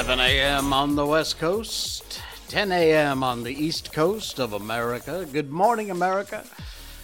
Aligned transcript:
7 0.00 0.16
a.m. 0.18 0.72
on 0.72 0.96
the 0.96 1.04
West 1.04 1.38
Coast, 1.38 2.22
10 2.48 2.72
a.m. 2.72 3.22
on 3.22 3.42
the 3.42 3.52
East 3.52 3.92
Coast 3.92 4.40
of 4.40 4.54
America. 4.54 5.28
Good 5.30 5.50
morning, 5.50 5.90
America. 5.90 6.42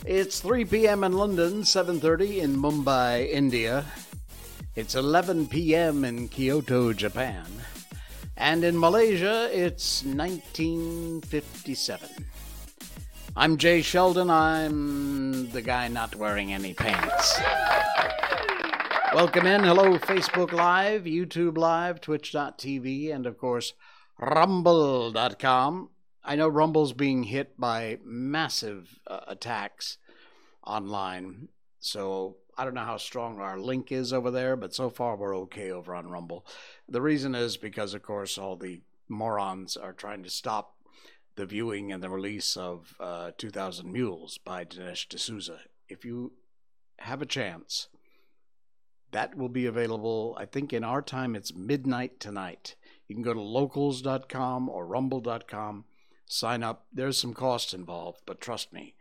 It's 0.07 0.41
3 0.41 0.65
p.m. 0.65 1.05
in 1.05 1.13
London, 1.13 1.61
7:30 1.61 2.39
in 2.39 2.57
Mumbai, 2.57 3.31
India. 3.31 3.85
It's 4.77 4.95
11 4.95 5.49
p.m. 5.49 6.07
in 6.07 6.29
Kyoto, 6.29 6.95
Japan. 6.95 7.45
And 8.35 8.65
in 8.65 8.81
Malaysia, 8.81 9.51
it's 9.53 10.03
1957. 10.03 12.09
I'm 13.37 13.59
Jay 13.59 13.83
Sheldon. 13.83 14.31
I'm 14.31 15.51
the 15.51 15.61
guy 15.61 15.89
not 15.89 16.17
wearing 16.17 16.55
any 16.55 16.73
pants. 16.73 17.39
Welcome 19.17 19.47
in. 19.47 19.65
Hello, 19.65 19.97
Facebook 19.97 20.53
Live, 20.53 21.05
YouTube 21.05 21.57
Live, 21.57 22.03
Twitch.tv, 22.03 23.15
and 23.15 23.25
of 23.25 23.39
course, 23.39 23.73
Rumble.com. 24.19 25.89
I 26.23 26.37
know 26.37 26.49
Rumble's 26.49 26.93
being 26.93 27.23
hit 27.23 27.59
by 27.59 27.97
massive 28.05 29.01
uh, 29.07 29.21
attacks 29.27 29.97
online, 30.67 31.49
so 31.81 32.37
I 32.59 32.67
don't 32.67 32.75
know 32.75 32.85
how 32.85 32.99
strong 32.99 33.41
our 33.41 33.59
link 33.59 33.91
is 33.91 34.13
over 34.13 34.31
there, 34.31 34.55
but 34.55 34.75
so 34.75 34.91
far 34.91 35.17
we're 35.17 35.35
okay 35.39 35.71
over 35.71 35.95
on 35.95 36.11
Rumble. 36.11 36.45
The 36.87 37.01
reason 37.01 37.35
is 37.35 37.57
because, 37.57 37.95
of 37.95 38.03
course, 38.03 38.37
all 38.37 38.57
the 38.57 38.83
morons 39.09 39.79
are 39.79 39.95
trying 39.95 40.25
to 40.25 40.31
stop 40.31 40.75
the 41.37 41.47
viewing 41.47 41.91
and 41.91 42.03
the 42.03 42.11
release 42.11 42.55
of 42.55 42.95
uh, 43.01 43.31
2000 43.39 43.91
Mules 43.91 44.37
by 44.37 44.67
Dinesh 44.67 45.09
D'Souza. 45.09 45.61
If 45.89 46.05
you 46.05 46.33
have 46.99 47.23
a 47.23 47.27
chance, 47.27 47.89
that 49.13 49.37
will 49.37 49.49
be 49.49 49.67
available, 49.67 50.37
I 50.39 50.47
think 50.47 50.73
in 50.73 50.85
our 50.85 51.03
time, 51.03 51.35
it's 51.35 51.55
midnight 51.55 52.21
tonight. 52.21 52.75
You 53.09 53.15
can 53.15 53.23
go 53.23 53.33
to 53.33 53.41
locals.com 53.41 54.69
or 54.69 54.87
rumble.com, 54.87 55.85
sign 56.27 56.63
up. 56.63 56.87
There's 56.93 57.19
some 57.19 57.35
cost 57.35 57.73
involved, 57.73 58.21
but 58.27 58.41
trust 58.41 58.73
me, 58.73 58.95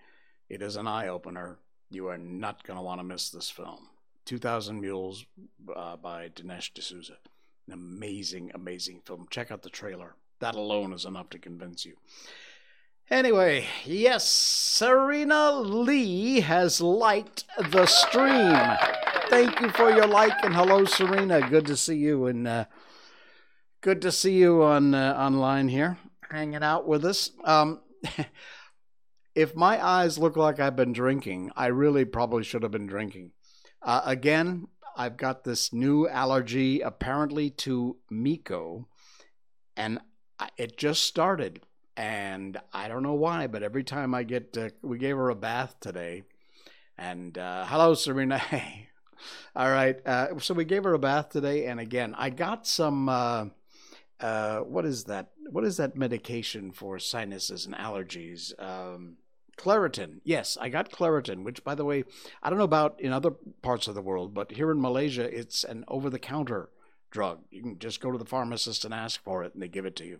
it 0.49 0.61
is 0.61 0.75
an 0.75 0.87
eye 0.87 1.07
opener. 1.07 1.57
You 1.89 2.07
are 2.07 2.17
not 2.17 2.63
going 2.63 2.77
to 2.77 2.83
want 2.83 2.99
to 2.99 3.03
miss 3.03 3.29
this 3.29 3.49
film. 3.49 3.89
2000 4.25 4.79
Mules 4.81 5.25
uh, 5.75 5.95
by 5.97 6.29
Dinesh 6.29 6.73
D'Souza. 6.73 7.17
An 7.67 7.73
amazing, 7.73 8.51
amazing 8.53 9.01
film. 9.05 9.27
Check 9.29 9.51
out 9.51 9.63
the 9.63 9.69
trailer. 9.69 10.15
That 10.39 10.55
alone 10.55 10.93
is 10.93 11.05
enough 11.05 11.29
to 11.31 11.39
convince 11.39 11.85
you. 11.85 11.95
Anyway, 13.09 13.67
yes, 13.85 14.27
Serena 14.27 15.51
Lee 15.51 16.39
has 16.41 16.81
liked 16.81 17.45
the 17.71 17.85
stream. 17.85 18.94
Thank 19.29 19.59
you 19.59 19.69
for 19.71 19.89
your 19.91 20.07
like 20.07 20.43
and 20.43 20.53
hello, 20.53 20.85
Serena. 20.85 21.47
Good 21.49 21.65
to 21.67 21.75
see 21.75 21.95
you 21.95 22.27
and 22.27 22.47
uh, 22.47 22.65
good 23.81 24.01
to 24.03 24.11
see 24.11 24.37
you 24.37 24.63
on 24.63 24.93
uh, 24.93 25.15
online 25.17 25.67
here, 25.67 25.97
hanging 26.29 26.63
out 26.63 26.87
with 26.87 27.03
us. 27.05 27.31
Um, 27.43 27.81
if 29.35 29.55
my 29.55 29.83
eyes 29.83 30.17
look 30.17 30.37
like 30.37 30.59
I've 30.59 30.75
been 30.75 30.93
drinking, 30.93 31.51
I 31.55 31.67
really 31.67 32.05
probably 32.05 32.43
should 32.43 32.63
have 32.63 32.71
been 32.71 32.87
drinking. 32.87 33.31
Uh, 33.81 34.01
again, 34.05 34.67
I've 34.95 35.17
got 35.17 35.43
this 35.43 35.73
new 35.73 36.07
allergy, 36.07 36.81
apparently 36.81 37.49
to 37.51 37.97
Miko, 38.09 38.87
and 39.75 39.99
it 40.57 40.77
just 40.77 41.03
started 41.03 41.61
and 41.97 42.57
I 42.73 42.87
don't 42.87 43.03
know 43.03 43.13
why, 43.13 43.47
but 43.47 43.63
every 43.63 43.83
time 43.83 44.13
I 44.13 44.23
get, 44.23 44.57
uh, 44.57 44.69
we 44.81 44.97
gave 44.97 45.15
her 45.15 45.29
a 45.29 45.35
bath 45.35 45.77
today, 45.79 46.23
and 46.97 47.37
uh, 47.37 47.65
hello, 47.65 47.93
Serena. 47.93 48.37
Hey, 48.55 48.89
all 49.55 49.71
right. 49.71 50.05
Uh, 50.05 50.39
so 50.39 50.53
we 50.53 50.65
gave 50.65 50.83
her 50.83 50.93
a 50.93 50.99
bath 50.99 51.29
today, 51.29 51.65
and 51.65 51.79
again, 51.79 52.15
I 52.17 52.29
got 52.29 52.67
some. 52.67 53.09
Uh, 53.09 53.45
uh, 54.19 54.59
what 54.59 54.85
is 54.85 55.05
that? 55.05 55.31
What 55.49 55.65
is 55.65 55.77
that 55.77 55.95
medication 55.95 56.71
for 56.71 56.99
sinuses 56.99 57.65
and 57.65 57.75
allergies? 57.75 58.53
Um, 58.61 59.17
Claritin. 59.57 60.19
Yes, 60.23 60.57
I 60.59 60.69
got 60.69 60.91
Claritin, 60.91 61.43
which, 61.43 61.63
by 61.63 61.75
the 61.75 61.85
way, 61.85 62.03
I 62.43 62.49
don't 62.49 62.59
know 62.59 62.65
about 62.65 62.99
in 62.99 63.11
other 63.11 63.31
parts 63.61 63.87
of 63.87 63.95
the 63.95 64.01
world, 64.01 64.33
but 64.33 64.51
here 64.51 64.71
in 64.71 64.81
Malaysia, 64.81 65.23
it's 65.23 65.63
an 65.63 65.85
over-the-counter 65.87 66.69
drug. 67.09 67.39
You 67.51 67.61
can 67.61 67.79
just 67.79 68.01
go 68.01 68.11
to 68.11 68.17
the 68.17 68.25
pharmacist 68.25 68.83
and 68.83 68.93
ask 68.93 69.23
for 69.23 69.43
it, 69.43 69.53
and 69.53 69.63
they 69.63 69.69
give 69.69 69.85
it 69.85 69.95
to 69.97 70.05
you. 70.05 70.19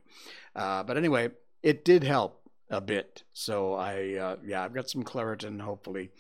Uh, 0.56 0.84
but 0.84 0.98
anyway, 0.98 1.32
it 1.62 1.84
did 1.84 2.04
help 2.04 2.42
a 2.70 2.80
bit. 2.80 3.24
So 3.34 3.74
I, 3.74 4.14
uh, 4.14 4.36
yeah, 4.46 4.64
I've 4.64 4.74
got 4.74 4.90
some 4.90 5.04
Claritin, 5.04 5.60
hopefully, 5.62 6.12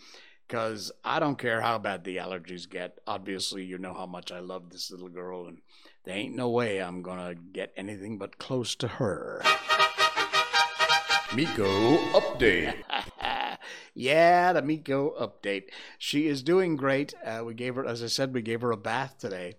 because 0.47 0.91
I 1.03 1.19
don't 1.19 1.38
care 1.38 1.61
how 1.61 1.78
bad 1.78 2.03
the 2.03 2.17
allergies 2.17 2.69
get. 2.69 3.00
Obviously, 3.07 3.63
you 3.63 3.78
know 3.78 3.94
how 3.94 4.06
much 4.06 4.31
I 4.31 4.39
love 4.39 4.69
this 4.69 4.91
little 4.91 5.09
girl, 5.09 5.47
and 5.47 5.59
there 6.03 6.16
ain't 6.16 6.35
no 6.35 6.50
way 6.50 6.81
I'm 6.81 7.01
gonna 7.01 7.35
get 7.35 7.73
anything 7.75 8.17
but 8.17 8.38
close 8.38 8.75
to 8.75 8.88
her. 8.88 9.41
Miko 11.35 11.97
update. 12.13 12.75
yeah, 13.94 14.53
the 14.53 14.61
Miko 14.61 15.13
update. 15.19 15.66
She 15.97 16.28
is 16.28 16.44
doing 16.44 16.75
great. 16.75 17.13
Uh, 17.25 17.44
we 17.45 17.53
gave 17.53 17.75
her, 17.75 17.85
as 17.85 18.01
I 18.01 18.07
said, 18.07 18.34
we 18.34 18.41
gave 18.41 18.61
her 18.61 18.72
a 18.72 18.78
bath 18.78 19.17
today. 19.17 19.55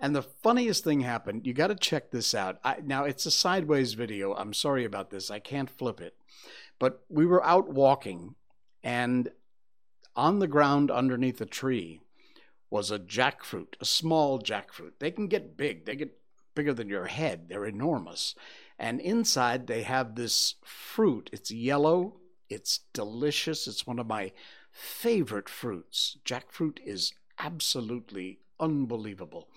And 0.00 0.14
the 0.14 0.22
funniest 0.22 0.84
thing 0.84 1.00
happened. 1.00 1.46
You 1.46 1.52
got 1.52 1.66
to 1.66 1.74
check 1.74 2.10
this 2.10 2.34
out. 2.34 2.58
I, 2.64 2.76
now, 2.82 3.04
it's 3.04 3.26
a 3.26 3.30
sideways 3.30 3.94
video. 3.94 4.34
I'm 4.34 4.54
sorry 4.54 4.84
about 4.84 5.10
this. 5.10 5.30
I 5.30 5.38
can't 5.38 5.68
flip 5.68 6.00
it. 6.00 6.16
But 6.78 7.02
we 7.08 7.26
were 7.26 7.44
out 7.44 7.68
walking, 7.68 8.36
and 8.82 9.30
on 10.18 10.40
the 10.40 10.48
ground 10.48 10.90
underneath 10.90 11.40
a 11.40 11.46
tree 11.46 12.00
was 12.70 12.90
a 12.90 12.98
jackfruit, 12.98 13.74
a 13.80 13.84
small 13.84 14.40
jackfruit. 14.40 14.92
They 14.98 15.12
can 15.12 15.28
get 15.28 15.56
big, 15.56 15.86
they 15.86 15.94
get 15.94 16.18
bigger 16.54 16.74
than 16.74 16.88
your 16.88 17.06
head. 17.06 17.48
They're 17.48 17.64
enormous. 17.64 18.34
And 18.80 19.00
inside, 19.00 19.68
they 19.68 19.84
have 19.84 20.16
this 20.16 20.56
fruit. 20.64 21.30
It's 21.32 21.52
yellow, 21.52 22.16
it's 22.50 22.80
delicious. 22.92 23.68
It's 23.68 23.86
one 23.86 24.00
of 24.00 24.08
my 24.08 24.32
favorite 24.72 25.48
fruits. 25.48 26.18
Jackfruit 26.24 26.78
is 26.84 27.12
absolutely 27.38 28.40
unbelievable. 28.58 29.48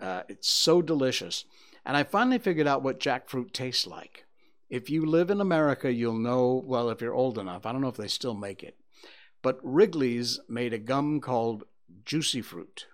Uh, 0.00 0.22
it's 0.28 0.48
so 0.48 0.80
delicious. 0.80 1.44
And 1.84 1.96
I 1.96 2.02
finally 2.02 2.38
figured 2.38 2.66
out 2.66 2.82
what 2.82 2.98
jackfruit 2.98 3.52
tastes 3.52 3.86
like. 3.86 4.24
If 4.70 4.88
you 4.88 5.04
live 5.04 5.30
in 5.30 5.40
America, 5.40 5.92
you'll 5.92 6.18
know, 6.18 6.62
well, 6.66 6.88
if 6.90 7.02
you're 7.02 7.14
old 7.14 7.38
enough, 7.38 7.66
I 7.66 7.72
don't 7.72 7.80
know 7.82 7.88
if 7.88 7.96
they 7.96 8.08
still 8.08 8.34
make 8.34 8.62
it, 8.62 8.76
but 9.42 9.58
Wrigley's 9.62 10.40
made 10.48 10.72
a 10.72 10.78
gum 10.78 11.20
called 11.20 11.64
Juicy 12.04 12.42
Fruit. 12.42 12.86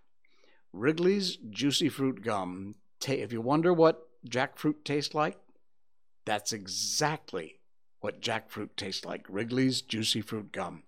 Wrigley's 0.73 1.37
Juicy 1.37 1.89
Fruit 1.89 2.23
gum, 2.23 2.75
if 3.07 3.33
you 3.33 3.41
wonder 3.41 3.73
what 3.73 4.09
jackfruit 4.29 4.85
tastes 4.85 5.15
like, 5.15 5.37
that's 6.25 6.53
exactly 6.53 7.61
what 8.01 8.21
jackfruit 8.21 8.71
tastes 8.77 9.05
like. 9.05 9.27
Wrigley's 9.29 9.83
Juicy 9.83 10.21
Fruit 10.21 10.53
gum. 10.53 10.83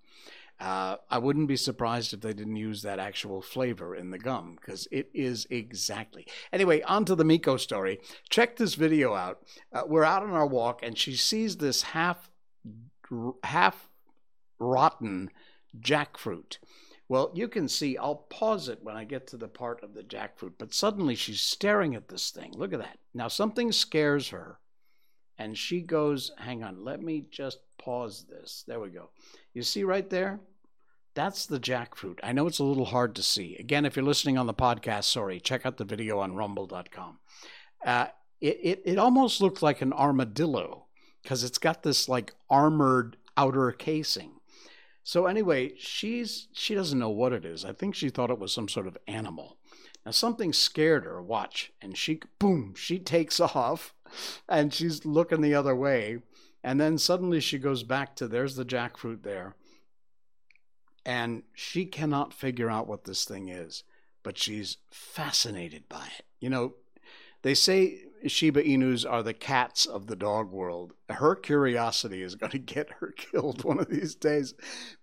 Uh, 0.58 0.96
I 1.10 1.18
wouldn't 1.18 1.48
be 1.48 1.56
surprised 1.56 2.14
if 2.14 2.20
they 2.22 2.32
didn't 2.32 2.56
use 2.56 2.80
that 2.82 2.98
actual 2.98 3.42
flavor 3.42 3.94
in 3.94 4.10
the 4.10 4.18
gum 4.18 4.56
because 4.58 4.88
it 4.90 5.10
is 5.12 5.46
exactly. 5.50 6.26
Anyway, 6.50 6.80
on 6.82 7.04
to 7.04 7.14
the 7.14 7.24
Miko 7.24 7.58
story. 7.58 8.00
Check 8.30 8.56
this 8.56 8.74
video 8.74 9.14
out. 9.14 9.40
Uh, 9.70 9.82
we're 9.86 10.04
out 10.04 10.22
on 10.22 10.30
our 10.30 10.46
walk 10.46 10.80
and 10.82 10.96
she 10.96 11.14
sees 11.14 11.58
this 11.58 11.82
half 11.82 12.30
half 13.44 13.88
rotten 14.58 15.30
jackfruit. 15.80 16.58
Well, 17.08 17.30
you 17.34 17.46
can 17.46 17.68
see, 17.68 17.96
I'll 17.96 18.16
pause 18.16 18.68
it 18.68 18.80
when 18.82 18.96
I 18.96 19.04
get 19.04 19.28
to 19.28 19.36
the 19.36 19.48
part 19.48 19.82
of 19.82 19.94
the 19.94 20.02
jackfruit, 20.02 20.54
but 20.58 20.74
suddenly 20.74 21.14
she's 21.14 21.40
staring 21.40 21.94
at 21.94 22.08
this 22.08 22.30
thing. 22.30 22.52
Look 22.56 22.72
at 22.72 22.80
that. 22.80 22.98
Now, 23.14 23.28
something 23.28 23.70
scares 23.70 24.30
her, 24.30 24.58
and 25.38 25.56
she 25.56 25.82
goes, 25.82 26.32
Hang 26.38 26.64
on, 26.64 26.84
let 26.84 27.00
me 27.00 27.26
just 27.30 27.58
pause 27.78 28.26
this. 28.28 28.64
There 28.66 28.80
we 28.80 28.88
go. 28.88 29.10
You 29.54 29.62
see 29.62 29.84
right 29.84 30.08
there? 30.10 30.40
That's 31.14 31.46
the 31.46 31.60
jackfruit. 31.60 32.18
I 32.22 32.32
know 32.32 32.46
it's 32.46 32.58
a 32.58 32.64
little 32.64 32.84
hard 32.84 33.14
to 33.16 33.22
see. 33.22 33.56
Again, 33.56 33.86
if 33.86 33.96
you're 33.96 34.04
listening 34.04 34.36
on 34.36 34.46
the 34.46 34.52
podcast, 34.52 35.04
sorry, 35.04 35.40
check 35.40 35.64
out 35.64 35.78
the 35.78 35.84
video 35.84 36.18
on 36.18 36.34
rumble.com. 36.34 37.18
Uh, 37.84 38.06
it, 38.40 38.58
it, 38.62 38.82
it 38.84 38.98
almost 38.98 39.40
looks 39.40 39.62
like 39.62 39.80
an 39.80 39.92
armadillo 39.92 40.86
because 41.22 41.42
it's 41.42 41.58
got 41.58 41.82
this 41.82 42.08
like 42.08 42.34
armored 42.50 43.16
outer 43.36 43.72
casing. 43.72 44.32
So 45.06 45.26
anyway, 45.26 45.72
she's 45.78 46.48
she 46.52 46.74
doesn't 46.74 46.98
know 46.98 47.10
what 47.10 47.32
it 47.32 47.44
is. 47.44 47.64
I 47.64 47.72
think 47.72 47.94
she 47.94 48.08
thought 48.08 48.28
it 48.28 48.40
was 48.40 48.52
some 48.52 48.68
sort 48.68 48.88
of 48.88 48.98
animal. 49.06 49.56
Now 50.04 50.10
something 50.10 50.52
scared 50.52 51.04
her. 51.04 51.22
Watch, 51.22 51.72
and 51.80 51.96
she 51.96 52.18
boom, 52.40 52.74
she 52.76 52.98
takes 52.98 53.38
off, 53.40 53.94
and 54.48 54.74
she's 54.74 55.06
looking 55.06 55.42
the 55.42 55.54
other 55.54 55.76
way, 55.76 56.22
and 56.64 56.80
then 56.80 56.98
suddenly 56.98 57.38
she 57.38 57.56
goes 57.56 57.84
back 57.84 58.16
to 58.16 58.26
there's 58.26 58.56
the 58.56 58.64
jackfruit 58.64 59.22
there. 59.22 59.54
And 61.04 61.44
she 61.54 61.84
cannot 61.86 62.34
figure 62.34 62.68
out 62.68 62.88
what 62.88 63.04
this 63.04 63.24
thing 63.24 63.48
is, 63.48 63.84
but 64.24 64.36
she's 64.36 64.78
fascinated 64.90 65.88
by 65.88 66.08
it. 66.18 66.24
You 66.40 66.50
know, 66.50 66.74
they 67.42 67.54
say 67.54 68.05
Shiba 68.28 68.62
Inus 68.62 69.08
are 69.08 69.22
the 69.22 69.34
cats 69.34 69.86
of 69.86 70.06
the 70.06 70.16
dog 70.16 70.50
world. 70.50 70.92
Her 71.08 71.34
curiosity 71.34 72.22
is 72.22 72.34
going 72.34 72.52
to 72.52 72.58
get 72.58 72.90
her 73.00 73.12
killed 73.16 73.64
one 73.64 73.78
of 73.78 73.88
these 73.88 74.14
days. 74.14 74.54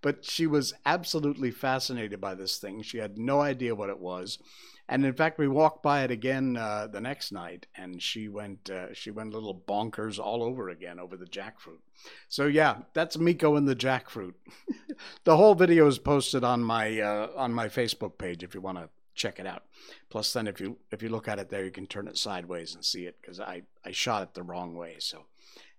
But 0.02 0.24
she 0.24 0.46
was 0.46 0.74
absolutely 0.86 1.50
fascinated 1.50 2.20
by 2.20 2.34
this 2.34 2.58
thing. 2.58 2.82
She 2.82 2.98
had 2.98 3.18
no 3.18 3.40
idea 3.40 3.74
what 3.74 3.90
it 3.90 4.00
was. 4.00 4.38
And 4.86 5.06
in 5.06 5.14
fact, 5.14 5.38
we 5.38 5.48
walked 5.48 5.82
by 5.82 6.04
it 6.04 6.10
again 6.10 6.58
uh, 6.58 6.88
the 6.88 7.00
next 7.00 7.32
night, 7.32 7.66
and 7.74 8.02
she 8.02 8.28
went 8.28 8.68
uh, 8.68 8.92
she 8.92 9.10
went 9.10 9.32
a 9.32 9.36
little 9.36 9.62
bonkers 9.66 10.18
all 10.18 10.42
over 10.42 10.68
again 10.68 11.00
over 11.00 11.16
the 11.16 11.24
jackfruit. 11.24 11.80
So 12.28 12.44
yeah, 12.46 12.82
that's 12.92 13.16
Miko 13.16 13.56
and 13.56 13.66
the 13.66 13.74
jackfruit. 13.74 14.34
the 15.24 15.38
whole 15.38 15.54
video 15.54 15.86
is 15.86 15.98
posted 15.98 16.44
on 16.44 16.62
my 16.62 17.00
uh, 17.00 17.28
on 17.34 17.54
my 17.54 17.68
Facebook 17.68 18.18
page 18.18 18.42
if 18.42 18.54
you 18.54 18.60
want 18.60 18.76
to 18.76 18.90
check 19.14 19.38
it 19.38 19.46
out. 19.46 19.62
Plus, 20.10 20.32
then 20.32 20.46
if 20.46 20.60
you 20.60 20.78
if 20.90 21.02
you 21.02 21.08
look 21.08 21.28
at 21.28 21.38
it 21.38 21.50
there, 21.50 21.64
you 21.64 21.70
can 21.70 21.86
turn 21.86 22.08
it 22.08 22.18
sideways 22.18 22.74
and 22.74 22.84
see 22.84 23.06
it 23.06 23.16
because 23.20 23.40
I 23.40 23.62
I 23.84 23.92
shot 23.92 24.22
it 24.22 24.34
the 24.34 24.42
wrong 24.42 24.74
way. 24.74 24.96
So 24.98 25.26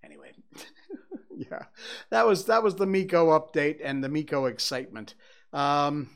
anyway, 0.04 0.34
yeah, 1.36 1.64
that 2.10 2.26
was 2.26 2.46
that 2.46 2.64
was 2.64 2.76
the 2.76 2.86
Miko 2.86 3.38
update 3.38 3.80
and 3.84 4.04
the 4.04 4.10
Miko 4.10 4.46
excitement. 4.46 5.16
Um, 5.54 6.10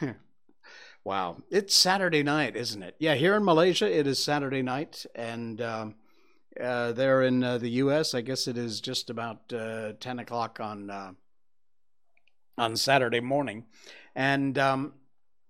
wow, 1.04 1.42
it's 1.50 1.74
Saturday 1.74 2.22
night, 2.22 2.56
isn't 2.56 2.82
it? 2.82 2.96
Yeah, 2.98 3.14
here 3.14 3.34
in 3.34 3.44
Malaysia, 3.44 3.90
it 3.90 4.06
is 4.06 4.22
Saturday 4.22 4.62
night, 4.62 5.06
and 5.14 5.60
um, 5.60 5.94
uh, 6.60 6.92
there 6.92 7.22
in 7.22 7.42
uh, 7.42 7.58
the 7.58 7.70
U.S., 7.70 8.14
I 8.14 8.20
guess 8.20 8.46
it 8.46 8.56
is 8.56 8.80
just 8.80 9.10
about 9.10 9.52
uh, 9.52 9.92
ten 10.00 10.18
o'clock 10.18 10.60
on 10.60 10.90
uh, 10.90 11.12
on 12.56 12.76
Saturday 12.76 13.20
morning, 13.20 13.64
and 14.14 14.56
um, 14.58 14.94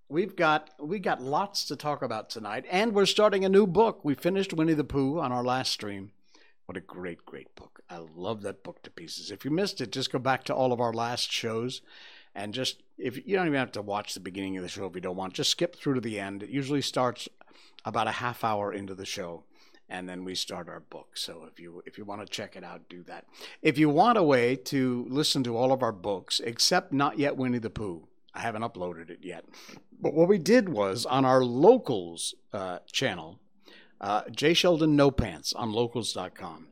we've 0.09 0.37
got 0.37 0.71
we 0.79 0.99
got 0.99 1.23
lots 1.23 1.65
to 1.67 1.77
talk 1.77 2.03
about 2.03 2.31
tonight, 2.31 2.65
and 2.71 2.93
we're 2.93 3.07
starting 3.07 3.45
a 3.45 3.49
new 3.49 3.67
book. 3.67 4.05
We 4.05 4.15
finished 4.15 4.53
Winnie 4.53 4.75
the 4.75 4.85
Pooh 4.85 5.19
on 5.21 5.33
our 5.33 5.45
last 5.45 5.73
stream. 5.73 6.13
What 6.67 6.77
a 6.77 6.81
great, 6.81 7.25
great 7.27 7.55
book! 7.55 7.81
I 7.91 7.99
love 7.99 8.43
that 8.43 8.63
book 8.63 8.83
to 8.83 8.91
pieces. 8.91 9.31
If 9.31 9.45
you 9.45 9.51
missed 9.51 9.81
it, 9.81 9.93
just 9.93 10.13
go 10.13 10.19
back 10.19 10.45
to 10.45 10.55
all 10.55 10.73
of 10.73 10.81
our 10.81 10.93
last 10.93 11.31
shows 11.31 11.83
and 12.35 12.53
just 12.53 12.83
if 12.99 13.17
you 13.27 13.37
don't 13.37 13.47
even 13.47 13.59
have 13.59 13.73
to 13.73 13.83
watch 13.83 14.15
the 14.15 14.21
beginning 14.21 14.57
of 14.57 14.63
the 14.63 14.69
show 14.69 14.87
if 14.87 14.95
you 14.95 15.01
don't 15.01 15.17
want 15.17 15.33
just 15.33 15.51
skip 15.51 15.77
through 15.77 15.95
to 15.95 16.01
the 16.01 16.19
end 16.19 16.43
it 16.43 16.51
usually 16.51 16.83
starts 16.83 17.29
about 17.85 18.09
a 18.09 18.13
half 18.13 18.43
hour 18.45 18.73
into 18.73 18.95
the 18.95 19.07
show 19.07 19.45
and 19.89 20.09
then 20.09 20.25
we 20.25 20.35
start 20.35 20.69
our 20.69 20.81
book 20.81 21.17
so 21.17 21.47
if 21.51 21.61
you 21.61 21.83
if 21.87 21.97
you 21.99 22.05
want 22.05 22.21
to 22.21 22.27
check 22.27 22.57
it 22.57 22.65
out 22.65 22.89
do 22.89 23.03
that 23.03 23.27
if 23.63 23.79
you 23.79 23.89
want 23.89 24.19
a 24.19 24.23
way 24.23 24.57
to 24.57 25.07
listen 25.09 25.45
to 25.45 25.57
all 25.57 25.73
of 25.73 25.83
our 25.83 25.93
books 25.93 26.41
except 26.41 26.93
not 26.93 27.19
yet 27.19 27.37
winnie 27.37 27.59
the 27.59 27.71
pooh 27.71 28.07
i 28.35 28.41
haven't 28.41 28.63
uploaded 28.63 29.11
it 29.11 29.21
yet. 29.23 29.45
But 30.01 30.15
what 30.15 30.29
we 30.29 30.39
did 30.39 30.69
was 30.69 31.07
on 31.07 31.25
our 31.25 31.45
locals 31.45 32.35
uh, 32.53 32.81
channel 32.91 33.41
uh, 34.01 34.23
Sheldon 34.37 34.97
No 34.97 35.11
Pants 35.11 35.53
on 35.53 35.73
locals.com 35.73 36.69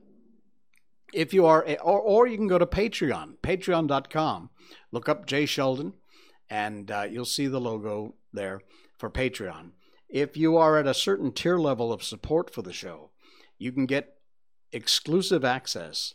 if 1.12 1.34
you 1.34 1.46
are, 1.46 1.64
or, 1.82 2.00
or 2.00 2.26
you 2.26 2.36
can 2.36 2.48
go 2.48 2.58
to 2.58 2.66
Patreon, 2.66 3.36
patreon.com, 3.42 4.50
look 4.90 5.08
up 5.08 5.26
Jay 5.26 5.46
Sheldon, 5.46 5.94
and 6.48 6.90
uh, 6.90 7.06
you'll 7.08 7.24
see 7.24 7.46
the 7.46 7.60
logo 7.60 8.14
there 8.32 8.60
for 8.98 9.10
Patreon. 9.10 9.72
If 10.08 10.36
you 10.36 10.56
are 10.56 10.78
at 10.78 10.86
a 10.86 10.94
certain 10.94 11.32
tier 11.32 11.58
level 11.58 11.92
of 11.92 12.02
support 12.02 12.52
for 12.52 12.62
the 12.62 12.72
show, 12.72 13.10
you 13.58 13.72
can 13.72 13.86
get 13.86 14.16
exclusive 14.72 15.44
access 15.44 16.14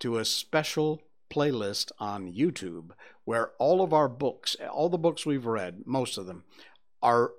to 0.00 0.18
a 0.18 0.24
special 0.24 1.02
playlist 1.30 1.92
on 1.98 2.32
YouTube 2.32 2.90
where 3.28 3.50
all 3.58 3.82
of 3.82 3.92
our 3.92 4.08
books, 4.08 4.56
all 4.72 4.88
the 4.88 4.96
books 4.96 5.26
we've 5.26 5.44
read, 5.44 5.82
most 5.84 6.16
of 6.16 6.24
them, 6.24 6.44
are 7.02 7.32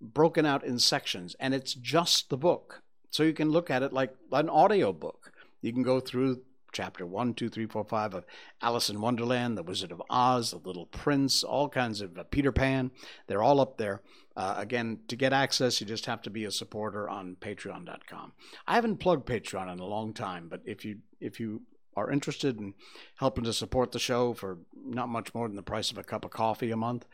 broken 0.00 0.46
out 0.46 0.62
in 0.64 0.78
sections, 0.78 1.34
and 1.40 1.52
it's 1.52 1.74
just 1.74 2.30
the 2.30 2.36
book. 2.36 2.80
So 3.10 3.24
you 3.24 3.32
can 3.32 3.50
look 3.50 3.68
at 3.68 3.82
it 3.82 3.92
like 3.92 4.14
an 4.30 4.48
audio 4.48 4.92
book. 4.92 5.32
You 5.62 5.72
can 5.72 5.82
go 5.82 5.98
through 5.98 6.42
chapter 6.70 7.04
one, 7.04 7.34
two, 7.34 7.48
three, 7.48 7.66
four, 7.66 7.82
five 7.82 8.14
of 8.14 8.24
Alice 8.62 8.88
in 8.88 9.00
Wonderland, 9.00 9.58
The 9.58 9.64
Wizard 9.64 9.90
of 9.90 10.00
Oz, 10.08 10.52
The 10.52 10.58
Little 10.58 10.86
Prince, 10.86 11.42
all 11.42 11.68
kinds 11.68 12.00
of 12.00 12.16
uh, 12.16 12.22
Peter 12.22 12.52
Pan. 12.52 12.92
They're 13.26 13.42
all 13.42 13.60
up 13.60 13.78
there. 13.78 14.02
Uh, 14.36 14.54
again, 14.56 15.00
to 15.08 15.16
get 15.16 15.32
access, 15.32 15.80
you 15.80 15.88
just 15.88 16.06
have 16.06 16.22
to 16.22 16.30
be 16.30 16.44
a 16.44 16.52
supporter 16.52 17.08
on 17.08 17.36
Patreon.com. 17.40 18.32
I 18.68 18.76
haven't 18.76 18.98
plugged 18.98 19.26
Patreon 19.26 19.72
in 19.72 19.80
a 19.80 19.86
long 19.86 20.14
time, 20.14 20.46
but 20.48 20.60
if 20.64 20.84
you 20.84 20.98
if 21.20 21.40
you 21.40 21.62
are 21.96 22.10
interested 22.10 22.58
in 22.58 22.74
helping 23.16 23.44
to 23.44 23.52
support 23.52 23.92
the 23.92 23.98
show 23.98 24.34
for 24.34 24.58
not 24.84 25.08
much 25.08 25.34
more 25.34 25.48
than 25.48 25.56
the 25.56 25.62
price 25.62 25.90
of 25.90 25.98
a 25.98 26.04
cup 26.04 26.24
of 26.24 26.30
coffee 26.30 26.70
a 26.70 26.76
month, 26.76 27.06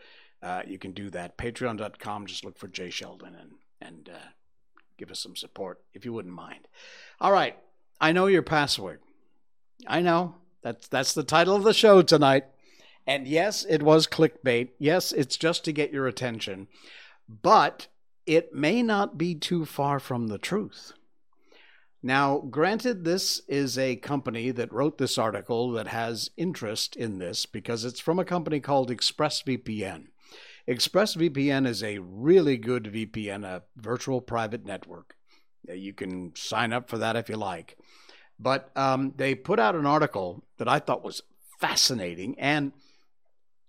uh, 0.42 0.62
you 0.66 0.78
can 0.78 0.92
do 0.92 1.08
that. 1.10 1.38
Patreon.com. 1.38 2.26
Just 2.26 2.44
look 2.44 2.58
for 2.58 2.68
Jay 2.68 2.90
Sheldon 2.90 3.34
and 3.34 3.52
and 3.80 4.08
uh, 4.08 4.28
give 4.96 5.10
us 5.10 5.20
some 5.20 5.36
support 5.36 5.80
if 5.94 6.04
you 6.04 6.12
wouldn't 6.12 6.34
mind. 6.34 6.68
All 7.20 7.32
right. 7.32 7.56
I 8.00 8.12
know 8.12 8.26
your 8.26 8.42
password. 8.42 9.00
I 9.86 10.00
know. 10.00 10.36
That's 10.62 10.88
that's 10.88 11.14
the 11.14 11.22
title 11.22 11.56
of 11.56 11.64
the 11.64 11.74
show 11.74 12.02
tonight. 12.02 12.44
And 13.06 13.26
yes, 13.26 13.64
it 13.68 13.82
was 13.82 14.06
clickbait. 14.06 14.70
Yes, 14.78 15.12
it's 15.12 15.36
just 15.36 15.64
to 15.64 15.72
get 15.72 15.92
your 15.92 16.06
attention. 16.06 16.68
But 17.28 17.88
it 18.26 18.54
may 18.54 18.82
not 18.82 19.18
be 19.18 19.34
too 19.34 19.64
far 19.64 19.98
from 19.98 20.28
the 20.28 20.38
truth. 20.38 20.92
Now, 22.02 22.38
granted, 22.38 23.04
this 23.04 23.40
is 23.46 23.78
a 23.78 23.96
company 23.96 24.50
that 24.50 24.72
wrote 24.72 24.98
this 24.98 25.18
article 25.18 25.70
that 25.72 25.86
has 25.86 26.30
interest 26.36 26.96
in 26.96 27.18
this 27.18 27.46
because 27.46 27.84
it's 27.84 28.00
from 28.00 28.18
a 28.18 28.24
company 28.24 28.58
called 28.58 28.90
ExpressVPN. 28.90 30.06
ExpressVPN 30.68 31.66
is 31.66 31.82
a 31.82 31.98
really 31.98 32.56
good 32.56 32.84
VPN, 32.84 33.44
a 33.44 33.62
virtual 33.76 34.20
private 34.20 34.64
network. 34.64 35.16
You 35.72 35.92
can 35.92 36.34
sign 36.34 36.72
up 36.72 36.88
for 36.88 36.98
that 36.98 37.14
if 37.14 37.28
you 37.28 37.36
like. 37.36 37.78
But 38.38 38.76
um, 38.76 39.14
they 39.16 39.36
put 39.36 39.60
out 39.60 39.76
an 39.76 39.86
article 39.86 40.44
that 40.58 40.68
I 40.68 40.80
thought 40.80 41.04
was 41.04 41.22
fascinating 41.60 42.38
and 42.38 42.72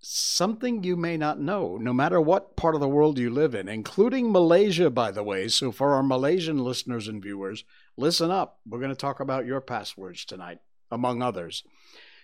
something 0.05 0.83
you 0.83 0.97
may 0.97 1.15
not 1.15 1.39
know, 1.39 1.77
no 1.77 1.93
matter 1.93 2.19
what 2.19 2.55
part 2.55 2.75
of 2.75 2.81
the 2.81 2.89
world 2.89 3.17
you 3.17 3.29
live 3.29 3.55
in, 3.55 3.69
including 3.69 4.31
Malaysia, 4.31 4.89
by 4.89 5.11
the 5.11 5.23
way. 5.23 5.47
So, 5.47 5.71
for 5.71 5.93
our 5.93 6.03
Malaysian 6.03 6.57
listeners 6.57 7.07
and 7.07 7.21
viewers, 7.21 7.63
listen 7.95 8.29
up. 8.29 8.59
We're 8.67 8.79
going 8.79 8.89
to 8.89 8.95
talk 8.95 9.19
about 9.19 9.45
your 9.45 9.61
passwords 9.61 10.25
tonight, 10.25 10.59
among 10.91 11.21
others. 11.21 11.63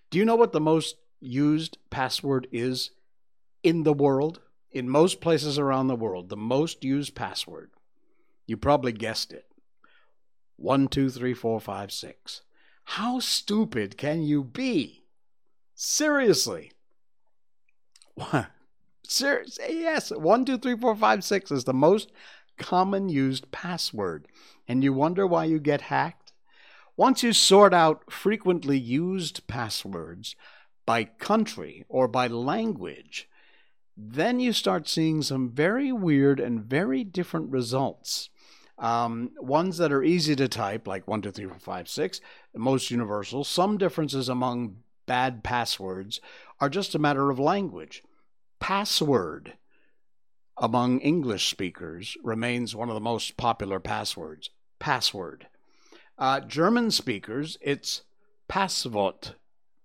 Do 0.10 0.18
you 0.18 0.26
know 0.26 0.36
what 0.36 0.52
the 0.52 0.60
most 0.60 0.98
used 1.22 1.78
password 1.90 2.48
is 2.52 2.92
in 3.64 3.84
the 3.84 3.94
world? 3.94 4.42
In 4.72 4.90
most 4.90 5.22
places 5.22 5.58
around 5.58 5.88
the 5.88 5.96
world, 5.96 6.30
the 6.30 6.38
most 6.38 6.84
used 6.84 7.16
password. 7.16 7.72
You 8.46 8.58
probably 8.58 8.92
guessed 8.92 9.32
it 9.32 9.46
one, 10.58 10.88
two, 10.90 11.10
three, 11.10 11.34
four, 11.34 11.60
five, 11.60 11.92
six. 11.92 12.42
How 12.84 13.20
stupid 13.20 13.98
can 13.98 14.22
you 14.22 14.44
be? 14.44 15.06
Seriously. 15.76 16.74
Seriously, 19.08 19.82
yes, 19.82 20.12
one, 20.12 20.46
two, 20.46 20.58
three, 20.58 20.78
four, 20.78 20.96
five, 20.96 21.24
six 21.24 21.52
is 21.52 21.64
the 21.64 21.74
most 21.74 22.12
common 22.58 23.10
used 23.10 23.52
password. 23.52 24.28
And 24.68 24.84
you 24.84 24.94
wonder 24.94 25.26
why 25.26 25.46
you 25.46 25.60
get 25.60 25.82
hacked? 25.82 26.34
Once 26.96 27.24
you 27.24 27.34
sort 27.34 27.74
out 27.74 28.12
frequently 28.12 28.78
used 28.78 29.48
passwords 29.48 30.36
by 30.86 31.06
country 31.06 31.86
or 31.88 32.08
by 32.08 32.28
language, 32.28 33.28
then 33.96 34.40
you 34.40 34.54
start 34.54 34.88
seeing 34.88 35.22
some 35.22 35.50
very 35.50 35.92
weird 35.92 36.40
and 36.40 36.64
very 36.64 37.04
different 37.04 37.50
results. 37.50 38.30
Um, 38.78 39.32
ones 39.40 39.78
that 39.78 39.92
are 39.92 40.04
easy 40.04 40.36
to 40.36 40.48
type, 40.48 40.88
like 40.88 41.08
1, 41.08 41.22
2, 41.22 41.32
3, 41.32 41.46
4, 41.46 41.60
5, 41.60 41.90
6, 41.90 42.22
most 42.56 42.92
universal. 42.92 43.44
Some 43.44 43.78
differences 43.78 44.30
among 44.30 44.78
bad 45.06 45.44
passwords 45.44 46.22
are 46.62 46.70
just 46.70 46.96
a 46.96 47.00
matter 47.00 47.30
of 47.30 47.40
language. 47.40 48.04
Password 48.60 49.54
among 50.58 51.00
English 51.00 51.50
speakers 51.50 52.18
remains 52.24 52.76
one 52.76 52.90
of 52.90 52.96
the 52.96 53.00
most 53.00 53.38
popular 53.38 53.80
passwords. 53.80 54.50
Password. 54.78 55.48
Uh, 56.18 56.42
German 56.42 56.92
speakers, 56.92 57.58
it's 57.62 58.02
Passwort, 58.50 59.36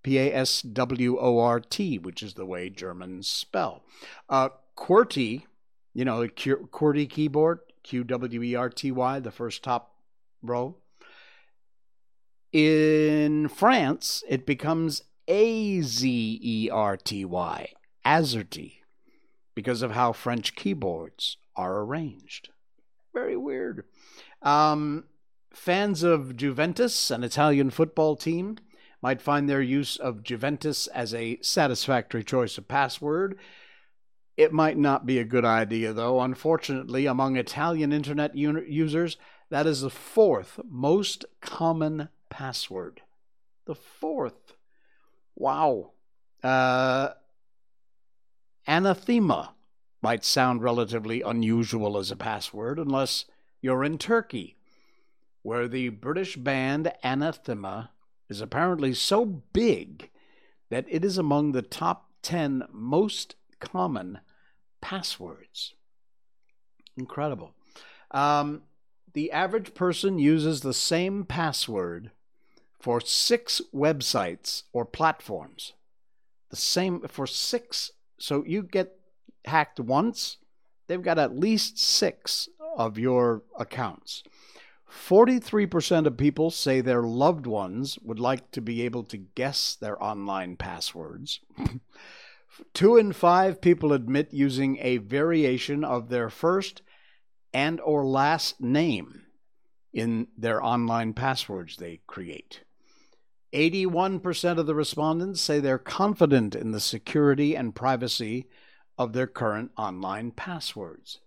P 0.03 0.17
A 0.19 0.33
S 0.33 0.61
W 0.61 1.17
O 1.17 1.39
R 1.39 1.59
T, 1.59 1.97
which 1.97 2.21
is 2.21 2.33
the 2.33 2.45
way 2.45 2.69
Germans 2.69 3.27
spell. 3.27 3.83
Uh, 4.27 4.49
QWERTY, 4.77 5.45
you 5.93 6.03
know, 6.03 6.27
QWERTY 6.27 7.09
keyboard, 7.09 7.59
Q 7.83 8.03
W 8.03 8.43
E 8.43 8.55
R 8.55 8.69
T 8.69 8.91
Y, 8.91 9.19
the 9.19 9.31
first 9.31 9.63
top 9.63 9.95
row. 10.41 10.75
In 12.51 13.47
France, 13.47 14.23
it 14.27 14.45
becomes 14.45 15.03
A 15.27 15.81
Z 15.81 16.39
E 16.41 16.69
R 16.69 16.97
T 16.97 17.23
Y, 17.23 17.69
Azerty, 18.05 18.77
because 19.53 19.81
of 19.81 19.91
how 19.91 20.11
French 20.11 20.55
keyboards 20.55 21.37
are 21.55 21.79
arranged. 21.79 22.49
Very 23.13 23.37
weird. 23.37 23.85
Um, 24.41 25.05
fans 25.53 26.03
of 26.03 26.35
Juventus, 26.35 27.09
an 27.09 27.23
Italian 27.23 27.69
football 27.69 28.15
team, 28.15 28.57
might 29.01 29.21
find 29.21 29.49
their 29.49 29.61
use 29.61 29.97
of 29.97 30.23
Juventus 30.23 30.87
as 30.87 31.13
a 31.13 31.39
satisfactory 31.41 32.23
choice 32.23 32.57
of 32.57 32.67
password 32.67 33.37
it 34.37 34.51
might 34.51 34.77
not 34.77 35.05
be 35.05 35.19
a 35.19 35.23
good 35.23 35.45
idea, 35.45 35.93
though. 35.93 36.19
Unfortunately, 36.19 37.05
among 37.05 37.37
Italian 37.37 37.93
internet 37.93 38.35
users, 38.35 39.17
that 39.49 39.65
is 39.65 39.81
the 39.81 39.89
fourth 39.89 40.59
most 40.69 41.25
common 41.41 42.09
password. 42.29 43.01
The 43.65 43.75
fourth. 43.75 44.55
Wow. 45.35 45.91
Uh, 46.43 47.09
anathema 48.67 49.53
might 50.01 50.23
sound 50.23 50.61
relatively 50.61 51.21
unusual 51.21 51.97
as 51.97 52.11
a 52.11 52.15
password 52.15 52.77
unless 52.77 53.25
you're 53.61 53.83
in 53.83 53.97
Turkey, 53.97 54.55
where 55.41 55.67
the 55.67 55.89
British 55.89 56.35
band 56.35 56.93
Anathema 57.03 57.89
is 58.29 58.41
apparently 58.41 58.93
so 58.93 59.25
big 59.25 60.11
that 60.69 60.85
it 60.87 61.03
is 61.03 61.17
among 61.17 61.51
the 61.51 61.63
top 61.63 62.11
10 62.21 62.63
most 62.71 63.35
common 63.59 64.19
passwords. 64.81 65.73
Incredible. 66.97 67.53
Um, 68.11 68.61
the 69.13 69.31
average 69.31 69.73
person 69.73 70.19
uses 70.19 70.61
the 70.61 70.73
same 70.73 71.23
password 71.25 72.11
for 72.79 73.01
six 73.01 73.61
websites 73.73 74.63
or 74.73 74.85
platforms. 74.85 75.73
The 76.49 76.55
same 76.55 77.01
for 77.07 77.25
six. 77.25 77.91
So 78.17 78.43
you 78.45 78.63
get 78.63 78.97
hacked 79.45 79.79
once, 79.79 80.37
they've 80.87 81.01
got 81.01 81.19
at 81.19 81.37
least 81.37 81.77
six 81.77 82.49
of 82.77 82.97
your 82.97 83.43
accounts. 83.57 84.23
43% 84.89 86.05
of 86.05 86.17
people 86.17 86.51
say 86.51 86.79
their 86.79 87.03
loved 87.03 87.45
ones 87.45 87.99
would 88.01 88.19
like 88.19 88.51
to 88.51 88.61
be 88.61 88.81
able 88.83 89.03
to 89.05 89.17
guess 89.17 89.75
their 89.75 90.01
online 90.01 90.55
passwords. 90.55 91.41
Two 92.73 92.95
in 92.95 93.11
five 93.11 93.59
people 93.59 93.91
admit 93.91 94.29
using 94.31 94.77
a 94.79 94.97
variation 94.97 95.83
of 95.83 96.09
their 96.09 96.29
first 96.29 96.81
and 97.53 97.81
or 97.81 98.05
last 98.05 98.61
name 98.61 99.23
in 99.93 100.27
their 100.37 100.63
online 100.63 101.13
passwords 101.13 101.77
they 101.77 101.99
create. 102.07 102.61
81% 103.53 104.59
of 104.59 104.65
the 104.65 104.75
respondents 104.75 105.41
say 105.41 105.59
they're 105.59 105.77
confident 105.77 106.55
in 106.55 106.71
the 106.71 106.79
security 106.79 107.55
and 107.55 107.75
privacy 107.75 108.47
of 108.97 109.13
their 109.13 109.27
current 109.27 109.71
online 109.77 110.31
passwords. 110.31 111.19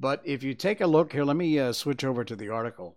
But 0.00 0.20
if 0.24 0.42
you 0.42 0.54
take 0.54 0.80
a 0.80 0.86
look 0.86 1.12
here, 1.12 1.24
let 1.24 1.36
me 1.36 1.58
uh, 1.58 1.72
switch 1.72 2.04
over 2.04 2.24
to 2.24 2.36
the 2.36 2.48
article. 2.48 2.96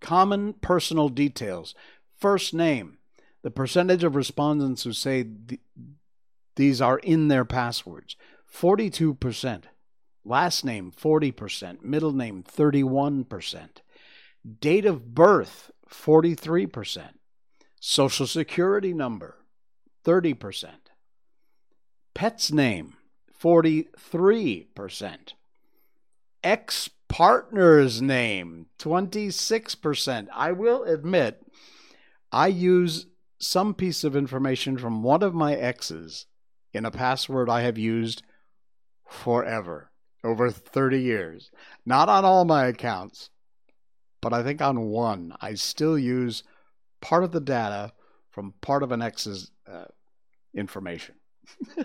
Common 0.00 0.54
personal 0.54 1.08
details. 1.08 1.74
First 2.18 2.54
name. 2.54 2.98
The 3.42 3.50
percentage 3.50 4.04
of 4.04 4.16
respondents 4.16 4.84
who 4.84 4.92
say 4.92 5.24
th- 5.24 5.60
these 6.56 6.80
are 6.80 6.98
in 6.98 7.28
their 7.28 7.44
passwords 7.44 8.16
42%. 8.50 9.64
Last 10.24 10.64
name 10.64 10.92
40%. 10.92 11.82
Middle 11.82 12.12
name 12.12 12.42
31%. 12.42 13.68
Date 14.60 14.86
of 14.86 15.14
birth 15.14 15.70
43%. 15.90 17.08
Social 17.86 18.26
security 18.26 18.94
number 18.94 19.44
30%. 20.06 20.70
Pet's 22.14 22.50
name 22.50 22.94
43% 23.38 25.34
ex 26.42 26.88
partner's 27.10 28.00
name 28.00 28.68
26%. 28.78 30.28
I 30.32 30.52
will 30.52 30.84
admit, 30.84 31.46
I 32.32 32.46
use 32.46 33.04
some 33.38 33.74
piece 33.74 34.02
of 34.02 34.16
information 34.16 34.78
from 34.78 35.02
one 35.02 35.22
of 35.22 35.34
my 35.34 35.54
exes 35.54 36.24
in 36.72 36.86
a 36.86 36.90
password 36.90 37.50
I 37.50 37.60
have 37.60 37.76
used 37.76 38.22
forever, 39.06 39.90
over 40.24 40.50
30 40.50 41.02
years. 41.02 41.50
Not 41.84 42.08
on 42.08 42.24
all 42.24 42.46
my 42.46 42.64
accounts, 42.64 43.28
but 44.22 44.32
I 44.32 44.42
think 44.42 44.62
on 44.62 44.86
one. 44.86 45.34
I 45.42 45.52
still 45.52 45.98
use 45.98 46.44
part 47.04 47.22
of 47.22 47.32
the 47.32 47.40
data 47.40 47.92
from 48.30 48.54
part 48.62 48.82
of 48.82 48.90
an 48.90 49.02
ex's 49.02 49.50
uh, 49.70 49.84
information. 50.54 51.14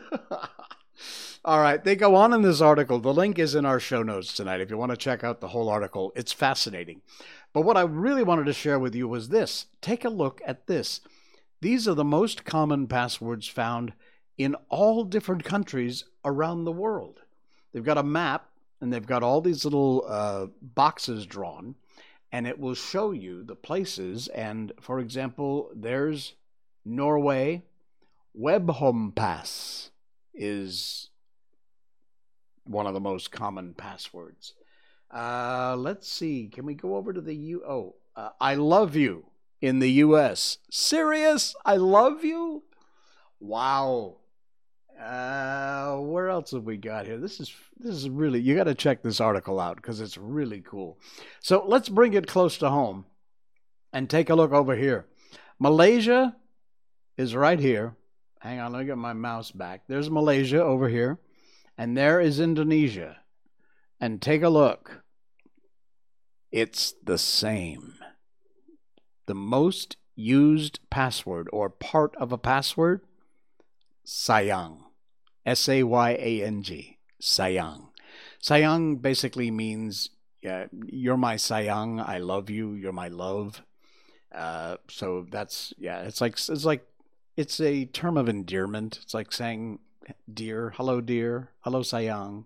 All 1.44 1.60
right, 1.60 1.84
they 1.84 1.98
go 1.98 2.16
on 2.16 2.32
in 2.32 2.42
this 2.42 2.62
article. 2.62 3.00
The 3.00 3.14
link 3.14 3.38
is 3.38 3.54
in 3.54 3.66
our 3.66 3.82
show 3.82 4.02
notes 4.02 4.34
tonight 4.34 4.62
if 4.62 4.70
you 4.70 4.78
want 4.78 4.92
to 4.92 4.98
check 4.98 5.22
out 5.22 5.42
the 5.42 5.50
whole 5.50 5.68
article. 5.68 6.14
It's 6.16 6.32
fascinating. 6.32 7.02
But 7.52 7.62
what 7.62 7.76
I 7.76 7.82
really 7.82 8.24
wanted 8.24 8.46
to 8.46 8.54
share 8.54 8.80
with 8.80 8.96
you 8.96 9.10
was 9.10 9.28
this 9.28 9.66
take 9.82 10.06
a 10.06 10.10
look 10.10 10.42
at 10.46 10.68
this. 10.68 11.02
These 11.60 11.86
are 11.86 11.96
the 11.96 12.06
most 12.06 12.46
common 12.46 12.88
passwords 12.88 13.46
found 13.46 13.92
in 14.38 14.56
all 14.70 15.04
different 15.04 15.44
countries 15.44 16.06
around 16.24 16.64
the 16.64 16.72
world. 16.72 17.20
They've 17.74 17.84
got 17.84 17.98
a 17.98 18.04
map 18.04 18.50
and 18.80 18.94
they've 18.94 19.06
got 19.06 19.24
all 19.24 19.42
these 19.42 19.66
little 19.66 20.06
uh, 20.08 20.48
boxes 20.62 21.26
drawn, 21.26 21.76
and 22.32 22.48
it 22.48 22.60
will 22.60 22.76
show 22.76 23.12
you 23.12 23.44
the 23.44 23.56
places. 23.56 24.28
And 24.30 24.72
for 24.80 25.00
example, 25.00 25.72
there's 25.76 26.34
Norway, 26.86 27.64
Webhompass 28.40 29.90
is 30.34 31.10
one 32.64 32.88
of 32.88 32.94
the 32.94 33.00
most 33.00 33.32
common 33.32 33.74
passwords. 33.74 34.54
Uh, 35.12 35.76
let's 35.78 36.08
see. 36.08 36.48
Can 36.48 36.66
we 36.66 36.76
go 36.76 36.96
over 36.96 37.12
to 37.12 37.22
the 37.22 37.36
U? 37.36 37.64
Oh, 37.68 37.96
uh, 38.16 38.30
I 38.40 38.56
love 38.56 38.96
you 38.96 39.26
in 39.62 39.80
the 39.80 39.92
U.S. 39.92 40.60
Serious? 40.70 41.56
I 41.66 41.78
love 41.78 42.24
you? 42.24 42.64
Wow. 43.40 44.18
Uh, 45.00 45.96
where 45.98 46.28
else 46.28 46.52
have 46.52 46.64
we 46.64 46.76
got 46.76 47.06
here? 47.06 47.18
This 47.18 47.40
is 47.40 47.54
this 47.80 47.96
is 47.96 48.10
really 48.10 48.42
you 48.42 48.56
got 48.56 48.66
to 48.66 48.76
check 48.76 49.02
this 49.02 49.22
article 49.22 49.60
out 49.60 49.78
because 49.78 50.02
it's 50.02 50.18
really 50.18 50.62
cool. 50.62 51.00
So 51.40 51.64
let's 51.66 51.88
bring 51.88 52.14
it 52.14 52.28
close 52.28 52.58
to 52.58 52.70
home 52.70 53.06
and 53.94 54.10
take 54.10 54.30
a 54.30 54.36
look 54.36 54.52
over 54.52 54.76
here. 54.76 55.06
Malaysia 55.58 56.36
is 57.18 57.34
right 57.34 57.60
here. 57.60 57.96
Hang 58.40 58.60
on, 58.60 58.74
let 58.74 58.80
me 58.80 58.86
get 58.86 58.98
my 58.98 59.14
mouse 59.14 59.52
back. 59.52 59.84
There's 59.88 60.10
Malaysia 60.10 60.62
over 60.62 60.90
here. 60.90 61.20
And 61.78 61.98
there 61.98 62.20
is 62.20 62.40
Indonesia. 62.40 63.18
And 64.02 64.22
take 64.22 64.44
a 64.44 64.50
look. 64.50 65.04
It's 66.52 66.94
the 67.04 67.18
same. 67.18 67.96
The 69.28 69.36
most 69.36 69.98
used 70.16 70.80
password 70.90 71.48
or 71.54 71.70
part 71.70 72.16
of 72.18 72.32
a 72.32 72.38
password 72.38 73.02
sayang. 74.06 74.89
S 75.50 75.68
A 75.68 75.82
Y 75.82 76.12
A 76.12 76.44
N 76.44 76.62
G. 76.62 76.98
Sayang. 77.20 77.88
Sayang 78.40 79.02
basically 79.02 79.50
means 79.50 80.12
uh, 80.48 80.66
you're 80.86 81.18
my 81.18 81.36
sayang. 81.36 82.08
I 82.08 82.20
love 82.20 82.52
you. 82.52 82.74
You're 82.74 82.94
my 82.94 83.08
love. 83.08 83.64
Uh, 84.32 84.78
so 84.88 85.26
that's 85.32 85.74
yeah. 85.80 86.02
It's 86.02 86.22
like 86.22 86.34
it's 86.34 86.66
like 86.66 86.86
it's 87.36 87.60
a 87.60 87.86
term 87.86 88.16
of 88.16 88.30
endearment. 88.30 89.00
It's 89.02 89.16
like 89.16 89.32
saying 89.32 89.80
dear, 90.32 90.74
hello 90.76 91.02
dear, 91.02 91.50
hello 91.62 91.82
sayang. 91.82 92.46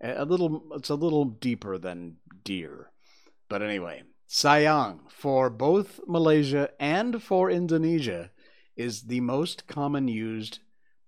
A 0.00 0.24
little, 0.24 0.64
it's 0.72 0.90
a 0.90 0.96
little 0.96 1.24
deeper 1.24 1.78
than 1.78 2.16
dear. 2.42 2.90
But 3.48 3.62
anyway, 3.62 4.02
sayang 4.28 4.98
for 5.08 5.48
both 5.48 6.00
Malaysia 6.08 6.70
and 6.80 7.22
for 7.22 7.50
Indonesia 7.50 8.32
is 8.76 9.02
the 9.02 9.20
most 9.20 9.68
common 9.68 10.08
used 10.08 10.58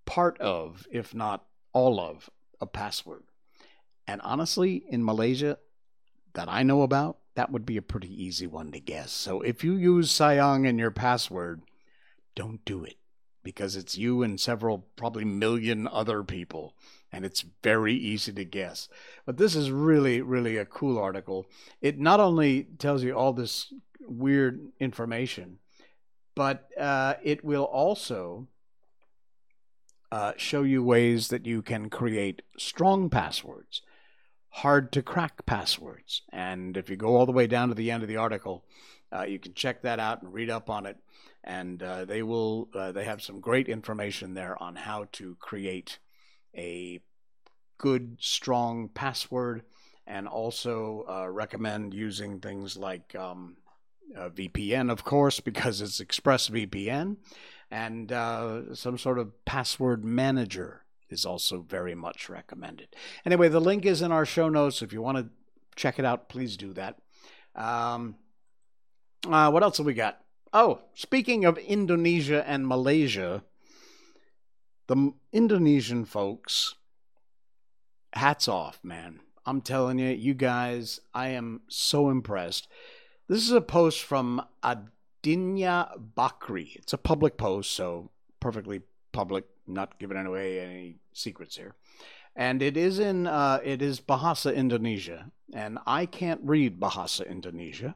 part 0.04 0.40
of, 0.40 0.86
if 0.90 1.14
not 1.14 1.44
all 1.72 2.00
of, 2.00 2.30
a 2.60 2.66
password. 2.66 3.24
And 4.06 4.20
honestly, 4.22 4.84
in 4.88 5.04
Malaysia, 5.04 5.58
that 6.34 6.48
I 6.48 6.62
know 6.62 6.82
about, 6.82 7.18
that 7.34 7.50
would 7.50 7.66
be 7.66 7.76
a 7.76 7.82
pretty 7.82 8.22
easy 8.22 8.46
one 8.46 8.70
to 8.72 8.80
guess. 8.80 9.12
So 9.12 9.40
if 9.40 9.64
you 9.64 9.74
use 9.74 10.10
sayang 10.10 10.66
in 10.66 10.78
your 10.78 10.90
password, 10.90 11.62
don't 12.34 12.64
do 12.64 12.84
it 12.84 12.96
because 13.42 13.76
it's 13.76 13.98
you 13.98 14.22
and 14.22 14.40
several, 14.40 14.86
probably 14.96 15.24
million 15.24 15.86
other 15.86 16.24
people, 16.24 16.74
and 17.12 17.24
it's 17.24 17.44
very 17.62 17.94
easy 17.94 18.32
to 18.32 18.44
guess. 18.44 18.88
But 19.26 19.36
this 19.36 19.54
is 19.54 19.70
really, 19.70 20.22
really 20.22 20.56
a 20.56 20.64
cool 20.64 20.98
article. 20.98 21.46
It 21.80 21.98
not 21.98 22.20
only 22.20 22.64
tells 22.78 23.04
you 23.04 23.14
all 23.14 23.32
this 23.32 23.72
weird 24.00 24.60
information, 24.80 25.58
but 26.34 26.68
uh, 26.78 27.14
it 27.22 27.44
will 27.44 27.64
also 27.64 28.48
uh, 30.14 30.32
show 30.36 30.62
you 30.62 30.80
ways 30.80 31.26
that 31.26 31.44
you 31.44 31.60
can 31.60 31.90
create 31.90 32.40
strong 32.56 33.10
passwords, 33.10 33.82
hard 34.48 34.92
to 34.92 35.02
crack 35.02 35.44
passwords. 35.44 36.22
And 36.32 36.76
if 36.76 36.88
you 36.88 36.94
go 36.94 37.16
all 37.16 37.26
the 37.26 37.32
way 37.32 37.48
down 37.48 37.68
to 37.70 37.74
the 37.74 37.90
end 37.90 38.04
of 38.04 38.08
the 38.08 38.18
article, 38.18 38.64
uh, 39.12 39.24
you 39.24 39.40
can 39.40 39.54
check 39.54 39.82
that 39.82 39.98
out 39.98 40.22
and 40.22 40.32
read 40.32 40.50
up 40.50 40.70
on 40.70 40.86
it 40.86 40.98
and 41.42 41.82
uh, 41.82 42.04
they 42.04 42.22
will 42.22 42.68
uh, 42.76 42.92
they 42.92 43.04
have 43.04 43.22
some 43.22 43.40
great 43.40 43.68
information 43.68 44.34
there 44.34 44.56
on 44.62 44.76
how 44.76 45.06
to 45.10 45.36
create 45.40 45.98
a 46.56 47.00
good 47.76 48.16
strong 48.20 48.88
password 48.88 49.64
and 50.06 50.28
also 50.28 51.04
uh, 51.08 51.28
recommend 51.28 51.92
using 51.92 52.38
things 52.38 52.76
like 52.76 53.16
um, 53.16 53.56
VPN 54.16 54.92
of 54.92 55.02
course 55.02 55.40
because 55.50 55.80
it's 55.80 56.00
ExpressVPN 56.00 57.16
and 57.74 58.12
uh, 58.12 58.72
some 58.72 58.96
sort 58.96 59.18
of 59.18 59.44
password 59.44 60.04
manager 60.04 60.84
is 61.10 61.26
also 61.26 61.58
very 61.60 61.96
much 61.96 62.28
recommended. 62.28 62.86
Anyway, 63.26 63.48
the 63.48 63.60
link 63.60 63.84
is 63.84 64.00
in 64.00 64.12
our 64.12 64.24
show 64.24 64.48
notes. 64.48 64.80
If 64.80 64.92
you 64.92 65.02
want 65.02 65.18
to 65.18 65.26
check 65.74 65.98
it 65.98 66.04
out, 66.04 66.28
please 66.28 66.56
do 66.56 66.72
that. 66.74 67.00
Um, 67.56 68.14
uh, 69.28 69.50
what 69.50 69.64
else 69.64 69.78
have 69.78 69.86
we 69.86 69.94
got? 69.94 70.20
Oh, 70.52 70.82
speaking 70.94 71.44
of 71.44 71.58
Indonesia 71.58 72.48
and 72.48 72.64
Malaysia, 72.68 73.42
the 74.86 75.12
Indonesian 75.32 76.04
folks 76.04 76.76
hats 78.12 78.46
off, 78.46 78.78
man. 78.84 79.18
I'm 79.44 79.60
telling 79.60 79.98
you, 79.98 80.10
you 80.10 80.34
guys, 80.34 81.00
I 81.12 81.30
am 81.30 81.62
so 81.68 82.08
impressed. 82.08 82.68
This 83.28 83.42
is 83.42 83.50
a 83.50 83.60
post 83.60 84.00
from 84.00 84.42
Anindya 85.24 85.98
Bakrie. 86.16 86.76
It's 86.76 86.92
a 86.92 86.98
public 86.98 87.36
post, 87.36 87.72
so 87.72 88.10
perfectly 88.40 88.82
public, 89.12 89.44
not 89.66 89.98
giving 89.98 90.16
away 90.16 90.60
any 90.60 90.96
secrets 91.12 91.56
here. 91.56 91.74
And 92.36 92.62
it 92.62 92.76
is 92.76 92.98
in 92.98 93.26
uh, 93.26 93.60
it 93.64 93.80
is 93.80 94.00
Bahasa 94.00 94.54
Indonesia, 94.54 95.30
and 95.52 95.78
I 95.86 96.06
can't 96.06 96.40
read 96.42 96.80
Bahasa 96.80 97.28
Indonesia, 97.28 97.94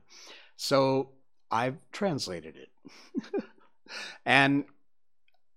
so 0.56 1.11
I've 1.50 1.78
translated 1.90 2.56
it. 2.56 2.70
and 4.25 4.64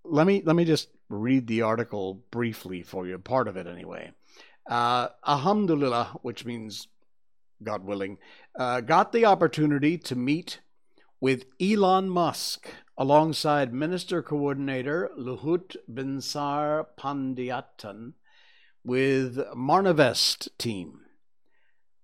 let 0.04 0.26
me 0.26 0.42
let 0.44 0.56
me 0.56 0.66
just 0.66 0.90
read 1.10 1.46
the 1.46 1.62
article 1.62 2.24
briefly 2.32 2.82
for 2.82 3.06
you, 3.06 3.20
part 3.20 3.48
of 3.48 3.56
it 3.56 3.68
anyway. 3.68 4.12
Uh, 4.68 5.10
Alhamdulillah, 5.28 6.20
which 6.24 6.44
means 6.46 6.88
God 7.64 7.84
willing, 7.84 8.18
uh, 8.56 8.82
got 8.82 9.12
the 9.12 9.26
opportunity 9.26 9.98
to 10.00 10.16
meet 10.16 10.60
with 11.22 11.46
Elon 11.62 12.10
Musk 12.10 12.68
alongside 12.98 13.72
Minister 13.72 14.24
Coordinator 14.24 15.12
Luhut 15.18 15.76
Binsar 15.90 16.88
Pandjaitan 17.00 18.14
with 18.84 19.38
Marnavest 19.56 20.50
team. 20.58 21.02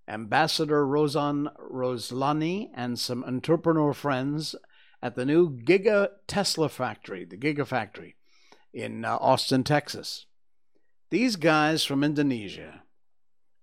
Ambassador 0.08 0.86
Rosan 0.86 1.48
Roeslani 1.60 2.70
and 2.76 3.00
some 3.00 3.24
entrepreneur 3.24 3.92
friends 3.92 4.56
at 5.02 5.16
the 5.16 5.26
new 5.26 5.50
Giga 5.50 6.10
Tesla 6.28 6.70
factory, 6.70 7.26
the 7.26 7.38
Gigafactory 7.38 8.14
in 8.72 9.04
uh, 9.04 9.18
Austin, 9.18 9.64
Texas. 9.64 10.28
These 11.10 11.38
guys 11.38 11.84
from 11.84 12.04
Indonesia 12.04 12.84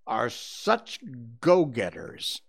are 0.04 0.28
such 0.28 0.98
go 1.40 1.64
getters, 1.64 2.42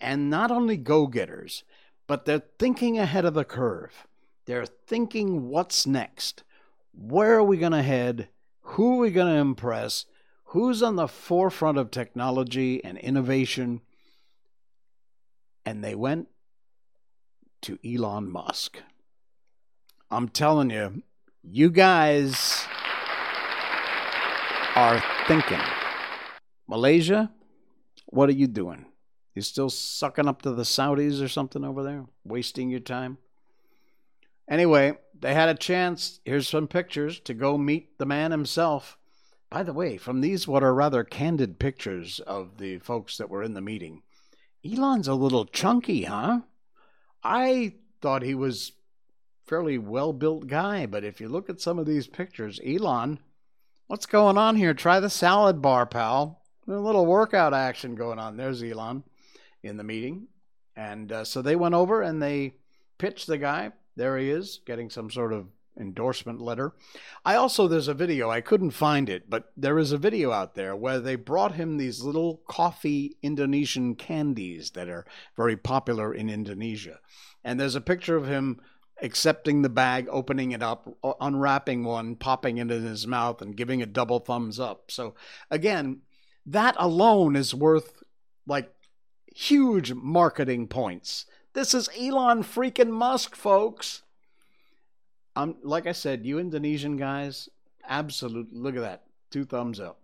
and 0.00 0.30
not 0.30 0.50
only 0.50 0.76
go 0.76 1.06
getters, 1.08 1.64
but 2.06 2.24
they're 2.24 2.42
thinking 2.58 2.98
ahead 2.98 3.24
of 3.24 3.34
the 3.34 3.44
curve. 3.44 4.06
They're 4.46 4.66
thinking 4.66 5.48
what's 5.48 5.86
next? 5.86 6.44
Where 6.92 7.34
are 7.34 7.42
we 7.42 7.56
going 7.56 7.72
to 7.72 7.82
head? 7.82 8.28
Who 8.60 8.94
are 8.94 9.02
we 9.02 9.10
going 9.10 9.32
to 9.32 9.40
impress? 9.40 10.06
Who's 10.48 10.82
on 10.82 10.96
the 10.96 11.08
forefront 11.08 11.78
of 11.78 11.90
technology 11.90 12.82
and 12.84 12.98
innovation? 12.98 13.80
And 15.64 15.82
they 15.82 15.94
went 15.94 16.28
to 17.62 17.78
Elon 17.84 18.30
Musk. 18.30 18.78
I'm 20.10 20.28
telling 20.28 20.70
you, 20.70 21.02
you 21.42 21.70
guys 21.70 22.66
are 24.76 25.02
thinking. 25.26 25.60
Malaysia, 26.68 27.32
what 28.06 28.28
are 28.28 28.32
you 28.32 28.46
doing? 28.46 28.86
You 29.34 29.42
still 29.42 29.68
sucking 29.68 30.28
up 30.28 30.42
to 30.42 30.52
the 30.52 30.62
Saudis 30.62 31.20
or 31.20 31.28
something 31.28 31.64
over 31.64 31.82
there? 31.82 32.04
Wasting 32.24 32.70
your 32.70 32.80
time? 32.80 33.18
Anyway, 34.48 34.96
they 35.18 35.34
had 35.34 35.48
a 35.48 35.54
chance. 35.54 36.20
Here's 36.24 36.48
some 36.48 36.68
pictures 36.68 37.18
to 37.20 37.34
go 37.34 37.58
meet 37.58 37.98
the 37.98 38.06
man 38.06 38.30
himself. 38.30 38.96
By 39.50 39.64
the 39.64 39.72
way, 39.72 39.96
from 39.96 40.20
these, 40.20 40.46
what 40.46 40.62
are 40.62 40.74
rather 40.74 41.02
candid 41.02 41.58
pictures 41.58 42.20
of 42.20 42.58
the 42.58 42.78
folks 42.78 43.16
that 43.16 43.28
were 43.28 43.42
in 43.42 43.54
the 43.54 43.60
meeting, 43.60 44.02
Elon's 44.64 45.08
a 45.08 45.14
little 45.14 45.46
chunky, 45.46 46.04
huh? 46.04 46.40
I 47.22 47.74
thought 48.00 48.22
he 48.22 48.34
was 48.34 48.72
fairly 49.46 49.78
well 49.78 50.12
built 50.12 50.46
guy, 50.46 50.86
but 50.86 51.04
if 51.04 51.20
you 51.20 51.28
look 51.28 51.50
at 51.50 51.60
some 51.60 51.78
of 51.78 51.86
these 51.86 52.06
pictures, 52.06 52.60
Elon, 52.64 53.18
what's 53.88 54.06
going 54.06 54.38
on 54.38 54.56
here? 54.56 54.74
Try 54.74 55.00
the 55.00 55.10
salad 55.10 55.60
bar, 55.60 55.86
pal. 55.86 56.42
A 56.68 56.72
little 56.72 57.04
workout 57.04 57.52
action 57.52 57.94
going 57.94 58.18
on. 58.18 58.36
There's 58.36 58.62
Elon 58.62 59.04
in 59.64 59.76
the 59.76 59.84
meeting. 59.84 60.28
And 60.76 61.12
uh, 61.12 61.24
so 61.24 61.42
they 61.42 61.56
went 61.56 61.74
over 61.74 62.02
and 62.02 62.22
they 62.22 62.54
pitched 62.98 63.26
the 63.26 63.38
guy. 63.38 63.72
There 63.96 64.18
he 64.18 64.30
is, 64.30 64.60
getting 64.66 64.90
some 64.90 65.10
sort 65.10 65.32
of 65.32 65.46
endorsement 65.78 66.40
letter. 66.40 66.72
I 67.24 67.34
also, 67.36 67.66
there's 67.66 67.88
a 67.88 67.94
video, 67.94 68.30
I 68.30 68.40
couldn't 68.40 68.70
find 68.70 69.08
it, 69.08 69.28
but 69.28 69.52
there 69.56 69.78
is 69.78 69.92
a 69.92 69.98
video 69.98 70.32
out 70.32 70.54
there 70.54 70.74
where 70.76 71.00
they 71.00 71.16
brought 71.16 71.54
him 71.54 71.76
these 71.76 72.02
little 72.02 72.42
coffee 72.48 73.16
Indonesian 73.22 73.94
candies 73.94 74.70
that 74.70 74.88
are 74.88 75.06
very 75.36 75.56
popular 75.56 76.14
in 76.14 76.28
Indonesia. 76.28 77.00
And 77.42 77.58
there's 77.58 77.74
a 77.74 77.80
picture 77.80 78.16
of 78.16 78.26
him 78.26 78.60
accepting 79.02 79.62
the 79.62 79.68
bag, 79.68 80.06
opening 80.10 80.52
it 80.52 80.62
up, 80.62 80.88
unwrapping 81.20 81.84
one, 81.84 82.16
popping 82.16 82.58
it 82.58 82.70
in 82.70 82.84
his 82.84 83.06
mouth, 83.06 83.42
and 83.42 83.56
giving 83.56 83.82
a 83.82 83.86
double 83.86 84.20
thumbs 84.20 84.60
up. 84.60 84.90
So, 84.90 85.14
again, 85.50 86.02
that 86.46 86.76
alone 86.78 87.36
is 87.36 87.54
worth 87.54 88.02
like 88.46 88.72
huge 89.34 89.92
marketing 89.92 90.68
points. 90.68 91.26
This 91.52 91.74
is 91.74 91.90
Elon 91.98 92.42
freaking 92.42 92.90
Musk, 92.90 93.34
folks. 93.34 94.02
I'm 95.36 95.56
like 95.62 95.86
I 95.86 95.92
said, 95.92 96.24
you 96.24 96.38
Indonesian 96.38 96.96
guys, 96.96 97.48
absolute. 97.86 98.52
Look 98.52 98.76
at 98.76 98.82
that, 98.82 99.02
two 99.30 99.44
thumbs 99.44 99.80
up. 99.80 100.00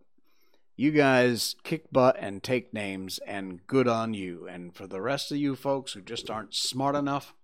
You 0.77 0.91
guys 0.91 1.55
kick 1.63 1.93
butt 1.93 2.17
and 2.19 2.43
take 2.43 2.75
names, 2.75 3.21
and 3.27 3.65
good 3.67 3.87
on 3.87 4.15
you. 4.15 4.49
And 4.49 4.75
for 4.75 4.87
the 4.87 5.01
rest 5.01 5.31
of 5.31 5.39
you 5.39 5.55
folks 5.55 5.93
who 5.93 6.01
just 6.01 6.29
aren't 6.29 6.55
smart 6.55 6.97
enough 6.97 7.35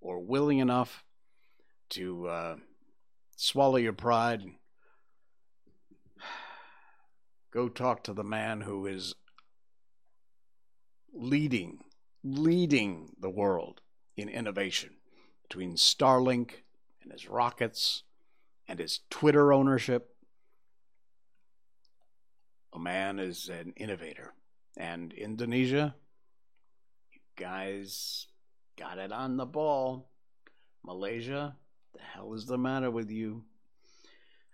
or 0.00 0.18
willing 0.18 0.58
enough 0.58 1.04
to 1.90 2.26
uh, 2.26 2.56
swallow 3.36 3.76
your 3.76 3.92
pride, 3.92 4.42
go 7.52 7.68
talk 7.68 8.02
to 8.04 8.12
the 8.12 8.24
man 8.24 8.62
who 8.62 8.86
is 8.86 9.14
leading 11.12 11.78
leading 12.24 13.10
the 13.20 13.30
world 13.30 13.80
in 14.16 14.28
innovation 14.28 14.90
between 15.42 15.74
Starlink 15.74 16.50
and 17.02 17.12
his 17.12 17.28
rockets 17.28 18.02
and 18.66 18.78
his 18.78 19.00
Twitter 19.10 19.52
ownership. 19.52 20.14
A 22.72 22.78
man 22.78 23.18
is 23.18 23.48
an 23.48 23.72
innovator. 23.76 24.34
And 24.76 25.12
Indonesia, 25.12 25.94
you 27.12 27.20
guys 27.36 28.26
got 28.78 28.98
it 28.98 29.10
on 29.10 29.36
the 29.36 29.46
ball. 29.46 30.10
Malaysia, 30.84 31.56
the 31.94 32.00
hell 32.00 32.34
is 32.34 32.46
the 32.46 32.58
matter 32.58 32.90
with 32.90 33.10
you? 33.10 33.44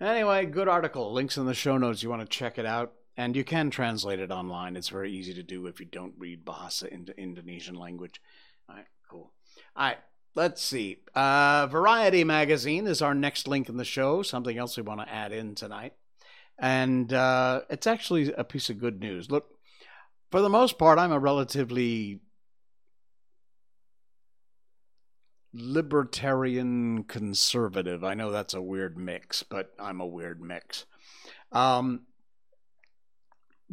Anyway, 0.00 0.46
good 0.46 0.68
article. 0.68 1.12
Links 1.12 1.36
in 1.36 1.46
the 1.46 1.54
show 1.54 1.76
notes. 1.76 2.02
You 2.02 2.10
want 2.10 2.22
to 2.22 2.28
check 2.28 2.58
it 2.58 2.66
out. 2.66 2.92
And 3.16 3.36
you 3.36 3.44
can 3.44 3.70
translate 3.70 4.18
it 4.18 4.32
online. 4.32 4.76
It's 4.76 4.88
very 4.88 5.12
easy 5.12 5.34
to 5.34 5.42
do 5.42 5.66
if 5.66 5.78
you 5.78 5.86
don't 5.86 6.14
read 6.18 6.44
Bahasa 6.44 6.88
into 6.88 7.16
Indonesian 7.18 7.76
language. 7.76 8.20
All 8.68 8.76
right, 8.76 8.86
cool. 9.08 9.32
All 9.76 9.86
right, 9.86 9.98
let's 10.34 10.60
see. 10.60 10.98
Uh, 11.14 11.68
Variety 11.68 12.24
magazine 12.24 12.86
is 12.86 13.02
our 13.02 13.14
next 13.14 13.46
link 13.46 13.68
in 13.68 13.76
the 13.76 13.84
show. 13.84 14.22
Something 14.22 14.58
else 14.58 14.76
we 14.76 14.82
want 14.82 15.00
to 15.00 15.12
add 15.12 15.32
in 15.32 15.54
tonight, 15.54 15.92
and 16.58 17.12
uh, 17.12 17.60
it's 17.70 17.86
actually 17.86 18.32
a 18.32 18.42
piece 18.42 18.68
of 18.68 18.80
good 18.80 19.00
news. 19.00 19.30
Look, 19.30 19.46
for 20.32 20.40
the 20.40 20.48
most 20.48 20.76
part, 20.78 20.98
I'm 20.98 21.12
a 21.12 21.18
relatively 21.18 22.20
libertarian 25.52 27.04
conservative. 27.04 28.02
I 28.02 28.14
know 28.14 28.32
that's 28.32 28.54
a 28.54 28.62
weird 28.62 28.98
mix, 28.98 29.44
but 29.44 29.72
I'm 29.78 30.00
a 30.00 30.06
weird 30.06 30.40
mix. 30.42 30.84
Um, 31.52 32.06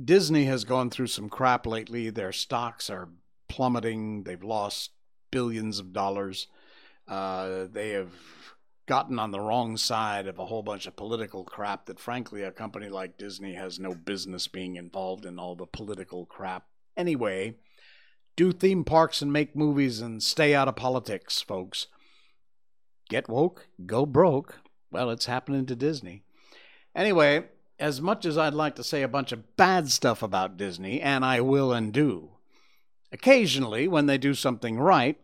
Disney 0.04 0.46
has 0.46 0.64
gone 0.64 0.90
through 0.90 1.08
some 1.08 1.30
crap 1.30 1.66
lately. 1.66 2.10
Their 2.10 2.32
stocks 2.32 2.90
are 2.90 3.10
plummeting. 3.48 4.24
They've 4.24 4.44
lost 4.44 4.92
billions 5.32 5.80
of 5.80 5.94
dollars. 5.94 6.48
Uh, 7.08 7.66
they 7.72 7.90
have 7.90 8.14
gotten 8.88 9.20
on 9.20 9.32
the 9.32 9.40
wrong 9.40 9.78
side 9.78 10.28
of 10.28 10.40
a 10.40 10.46
whole 10.46 10.64
bunch 10.64 10.86
of 10.86 10.96
political 10.96 11.44
crap 11.44 11.86
that, 11.86 12.00
frankly, 12.00 12.44
a 12.44 12.52
company 12.52 12.90
like 12.90 13.18
Disney 13.18 13.54
has 13.54 13.80
no 13.80 13.94
business 13.94 14.48
being 14.48 14.76
involved 14.76 15.26
in 15.26 15.40
all 15.40 15.56
the 15.56 15.66
political 15.66 16.26
crap. 16.26 16.66
Anyway, 16.98 17.56
do 18.36 18.52
theme 18.52 18.84
parks 18.84 19.22
and 19.22 19.32
make 19.32 19.56
movies 19.56 20.02
and 20.02 20.22
stay 20.22 20.54
out 20.54 20.68
of 20.68 20.76
politics, 20.76 21.42
folks. 21.42 21.88
Get 23.10 23.30
woke, 23.30 23.68
go 23.86 24.06
broke. 24.06 24.60
Well, 24.92 25.10
it's 25.10 25.26
happening 25.26 25.66
to 25.68 25.76
Disney. 25.76 26.24
Anyway, 26.96 27.46
as 27.82 28.00
much 28.00 28.26
as 28.26 28.38
I'd 28.38 28.54
like 28.54 28.76
to 28.76 28.84
say 28.84 29.02
a 29.02 29.08
bunch 29.08 29.32
of 29.32 29.58
bad 29.58 29.90
stuff 29.90 30.22
about 30.22 30.56
Disney, 30.56 31.02
and 31.02 31.26
I 31.26 31.42
will 31.42 31.74
and 31.74 31.92
do, 31.92 32.30
occasionally, 33.12 33.88
when 33.88 34.06
they 34.06 34.20
do 34.20 34.36
something 34.36 34.80
right, 34.80 35.18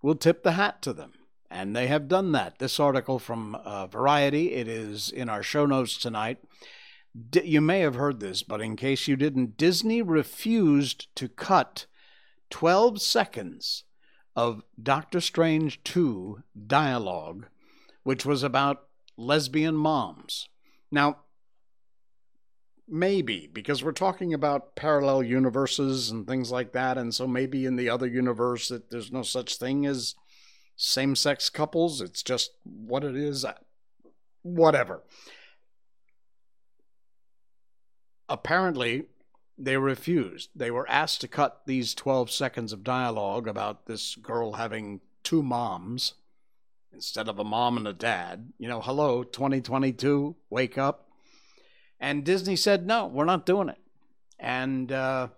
we'll 0.00 0.14
tip 0.14 0.44
the 0.44 0.52
hat 0.52 0.80
to 0.82 0.92
them. 0.92 1.12
And 1.50 1.74
they 1.76 1.88
have 1.88 2.08
done 2.08 2.32
that. 2.32 2.60
This 2.60 2.78
article 2.80 3.18
from 3.18 3.56
uh, 3.56 3.88
Variety, 3.88 4.52
it 4.52 4.68
is 4.68 5.10
in 5.10 5.28
our 5.28 5.42
show 5.42 5.66
notes 5.66 5.98
tonight. 5.98 6.38
D- 7.30 7.42
you 7.44 7.60
may 7.60 7.80
have 7.80 7.96
heard 7.96 8.20
this, 8.20 8.44
but 8.44 8.62
in 8.62 8.76
case 8.76 9.08
you 9.08 9.16
didn't, 9.16 9.56
Disney 9.56 10.00
refused 10.02 11.14
to 11.16 11.28
cut 11.28 11.86
12 12.50 13.02
seconds 13.02 13.84
of 14.36 14.62
Doctor 14.80 15.20
Strange 15.20 15.82
2 15.82 16.42
dialogue, 16.66 17.48
which 18.04 18.24
was 18.24 18.44
about 18.44 18.84
lesbian 19.18 19.76
moms. 19.76 20.48
Now, 20.90 21.18
Maybe, 22.88 23.48
because 23.52 23.82
we're 23.82 23.92
talking 23.92 24.34
about 24.34 24.74
parallel 24.74 25.22
universes 25.22 26.10
and 26.10 26.26
things 26.26 26.50
like 26.50 26.72
that. 26.72 26.98
And 26.98 27.14
so 27.14 27.26
maybe 27.26 27.64
in 27.64 27.76
the 27.76 27.88
other 27.88 28.06
universe 28.06 28.68
that 28.68 28.90
there's 28.90 29.12
no 29.12 29.22
such 29.22 29.56
thing 29.56 29.86
as 29.86 30.14
same 30.76 31.14
sex 31.14 31.48
couples. 31.48 32.00
It's 32.00 32.22
just 32.22 32.50
what 32.64 33.04
it 33.04 33.16
is. 33.16 33.46
Whatever. 34.42 35.02
Apparently, 38.28 39.04
they 39.56 39.76
refused. 39.76 40.50
They 40.54 40.70
were 40.70 40.88
asked 40.88 41.20
to 41.20 41.28
cut 41.28 41.62
these 41.66 41.94
12 41.94 42.30
seconds 42.30 42.72
of 42.72 42.82
dialogue 42.82 43.46
about 43.46 43.86
this 43.86 44.16
girl 44.16 44.54
having 44.54 45.00
two 45.22 45.42
moms 45.42 46.14
instead 46.92 47.28
of 47.28 47.38
a 47.38 47.44
mom 47.44 47.76
and 47.76 47.86
a 47.86 47.92
dad. 47.92 48.52
You 48.58 48.68
know, 48.68 48.80
hello, 48.80 49.22
2022, 49.22 50.34
wake 50.50 50.76
up. 50.76 51.11
And 52.02 52.24
Disney 52.24 52.56
said, 52.56 52.84
no, 52.84 53.06
we're 53.06 53.24
not 53.24 53.46
doing 53.46 53.68
it. 53.68 53.78
And 54.38 54.90
uh, 54.90 55.28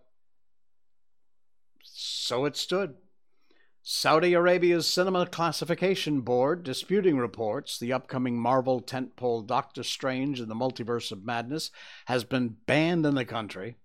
so 1.83 2.47
it 2.47 2.57
stood. 2.57 2.95
Saudi 3.83 4.33
Arabia's 4.33 4.87
Cinema 4.87 5.27
Classification 5.27 6.23
Board 6.23 6.63
disputing 6.63 7.19
reports 7.19 7.79
the 7.79 7.93
upcoming 7.93 8.39
Marvel 8.39 8.81
tentpole 8.81 9.47
Doctor 9.47 9.83
Strange 9.83 10.41
in 10.41 10.49
the 10.49 10.55
Multiverse 10.55 11.13
of 11.13 11.27
Madness 11.27 11.71
has 12.07 12.25
been 12.25 12.57
banned 12.67 13.05
in 13.05 13.15
the 13.15 13.27
country 13.27 13.77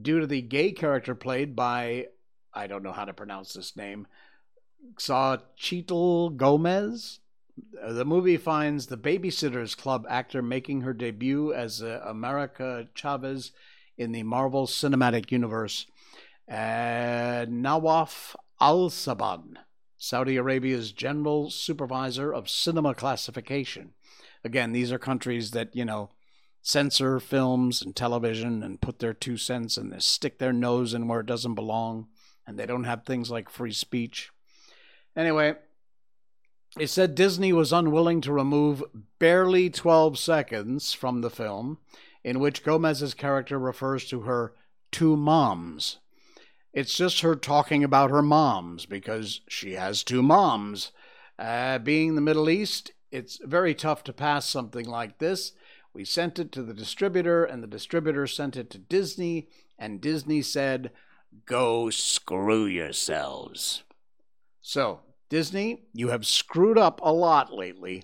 due 0.00 0.20
to 0.20 0.26
the 0.28 0.40
gay 0.40 0.70
character 0.70 1.16
played 1.16 1.56
by, 1.56 2.06
I 2.54 2.68
don't 2.68 2.84
know 2.84 2.92
how 2.92 3.06
to 3.06 3.12
pronounce 3.12 3.54
this 3.54 3.76
name, 3.76 4.06
Xochitl 4.94 6.36
Gomez. 6.36 7.19
The 7.86 8.04
movie 8.04 8.36
finds 8.36 8.86
the 8.86 8.96
Babysitters 8.96 9.76
Club 9.76 10.06
actor 10.08 10.42
making 10.42 10.82
her 10.82 10.92
debut 10.92 11.52
as 11.52 11.82
uh, 11.82 12.02
America 12.06 12.88
Chavez 12.94 13.52
in 13.96 14.12
the 14.12 14.22
Marvel 14.22 14.66
Cinematic 14.66 15.30
Universe. 15.30 15.86
Uh, 16.50 17.46
Nawaf 17.48 18.36
Al 18.60 18.90
Saban, 18.90 19.56
Saudi 19.96 20.36
Arabia's 20.36 20.92
general 20.92 21.50
supervisor 21.50 22.32
of 22.32 22.50
cinema 22.50 22.94
classification. 22.94 23.92
Again, 24.44 24.72
these 24.72 24.90
are 24.90 24.98
countries 24.98 25.50
that, 25.52 25.74
you 25.74 25.84
know, 25.84 26.10
censor 26.62 27.20
films 27.20 27.82
and 27.82 27.94
television 27.94 28.62
and 28.62 28.80
put 28.80 28.98
their 28.98 29.14
two 29.14 29.36
cents 29.36 29.76
and 29.76 30.02
stick 30.02 30.38
their 30.38 30.52
nose 30.52 30.94
in 30.94 31.08
where 31.08 31.20
it 31.20 31.26
doesn't 31.26 31.54
belong, 31.54 32.08
and 32.46 32.58
they 32.58 32.66
don't 32.66 32.84
have 32.84 33.04
things 33.04 33.30
like 33.30 33.48
free 33.48 33.72
speech. 33.72 34.30
Anyway, 35.16 35.54
it 36.78 36.88
said 36.88 37.14
Disney 37.14 37.52
was 37.52 37.72
unwilling 37.72 38.20
to 38.22 38.32
remove 38.32 38.84
barely 39.18 39.70
12 39.70 40.18
seconds 40.18 40.92
from 40.92 41.20
the 41.20 41.30
film 41.30 41.78
in 42.22 42.38
which 42.38 42.62
Gomez's 42.62 43.14
character 43.14 43.58
refers 43.58 44.06
to 44.06 44.20
her 44.20 44.54
two 44.92 45.16
moms 45.16 45.98
it's 46.72 46.96
just 46.96 47.20
her 47.20 47.34
talking 47.34 47.82
about 47.82 48.10
her 48.10 48.22
moms 48.22 48.86
because 48.86 49.40
she 49.48 49.72
has 49.72 50.04
two 50.04 50.22
moms. 50.22 50.92
Uh, 51.38 51.78
being 51.78 52.14
the 52.14 52.20
Middle 52.20 52.48
East, 52.48 52.92
it's 53.10 53.40
very 53.42 53.74
tough 53.74 54.04
to 54.04 54.12
pass 54.12 54.46
something 54.46 54.86
like 54.86 55.18
this. 55.18 55.52
We 55.92 56.04
sent 56.04 56.38
it 56.38 56.52
to 56.52 56.62
the 56.62 56.74
distributor, 56.74 57.44
and 57.44 57.62
the 57.62 57.66
distributor 57.66 58.26
sent 58.26 58.56
it 58.56 58.70
to 58.70 58.78
Disney, 58.78 59.48
and 59.78 60.00
Disney 60.00 60.42
said, 60.42 60.92
Go 61.46 61.90
screw 61.90 62.66
yourselves. 62.66 63.82
So, 64.60 65.00
Disney, 65.30 65.84
you 65.94 66.08
have 66.08 66.26
screwed 66.26 66.76
up 66.76 67.00
a 67.02 67.12
lot 67.12 67.54
lately, 67.54 68.02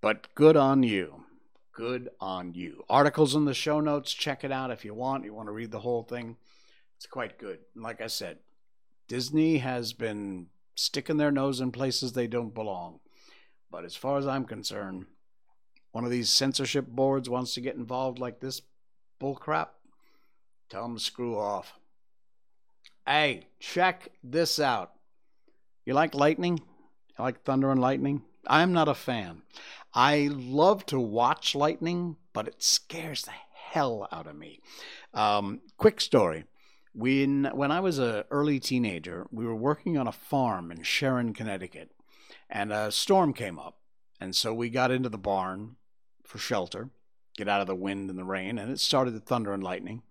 but 0.00 0.32
good 0.36 0.56
on 0.56 0.84
you. 0.84 1.24
Good 1.72 2.08
on 2.20 2.54
you. 2.54 2.84
Articles 2.88 3.34
in 3.34 3.44
the 3.44 3.52
show 3.52 3.80
notes. 3.80 4.14
Check 4.14 4.44
it 4.44 4.52
out 4.52 4.70
if 4.70 4.84
you 4.84 4.94
want. 4.94 5.24
You 5.24 5.34
want 5.34 5.48
to 5.48 5.52
read 5.52 5.72
the 5.72 5.80
whole 5.80 6.04
thing. 6.04 6.36
It's 6.96 7.06
quite 7.06 7.36
good. 7.36 7.58
like 7.74 8.00
I 8.00 8.06
said, 8.06 8.38
Disney 9.08 9.58
has 9.58 9.92
been 9.92 10.46
sticking 10.76 11.16
their 11.16 11.32
nose 11.32 11.60
in 11.60 11.72
places 11.72 12.12
they 12.12 12.28
don't 12.28 12.54
belong. 12.54 13.00
But 13.70 13.84
as 13.84 13.96
far 13.96 14.16
as 14.16 14.26
I'm 14.26 14.44
concerned, 14.44 15.06
one 15.90 16.04
of 16.04 16.10
these 16.10 16.30
censorship 16.30 16.86
boards 16.86 17.28
wants 17.28 17.54
to 17.54 17.60
get 17.60 17.74
involved 17.74 18.20
like 18.20 18.38
this 18.38 18.62
bullcrap, 19.20 19.68
tell 20.70 20.84
them 20.84 20.96
to 20.96 21.02
screw 21.02 21.36
off. 21.36 21.74
Hey, 23.04 23.48
check 23.58 24.12
this 24.22 24.60
out. 24.60 24.92
You 25.86 25.94
like 25.94 26.16
lightning? 26.16 26.58
You 27.16 27.24
like 27.24 27.44
thunder 27.44 27.70
and 27.70 27.80
lightning? 27.80 28.22
I'm 28.44 28.72
not 28.72 28.88
a 28.88 28.94
fan. 28.94 29.42
I 29.94 30.28
love 30.32 30.84
to 30.86 30.98
watch 30.98 31.54
lightning, 31.54 32.16
but 32.32 32.48
it 32.48 32.60
scares 32.62 33.22
the 33.22 33.30
hell 33.52 34.08
out 34.10 34.26
of 34.26 34.36
me. 34.36 34.60
Um, 35.14 35.60
quick 35.78 36.00
story. 36.00 36.44
When 36.92 37.44
when 37.54 37.70
I 37.70 37.78
was 37.78 37.98
an 37.98 38.24
early 38.32 38.58
teenager, 38.58 39.28
we 39.30 39.46
were 39.46 39.54
working 39.54 39.96
on 39.96 40.08
a 40.08 40.12
farm 40.12 40.72
in 40.72 40.82
Sharon, 40.82 41.32
Connecticut, 41.32 41.92
and 42.50 42.72
a 42.72 42.90
storm 42.90 43.32
came 43.32 43.58
up, 43.58 43.78
and 44.20 44.34
so 44.34 44.52
we 44.52 44.70
got 44.70 44.90
into 44.90 45.08
the 45.08 45.18
barn 45.18 45.76
for 46.24 46.38
shelter, 46.38 46.90
get 47.36 47.48
out 47.48 47.60
of 47.60 47.68
the 47.68 47.76
wind 47.76 48.10
and 48.10 48.18
the 48.18 48.24
rain, 48.24 48.58
and 48.58 48.72
it 48.72 48.80
started 48.80 49.12
to 49.12 49.20
thunder 49.20 49.52
and 49.52 49.62
lightning. 49.62 50.02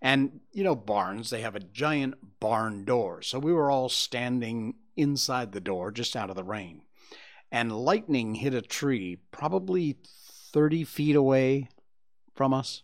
And 0.00 0.40
you 0.52 0.64
know, 0.64 0.76
barns, 0.76 1.28
they 1.28 1.42
have 1.42 1.56
a 1.56 1.60
giant 1.60 2.40
barn 2.40 2.84
door. 2.86 3.20
So 3.20 3.38
we 3.38 3.52
were 3.52 3.70
all 3.70 3.88
standing 3.88 4.76
inside 4.98 5.52
the 5.52 5.60
door 5.60 5.90
just 5.90 6.16
out 6.16 6.30
of 6.30 6.36
the 6.36 6.44
rain. 6.44 6.82
And 7.50 7.72
lightning 7.72 8.34
hit 8.34 8.52
a 8.52 8.60
tree 8.60 9.18
probably 9.30 9.96
30 10.52 10.84
feet 10.84 11.16
away 11.16 11.68
from 12.34 12.52
us. 12.52 12.82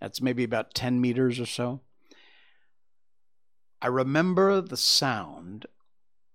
That's 0.00 0.20
maybe 0.20 0.44
about 0.44 0.74
10 0.74 1.00
meters 1.00 1.40
or 1.40 1.46
so. 1.46 1.80
I 3.80 3.86
remember 3.86 4.60
the 4.60 4.76
sound 4.76 5.66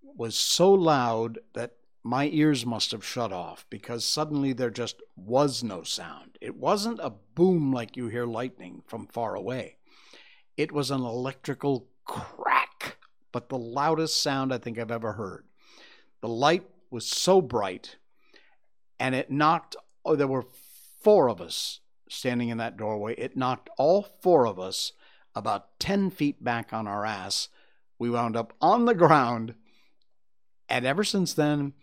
was 0.04 0.36
so 0.36 0.72
loud 0.74 1.40
that 1.54 1.76
my 2.04 2.28
ears 2.28 2.66
must 2.66 2.92
have 2.92 3.06
shut 3.06 3.32
off 3.32 3.66
because 3.70 4.06
suddenly 4.06 4.54
there 4.54 4.70
just 4.70 5.02
was 5.16 5.64
no 5.64 5.84
sound. 5.84 6.38
It 6.42 6.56
wasn't 6.56 7.00
a 7.02 7.14
boom 7.36 7.74
like 7.74 7.98
you 7.98 8.08
hear 8.08 8.26
lightning 8.26 8.84
from 8.88 9.08
far 9.08 9.36
away, 9.36 9.78
it 10.58 10.72
was 10.72 10.92
an 10.92 11.02
electrical 11.02 11.88
crack, 12.06 12.79
but 13.32 13.50
the 13.50 13.58
loudest 13.58 14.22
sound 14.22 14.54
I 14.54 14.58
think 14.58 14.78
I've 14.78 14.92
ever 14.92 15.13
heard. 15.13 15.46
The 16.22 16.28
light 16.28 16.68
was 16.89 17.08
so 17.08 17.42
bright 17.42 17.98
and 19.00 19.15
it 19.15 19.32
knocked, 19.32 19.76
oh, 20.04 20.15
there 20.15 20.28
were 20.28 20.46
four 21.02 21.30
of 21.30 21.39
us 21.39 21.80
standing 22.10 22.50
in 22.50 22.58
that 22.58 22.78
doorway. 22.78 23.15
It 23.15 23.38
knocked 23.38 23.70
all 23.78 24.04
four 24.22 24.46
of 24.46 24.60
us 24.60 24.94
about 25.36 25.80
10 25.80 26.10
feet 26.10 26.44
back 26.44 26.74
on 26.74 26.88
our 26.88 27.06
ass. 27.06 27.50
We 27.98 28.10
wound 28.10 28.36
up 28.36 28.54
on 28.60 28.86
the 28.86 28.96
ground. 28.96 29.56
And 30.68 30.86
ever 30.86 31.04
since 31.04 31.34
then, 31.34 31.74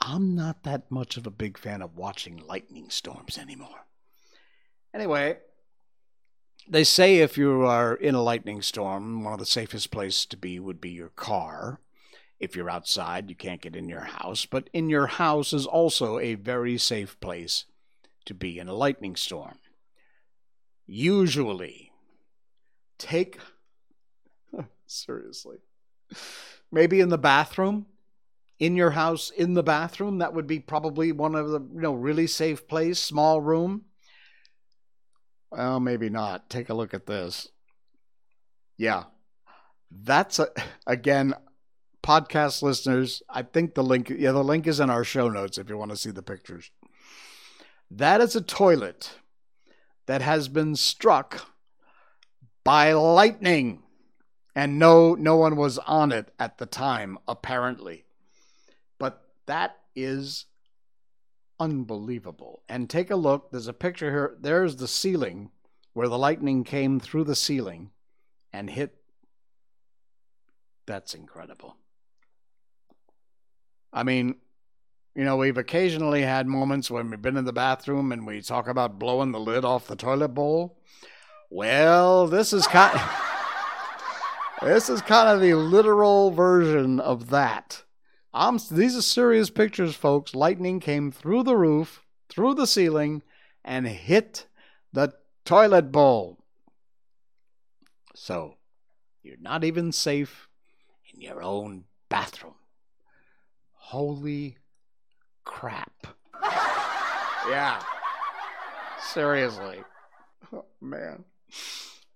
I'm 0.00 0.34
not 0.34 0.64
that 0.64 0.90
much 0.90 1.16
of 1.16 1.26
a 1.26 1.30
big 1.30 1.56
fan 1.56 1.80
of 1.80 1.96
watching 1.96 2.36
lightning 2.36 2.90
storms 2.90 3.38
anymore. 3.38 3.86
Anyway, 4.92 5.38
they 6.68 6.84
say 6.84 7.18
if 7.18 7.36
you 7.36 7.62
are 7.62 7.94
in 7.94 8.14
a 8.14 8.22
lightning 8.22 8.62
storm, 8.62 9.24
one 9.24 9.32
of 9.32 9.38
the 9.38 9.46
safest 9.46 9.90
places 9.90 10.26
to 10.26 10.36
be 10.36 10.58
would 10.58 10.80
be 10.80 10.90
your 10.90 11.10
car. 11.10 11.80
If 12.40 12.56
you're 12.56 12.70
outside, 12.70 13.30
you 13.30 13.36
can't 13.36 13.60
get 13.60 13.76
in 13.76 13.88
your 13.88 14.04
house, 14.04 14.44
but 14.46 14.68
in 14.72 14.90
your 14.90 15.06
house 15.06 15.52
is 15.52 15.66
also 15.66 16.18
a 16.18 16.34
very 16.34 16.76
safe 16.78 17.18
place 17.20 17.64
to 18.26 18.34
be 18.34 18.58
in 18.58 18.68
a 18.68 18.74
lightning 18.74 19.16
storm. 19.16 19.58
Usually, 20.86 21.92
take 22.98 23.38
seriously 24.86 25.58
maybe 26.70 27.00
in 27.00 27.08
the 27.08 27.18
bathroom 27.18 27.86
in 28.58 28.76
your 28.76 28.90
house 28.90 29.30
in 29.30 29.54
the 29.54 29.62
bathroom 29.62 30.18
that 30.18 30.34
would 30.34 30.46
be 30.46 30.58
probably 30.58 31.12
one 31.12 31.34
of 31.34 31.48
the 31.48 31.60
you 31.60 31.80
know 31.80 31.94
really 31.94 32.26
safe 32.26 32.66
place 32.68 32.98
small 32.98 33.40
room 33.40 33.84
well 35.56 35.80
maybe 35.80 36.08
not 36.08 36.48
take 36.50 36.68
a 36.68 36.74
look 36.74 36.94
at 36.94 37.06
this 37.06 37.48
yeah 38.76 39.04
that's 39.90 40.38
a, 40.38 40.48
again 40.86 41.34
podcast 42.02 42.62
listeners 42.62 43.22
i 43.30 43.42
think 43.42 43.74
the 43.74 43.82
link 43.82 44.10
yeah 44.10 44.32
the 44.32 44.44
link 44.44 44.66
is 44.66 44.80
in 44.80 44.90
our 44.90 45.04
show 45.04 45.28
notes 45.28 45.56
if 45.56 45.68
you 45.68 45.78
want 45.78 45.90
to 45.90 45.96
see 45.96 46.10
the 46.10 46.22
pictures 46.22 46.70
that 47.90 48.20
is 48.20 48.34
a 48.34 48.40
toilet 48.40 49.18
that 50.06 50.22
has 50.22 50.48
been 50.48 50.76
struck 50.76 51.46
by 52.64 52.92
lightning. 52.92 53.82
And 54.56 54.78
no, 54.78 55.14
no 55.14 55.36
one 55.36 55.56
was 55.56 55.78
on 55.78 56.12
it 56.12 56.32
at 56.38 56.58
the 56.58 56.66
time, 56.66 57.18
apparently. 57.26 58.04
But 58.98 59.22
that 59.46 59.76
is 59.96 60.46
unbelievable. 61.58 62.62
And 62.68 62.88
take 62.88 63.10
a 63.10 63.16
look. 63.16 63.50
There's 63.50 63.68
a 63.68 63.72
picture 63.72 64.10
here. 64.10 64.36
There's 64.40 64.76
the 64.76 64.88
ceiling 64.88 65.50
where 65.92 66.08
the 66.08 66.18
lightning 66.18 66.64
came 66.64 67.00
through 67.00 67.24
the 67.24 67.36
ceiling 67.36 67.90
and 68.52 68.68
hit. 68.68 68.96
That's 70.86 71.14
incredible. 71.14 71.76
I 73.92 74.02
mean, 74.02 74.36
you 75.14 75.24
know, 75.24 75.36
we've 75.36 75.56
occasionally 75.56 76.22
had 76.22 76.46
moments 76.46 76.90
when 76.90 77.10
we've 77.10 77.22
been 77.22 77.36
in 77.36 77.44
the 77.44 77.52
bathroom 77.52 78.10
and 78.10 78.26
we 78.26 78.42
talk 78.42 78.66
about 78.66 78.98
blowing 78.98 79.30
the 79.30 79.40
lid 79.40 79.64
off 79.64 79.86
the 79.86 79.96
toilet 79.96 80.28
bowl. 80.28 80.78
Well, 81.50 82.26
this 82.26 82.52
is 82.52 82.66
kind. 82.66 83.00
this 84.62 84.88
is 84.88 85.00
kind 85.02 85.28
of 85.28 85.40
the 85.40 85.54
literal 85.54 86.32
version 86.32 86.98
of 86.98 87.30
that. 87.30 87.84
I'm, 88.34 88.58
these 88.68 88.96
are 88.96 89.02
serious 89.02 89.48
pictures, 89.48 89.94
folks. 89.94 90.34
Lightning 90.34 90.80
came 90.80 91.12
through 91.12 91.44
the 91.44 91.56
roof, 91.56 92.02
through 92.28 92.54
the 92.54 92.66
ceiling, 92.66 93.22
and 93.64 93.86
hit 93.86 94.48
the 94.92 95.14
toilet 95.44 95.92
bowl. 95.92 96.40
So, 98.16 98.56
you're 99.22 99.36
not 99.40 99.62
even 99.62 99.92
safe 99.92 100.48
in 101.12 101.20
your 101.20 101.42
own 101.42 101.84
bathroom. 102.08 102.56
Holy 103.72 104.58
crap. 105.44 106.08
yeah. 107.48 107.80
Seriously. 109.00 109.78
Oh, 110.52 110.64
man. 110.80 111.24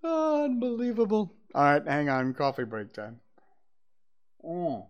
Unbelievable. 0.02 1.32
All 1.54 1.62
right, 1.62 1.86
hang 1.86 2.08
on. 2.08 2.34
Coffee 2.34 2.64
break 2.64 2.92
time. 2.92 3.20
Mm. 4.44 4.84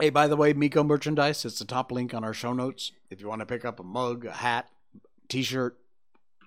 Hey, 0.00 0.08
by 0.08 0.28
the 0.28 0.36
way, 0.36 0.54
Miko 0.54 0.82
merchandise, 0.82 1.44
it's 1.44 1.58
the 1.58 1.66
top 1.66 1.92
link 1.92 2.14
on 2.14 2.24
our 2.24 2.32
show 2.32 2.54
notes. 2.54 2.92
If 3.10 3.20
you 3.20 3.28
want 3.28 3.40
to 3.40 3.46
pick 3.46 3.66
up 3.66 3.78
a 3.78 3.82
mug, 3.82 4.24
a 4.24 4.32
hat, 4.32 4.70
t 5.28 5.42
shirt, 5.42 5.76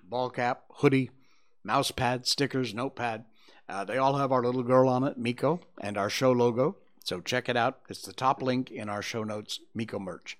ball 0.02 0.28
cap, 0.28 0.64
hoodie, 0.78 1.12
mouse 1.62 1.92
pad, 1.92 2.26
stickers, 2.26 2.74
notepad, 2.74 3.26
uh, 3.68 3.84
they 3.84 3.96
all 3.96 4.16
have 4.16 4.32
our 4.32 4.42
little 4.42 4.64
girl 4.64 4.88
on 4.88 5.04
it, 5.04 5.18
Miko, 5.18 5.60
and 5.80 5.96
our 5.96 6.10
show 6.10 6.32
logo. 6.32 6.78
So 7.04 7.20
check 7.20 7.48
it 7.48 7.56
out. 7.56 7.78
It's 7.88 8.02
the 8.02 8.12
top 8.12 8.42
link 8.42 8.72
in 8.72 8.88
our 8.88 9.02
show 9.02 9.22
notes, 9.22 9.60
Miko 9.72 10.00
merch. 10.00 10.36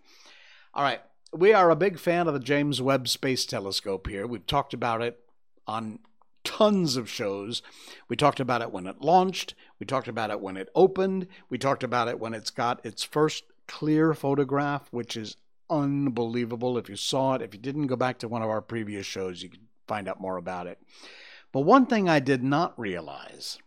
All 0.75 0.83
right. 0.83 1.01
We 1.33 1.53
are 1.53 1.71
a 1.71 1.77
big 1.77 2.01
fan 2.01 2.27
of 2.27 2.35
the 2.35 2.41
James 2.41 2.83
Webb 2.83 3.07
Space 3.07 3.47
Telescope 3.47 4.09
here. 4.09 4.27
We've 4.27 4.45
talked 4.45 4.75
about 4.75 5.03
it 5.03 5.21
on 5.69 6.01
tons 6.45 6.97
of 6.97 7.11
shows. 7.11 7.63
We 8.09 8.17
talked 8.17 8.41
about 8.41 8.63
it 8.63 8.71
when 8.71 8.87
it 8.87 9.01
launched. 9.01 9.55
We 9.81 9.87
talked 9.87 10.09
about 10.09 10.31
it 10.31 10.41
when 10.41 10.57
it 10.57 10.69
opened. 10.75 11.27
We 11.49 11.59
talked 11.59 11.83
about 11.83 12.09
it 12.09 12.21
when 12.21 12.35
it's 12.35 12.51
got 12.51 12.85
its 12.85 13.03
first 13.03 13.45
clear 13.67 14.15
photograph, 14.15 14.89
which 14.91 15.17
is 15.17 15.37
unbelievable. 15.71 16.79
If 16.79 16.89
you 16.89 16.97
saw 16.97 17.35
it, 17.35 17.43
if 17.43 17.55
you 17.55 17.61
didn't 17.61 17.89
go 17.89 17.97
back 17.97 18.19
to 18.19 18.29
one 18.29 18.43
of 18.43 18.51
our 18.51 18.61
previous 18.61 19.07
shows, 19.07 19.43
you 19.43 19.49
can 19.49 19.63
find 19.87 20.09
out 20.09 20.21
more 20.21 20.37
about 20.37 20.67
it. 20.67 20.79
But 21.53 21.61
one 21.61 21.87
thing 21.87 22.09
I 22.09 22.21
did 22.21 22.43
not 22.43 22.79
realize 22.79 23.59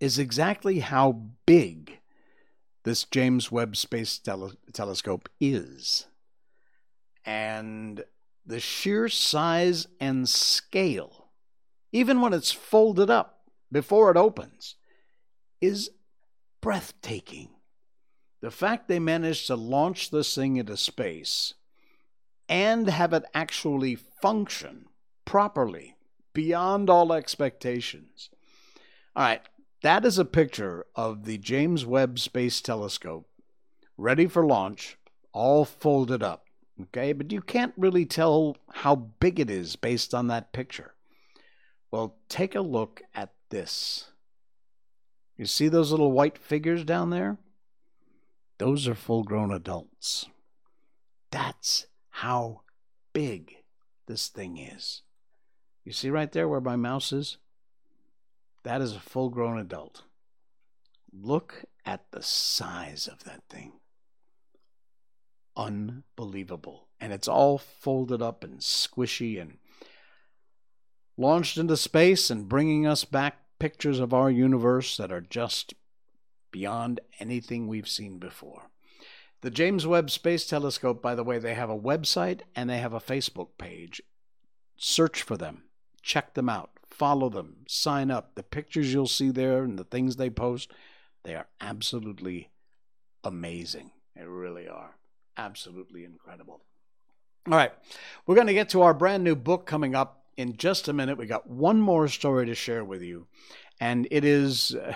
is 0.00 0.18
exactly 0.18 0.80
how 0.80 1.12
big 1.46 2.00
this 2.84 3.04
James 3.04 3.52
Webb 3.52 3.76
Space 3.76 4.18
Tele- 4.18 4.56
Telescope 4.72 5.28
is. 5.40 6.06
And 7.24 8.04
the 8.44 8.60
sheer 8.60 9.08
size 9.08 9.86
and 10.00 10.28
scale, 10.28 11.30
even 11.92 12.20
when 12.20 12.32
it's 12.32 12.52
folded 12.52 13.10
up 13.10 13.40
before 13.70 14.10
it 14.10 14.16
opens, 14.16 14.76
is 15.60 15.90
breathtaking. 16.60 17.50
The 18.40 18.50
fact 18.50 18.88
they 18.88 18.98
managed 18.98 19.46
to 19.46 19.54
launch 19.54 20.10
this 20.10 20.34
thing 20.34 20.56
into 20.56 20.76
space 20.76 21.54
and 22.48 22.88
have 22.88 23.12
it 23.12 23.24
actually 23.32 23.96
function 24.20 24.86
properly 25.24 25.96
beyond 26.34 26.90
all 26.90 27.12
expectations. 27.12 28.30
All 29.14 29.24
right, 29.24 29.42
that 29.82 30.04
is 30.04 30.18
a 30.18 30.24
picture 30.24 30.86
of 30.96 31.24
the 31.24 31.38
James 31.38 31.86
Webb 31.86 32.18
Space 32.18 32.60
Telescope 32.60 33.28
ready 33.96 34.26
for 34.26 34.44
launch, 34.44 34.98
all 35.32 35.64
folded 35.64 36.22
up. 36.22 36.46
Okay, 36.82 37.12
but 37.12 37.30
you 37.30 37.40
can't 37.40 37.74
really 37.76 38.06
tell 38.06 38.56
how 38.70 38.94
big 38.94 39.38
it 39.38 39.50
is 39.50 39.76
based 39.76 40.14
on 40.14 40.28
that 40.28 40.52
picture. 40.52 40.94
Well, 41.90 42.16
take 42.28 42.54
a 42.54 42.60
look 42.60 43.02
at 43.14 43.32
this. 43.50 44.10
You 45.36 45.46
see 45.46 45.68
those 45.68 45.90
little 45.90 46.12
white 46.12 46.38
figures 46.38 46.84
down 46.84 47.10
there? 47.10 47.38
Those 48.58 48.88
are 48.88 48.94
full 48.94 49.22
grown 49.22 49.52
adults. 49.52 50.26
That's 51.30 51.86
how 52.10 52.62
big 53.12 53.56
this 54.06 54.28
thing 54.28 54.56
is. 54.56 55.02
You 55.84 55.92
see 55.92 56.10
right 56.10 56.30
there 56.30 56.48
where 56.48 56.60
my 56.60 56.76
mouse 56.76 57.12
is? 57.12 57.38
That 58.62 58.80
is 58.80 58.94
a 58.94 59.00
full 59.00 59.30
grown 59.30 59.58
adult. 59.58 60.02
Look 61.12 61.64
at 61.84 62.10
the 62.12 62.22
size 62.22 63.08
of 63.08 63.24
that 63.24 63.42
thing. 63.48 63.72
Unbelievable. 65.56 66.88
And 67.00 67.12
it's 67.12 67.28
all 67.28 67.58
folded 67.58 68.22
up 68.22 68.44
and 68.44 68.60
squishy 68.60 69.40
and 69.40 69.58
launched 71.16 71.58
into 71.58 71.76
space 71.76 72.30
and 72.30 72.48
bringing 72.48 72.86
us 72.86 73.04
back 73.04 73.38
pictures 73.58 74.00
of 74.00 74.14
our 74.14 74.30
universe 74.30 74.96
that 74.96 75.12
are 75.12 75.20
just 75.20 75.74
beyond 76.50 77.00
anything 77.18 77.66
we've 77.66 77.88
seen 77.88 78.18
before. 78.18 78.70
The 79.40 79.50
James 79.50 79.86
Webb 79.86 80.10
Space 80.10 80.46
Telescope, 80.46 81.02
by 81.02 81.14
the 81.14 81.24
way, 81.24 81.38
they 81.38 81.54
have 81.54 81.70
a 81.70 81.78
website 81.78 82.40
and 82.54 82.70
they 82.70 82.78
have 82.78 82.92
a 82.92 83.00
Facebook 83.00 83.48
page. 83.58 84.00
Search 84.76 85.22
for 85.22 85.36
them, 85.36 85.64
check 86.02 86.34
them 86.34 86.48
out 86.48 86.70
follow 86.92 87.28
them, 87.28 87.56
sign 87.66 88.10
up. 88.10 88.34
The 88.34 88.42
pictures 88.42 88.92
you'll 88.92 89.08
see 89.08 89.30
there 89.30 89.64
and 89.64 89.78
the 89.78 89.84
things 89.84 90.16
they 90.16 90.30
post, 90.30 90.70
they 91.24 91.34
are 91.34 91.48
absolutely 91.60 92.50
amazing. 93.24 93.92
They 94.14 94.24
really 94.24 94.68
are. 94.68 94.96
Absolutely 95.36 96.04
incredible. 96.04 96.62
All 97.46 97.54
right, 97.54 97.72
we're 98.26 98.36
going 98.36 98.46
to 98.46 98.54
get 98.54 98.68
to 98.70 98.82
our 98.82 98.94
brand 98.94 99.24
new 99.24 99.34
book 99.34 99.66
coming 99.66 99.94
up 99.94 100.24
in 100.36 100.56
just 100.56 100.88
a 100.88 100.92
minute. 100.92 101.18
We 101.18 101.26
got 101.26 101.50
one 101.50 101.80
more 101.80 102.06
story 102.08 102.46
to 102.46 102.54
share 102.54 102.84
with 102.84 103.02
you, 103.02 103.26
and 103.80 104.06
it 104.10 104.24
is. 104.24 104.74
Uh, 104.74 104.94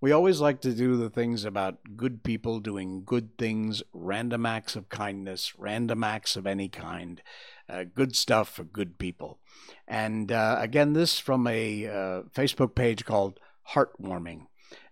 we 0.00 0.10
always 0.10 0.40
like 0.40 0.60
to 0.62 0.74
do 0.74 0.96
the 0.96 1.10
things 1.10 1.44
about 1.44 1.78
good 1.96 2.24
people 2.24 2.58
doing 2.58 3.04
good 3.04 3.38
things, 3.38 3.82
random 3.92 4.44
acts 4.44 4.74
of 4.74 4.88
kindness, 4.88 5.54
random 5.56 6.02
acts 6.02 6.34
of 6.34 6.46
any 6.46 6.68
kind 6.68 7.22
uh, 7.68 7.84
good 7.94 8.16
stuff 8.16 8.48
for 8.48 8.64
good 8.64 8.98
people. 8.98 9.38
And 9.86 10.32
uh, 10.32 10.56
again, 10.58 10.92
this 10.92 11.20
from 11.20 11.46
a 11.46 11.86
uh, 11.86 12.22
Facebook 12.34 12.74
page 12.74 13.04
called 13.04 13.38
Heartwarming. 13.70 14.46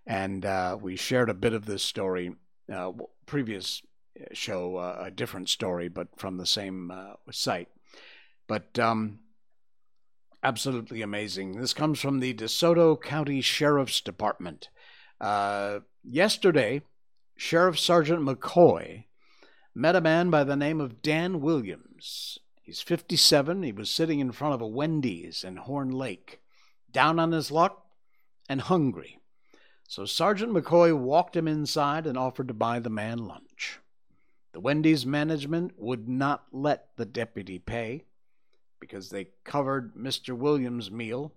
And 0.06 0.46
uh, 0.46 0.78
we 0.80 0.96
shared 0.96 1.28
a 1.28 1.34
bit 1.34 1.54
of 1.54 1.66
this 1.66 1.82
story, 1.82 2.36
uh, 2.72 2.92
previous 4.20 4.32
uh, 4.32 4.34
show, 4.34 4.78
a 4.78 5.10
different 5.10 5.48
story, 5.48 5.88
but 5.88 6.08
from 6.18 6.36
the 6.36 6.46
same 6.46 6.92
site. 7.30 7.68
But 8.46 8.78
um, 8.78 9.20
absolutely 10.42 11.02
amazing. 11.02 11.60
This 11.60 11.74
comes 11.74 12.00
from 12.00 12.20
the 12.20 12.34
DeSoto 12.34 13.00
County 13.00 13.40
Sheriff's 13.40 14.00
Department. 14.00 14.68
yesterday, 16.02 16.82
Sheriff 17.36 17.78
Sergeant 17.78 18.22
McCoy 18.22 19.04
met 19.74 19.96
a 19.96 20.00
man 20.00 20.30
by 20.30 20.44
the 20.44 20.56
name 20.56 20.80
of 20.80 21.00
Dan 21.00 21.40
Williams 21.40 22.38
He's 22.70 22.82
57. 22.82 23.64
He 23.64 23.72
was 23.72 23.90
sitting 23.90 24.20
in 24.20 24.30
front 24.30 24.54
of 24.54 24.60
a 24.60 24.66
Wendy's 24.68 25.42
in 25.42 25.56
Horn 25.56 25.90
Lake, 25.90 26.40
down 26.88 27.18
on 27.18 27.32
his 27.32 27.50
luck 27.50 27.84
and 28.48 28.60
hungry. 28.60 29.18
So 29.88 30.04
Sergeant 30.04 30.52
McCoy 30.52 30.96
walked 30.96 31.34
him 31.34 31.48
inside 31.48 32.06
and 32.06 32.16
offered 32.16 32.46
to 32.46 32.54
buy 32.54 32.78
the 32.78 32.88
man 32.88 33.26
lunch. 33.26 33.49
The 34.52 34.60
Wendy's 34.60 35.06
management 35.06 35.72
would 35.78 36.08
not 36.08 36.46
let 36.52 36.96
the 36.96 37.06
deputy 37.06 37.58
pay 37.58 38.04
because 38.80 39.10
they 39.10 39.28
covered 39.44 39.94
Mr. 39.94 40.36
Williams' 40.36 40.90
meal 40.90 41.32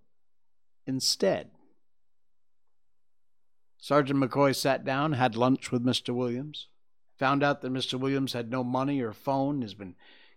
instead. 0.87 1.51
Sergeant 3.77 4.19
McCoy 4.19 4.55
sat 4.55 4.85
down, 4.85 5.13
had 5.13 5.35
lunch 5.35 5.71
with 5.71 5.83
Mr. 5.83 6.15
Williams, 6.15 6.67
found 7.17 7.43
out 7.43 7.61
that 7.61 7.73
Mr. 7.73 7.99
Williams 7.99 8.33
had 8.33 8.49
no 8.49 8.63
money 8.63 9.01
or 9.01 9.11
phone, 9.11 9.61
has 9.61 9.73
been 9.73 9.95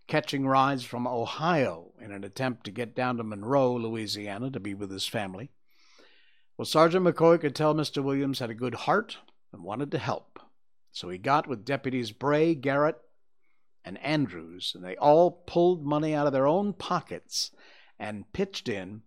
catching 0.08 0.46
rides 0.46 0.84
from 0.84 1.06
Ohio 1.06 1.92
in 2.00 2.12
an 2.12 2.24
attempt 2.24 2.64
to 2.64 2.70
get 2.70 2.94
down 2.94 3.16
to 3.16 3.24
Monroe, 3.24 3.74
Louisiana, 3.74 4.50
to 4.50 4.60
be 4.60 4.74
with 4.74 4.90
his 4.90 5.06
family. 5.06 5.50
Well, 6.56 6.64
Sergeant 6.66 7.04
McCoy 7.04 7.40
could 7.40 7.54
tell 7.54 7.74
Mr. 7.74 8.02
Williams 8.02 8.38
had 8.38 8.50
a 8.50 8.54
good 8.54 8.74
heart 8.74 9.18
and 9.52 9.62
wanted 9.62 9.90
to 9.92 9.98
help. 9.98 10.40
So 10.96 11.10
he 11.10 11.18
got 11.18 11.46
with 11.46 11.66
deputies 11.66 12.10
Bray, 12.10 12.54
Garrett, 12.54 12.96
and 13.84 13.98
Andrews, 13.98 14.72
and 14.74 14.82
they 14.82 14.96
all 14.96 15.30
pulled 15.30 15.84
money 15.84 16.14
out 16.14 16.26
of 16.26 16.32
their 16.32 16.46
own 16.46 16.72
pockets 16.72 17.50
and 17.98 18.32
pitched 18.32 18.66
in 18.66 19.02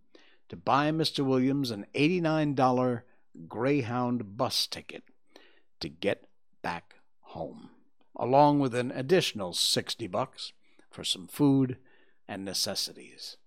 to 0.50 0.56
buy 0.56 0.92
Mr. 0.92 1.26
Williams 1.26 1.72
an 1.72 1.88
$89 1.96 3.02
Greyhound 3.48 4.38
bus 4.38 4.68
ticket 4.68 5.02
to 5.80 5.90
get 5.90 6.28
back 6.62 6.98
home, 7.22 7.72
along 8.16 8.60
with 8.60 8.76
an 8.76 8.92
additional 8.92 9.54
60 9.54 10.06
bucks 10.06 10.54
for 10.92 11.04
some 11.04 11.26
food 11.26 11.78
and 12.28 12.46
necessities. 12.46 13.38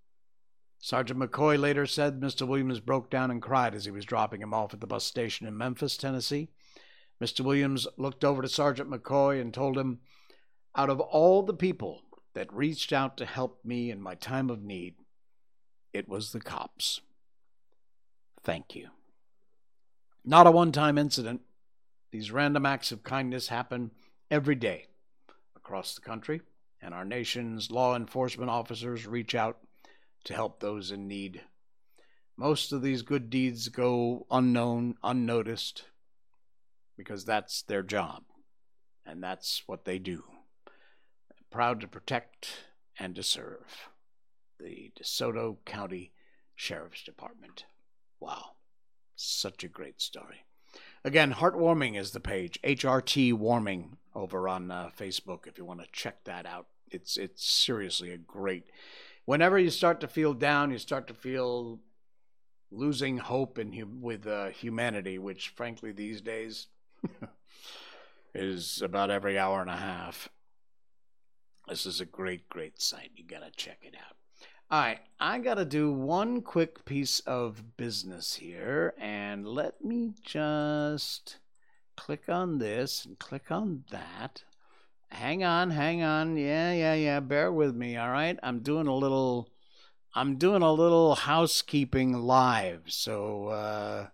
Sergeant 0.81 1.21
McCoy 1.21 1.61
later 1.61 1.87
said 1.87 2.19
Mr. 2.19 2.45
Williams 2.45 2.81
broke 2.81 3.09
down 3.09 3.31
and 3.31 3.41
cried 3.41 3.73
as 3.73 3.85
he 3.85 3.93
was 3.93 4.05
dropping 4.05 4.43
him 4.43 4.53
off 4.53 4.75
at 4.75 4.81
the 4.81 4.87
bus 4.89 5.05
station 5.05 5.47
in 5.47 5.57
Memphis, 5.57 5.97
Tennessee. 5.97 6.49
Mr. 7.23 7.41
Williams 7.43 7.87
looked 7.97 8.25
over 8.25 8.43
to 8.43 8.49
Sergeant 8.49 8.91
McCoy 8.91 9.41
and 9.41 9.55
told 9.55 9.79
him, 9.79 10.01
Out 10.75 10.91
of 10.91 10.99
all 10.99 11.45
the 11.45 11.55
people 11.55 12.03
that 12.35 12.53
reached 12.53 12.93
out 12.93 13.17
to 13.17 13.25
help 13.25 13.65
me 13.65 13.93
in 13.93 14.03
my 14.03 14.17
time 14.17 14.51
of 14.51 14.65
need, 14.65 14.97
it 15.93 16.09
was 16.09 16.33
the 16.33 16.41
cops. 16.41 17.01
Thank 18.43 18.75
you. 18.75 18.89
Not 20.25 20.49
a 20.49 20.51
one 20.51 20.73
time 20.73 20.99
incident. 20.99 21.43
These 22.11 22.33
random 22.33 22.67
acts 22.67 22.91
of 22.91 23.05
kindness 23.05 23.47
happen 23.47 23.93
every 24.29 24.57
day 24.57 24.89
across 25.55 25.95
the 25.95 26.01
country, 26.01 26.41
and 26.81 26.93
our 26.93 27.05
nation's 27.05 27.71
law 27.71 27.95
enforcement 27.95 28.51
officers 28.51 29.07
reach 29.07 29.37
out 29.37 29.59
to 30.25 30.35
help 30.35 30.59
those 30.59 30.91
in 30.91 31.07
need. 31.07 31.43
Most 32.37 32.73
of 32.73 32.83
these 32.83 33.03
good 33.03 33.31
deeds 33.31 33.69
go 33.69 34.27
unknown, 34.29 34.97
unnoticed, 35.05 35.85
because 37.03 37.25
that's 37.25 37.63
their 37.63 37.83
job, 37.83 38.23
and 39.05 39.23
that's 39.23 39.65
what 39.67 39.85
they 39.85 39.99
do. 39.99 40.23
Proud 41.51 41.81
to 41.81 41.89
protect 41.89 42.65
and 42.99 43.17
to 43.17 43.23
serve 43.25 43.89
the 44.61 44.93
DeSoto 44.97 45.57
County 45.65 46.13
Sheriff's 46.55 47.03
Department. 47.03 47.65
Wow, 48.21 48.53
such 49.17 49.65
a 49.65 49.69
great 49.69 50.01
story. 50.01 50.45
Again, 51.05 51.35
Heartwarming 51.35 51.99
is 51.99 52.13
the 52.13 52.21
page, 52.21 52.61
HRT 52.63 53.33
Warming 53.33 53.97
over 54.15 54.49
on 54.49 54.71
uh, 54.71 54.91
Facebook 54.97 55.49
if 55.49 55.59
you 55.59 55.65
want 55.65 55.81
to 55.81 55.89
check 55.91 56.23
that 56.25 56.47
out. 56.47 56.67
It's 56.89 57.17
it's 57.17 57.45
seriously 57.45 58.13
a 58.13 58.19
great. 58.19 58.67
Whenever 59.25 59.59
you 59.59 59.71
start 59.71 60.01
to 60.01 60.09
feel 60.09 60.35
down, 60.35 60.71
you 60.71 60.79
start 60.79 61.09
to 61.09 61.15
feel 61.15 61.81
losing 62.71 63.19
hope 63.19 63.59
in 63.59 64.01
with 64.01 64.27
uh, 64.27 64.49
humanity, 64.49 65.19
which 65.19 65.49
frankly 65.49 65.91
these 65.91 66.21
days 66.21 66.69
is 68.35 68.83
about 68.83 69.11
every 69.11 69.39
hour 69.39 69.61
and 69.61 69.71
a 69.71 69.77
half. 69.77 70.29
This 71.69 71.87
is 71.87 72.01
a 72.01 72.07
great, 72.07 72.49
great 72.49 72.81
site. 72.81 73.11
You 73.15 73.25
gotta 73.25 73.51
check 73.57 73.79
it 73.83 73.95
out. 73.95 74.17
All 74.71 74.81
right, 74.81 75.01
I 75.21 75.39
got 75.39 75.57
to 75.57 75.67
do 75.67 75.93
one 75.93 76.41
quick 76.41 76.87
piece 76.87 77.21
of 77.21 77.77
business 77.77 78.37
here, 78.37 78.95
and 78.99 79.47
let 79.47 79.85
me 79.85 80.15
just 80.25 81.37
click 81.95 82.31
on 82.31 82.57
this 82.57 83.05
and 83.05 83.19
click 83.19 83.51
on 83.51 83.85
that. 83.91 84.45
Hang 85.11 85.45
on, 85.45 85.69
hang 85.71 86.03
on. 86.03 86.39
Yeah, 86.39 86.73
yeah, 86.73 86.95
yeah. 86.95 87.21
Bear 87.21 87.53
with 87.53 87.77
me, 87.77 87.99
all 87.99 88.09
right? 88.09 88.39
I'm 88.43 88.61
doing 88.61 88.87
a 88.87 88.95
little 88.97 89.51
I'm 90.15 90.37
doing 90.37 90.63
a 90.63 90.73
little 90.73 91.15
housekeeping 91.17 92.15
live. 92.15 92.85
So 92.87 93.49
uh 93.49 94.07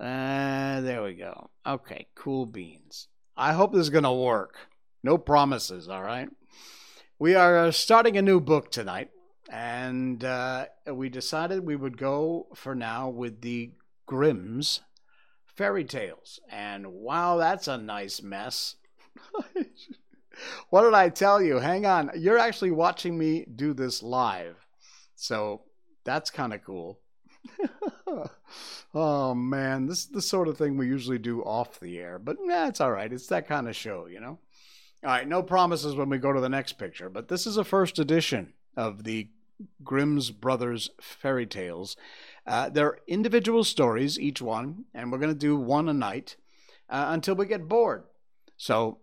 uh 0.00 0.80
there 0.80 1.02
we 1.02 1.14
go. 1.14 1.50
Okay, 1.66 2.06
cool 2.14 2.46
beans. 2.46 3.08
I 3.36 3.52
hope 3.52 3.72
this 3.72 3.82
is 3.82 3.90
going 3.90 4.04
to 4.04 4.12
work. 4.12 4.56
No 5.02 5.18
promises, 5.18 5.88
all 5.88 6.02
right? 6.02 6.28
We 7.18 7.34
are 7.34 7.70
starting 7.72 8.16
a 8.16 8.22
new 8.22 8.40
book 8.40 8.70
tonight 8.70 9.10
and 9.50 10.24
uh, 10.24 10.66
we 10.90 11.08
decided 11.08 11.66
we 11.66 11.76
would 11.76 11.98
go 11.98 12.46
for 12.54 12.74
now 12.74 13.08
with 13.08 13.40
the 13.40 13.72
Grimm's 14.06 14.80
fairy 15.46 15.84
tales. 15.84 16.40
And 16.50 16.86
wow, 16.86 17.36
that's 17.36 17.68
a 17.68 17.76
nice 17.76 18.22
mess. 18.22 18.76
what 20.70 20.82
did 20.82 20.94
I 20.94 21.08
tell 21.08 21.42
you? 21.42 21.58
Hang 21.58 21.84
on. 21.84 22.10
You're 22.16 22.38
actually 22.38 22.70
watching 22.70 23.18
me 23.18 23.44
do 23.44 23.74
this 23.74 24.02
live. 24.02 24.56
So 25.16 25.62
that's 26.04 26.30
kind 26.30 26.54
of 26.54 26.64
cool. 26.64 27.00
oh 28.94 29.34
man, 29.34 29.86
this 29.86 30.00
is 30.00 30.08
the 30.08 30.22
sort 30.22 30.48
of 30.48 30.56
thing 30.56 30.76
we 30.76 30.86
usually 30.86 31.18
do 31.18 31.42
off 31.42 31.80
the 31.80 31.98
air, 31.98 32.18
but 32.18 32.36
nah, 32.40 32.66
it's 32.66 32.80
all 32.80 32.92
right. 32.92 33.12
It's 33.12 33.28
that 33.28 33.48
kind 33.48 33.68
of 33.68 33.76
show, 33.76 34.06
you 34.06 34.20
know. 34.20 34.38
All 35.02 35.10
right, 35.10 35.26
no 35.26 35.42
promises 35.42 35.94
when 35.94 36.10
we 36.10 36.18
go 36.18 36.32
to 36.32 36.40
the 36.40 36.48
next 36.48 36.74
picture, 36.74 37.08
but 37.08 37.28
this 37.28 37.46
is 37.46 37.56
a 37.56 37.64
first 37.64 37.98
edition 37.98 38.52
of 38.76 39.04
the 39.04 39.28
Grimm's 39.82 40.30
Brothers 40.30 40.90
fairy 41.00 41.46
tales. 41.46 41.96
Uh, 42.46 42.68
they're 42.68 42.98
individual 43.06 43.64
stories, 43.64 44.18
each 44.18 44.42
one, 44.42 44.84
and 44.94 45.10
we're 45.10 45.18
going 45.18 45.32
to 45.32 45.38
do 45.38 45.56
one 45.56 45.88
a 45.88 45.94
night 45.94 46.36
uh, 46.88 47.06
until 47.08 47.34
we 47.34 47.46
get 47.46 47.68
bored. 47.68 48.04
So 48.56 48.98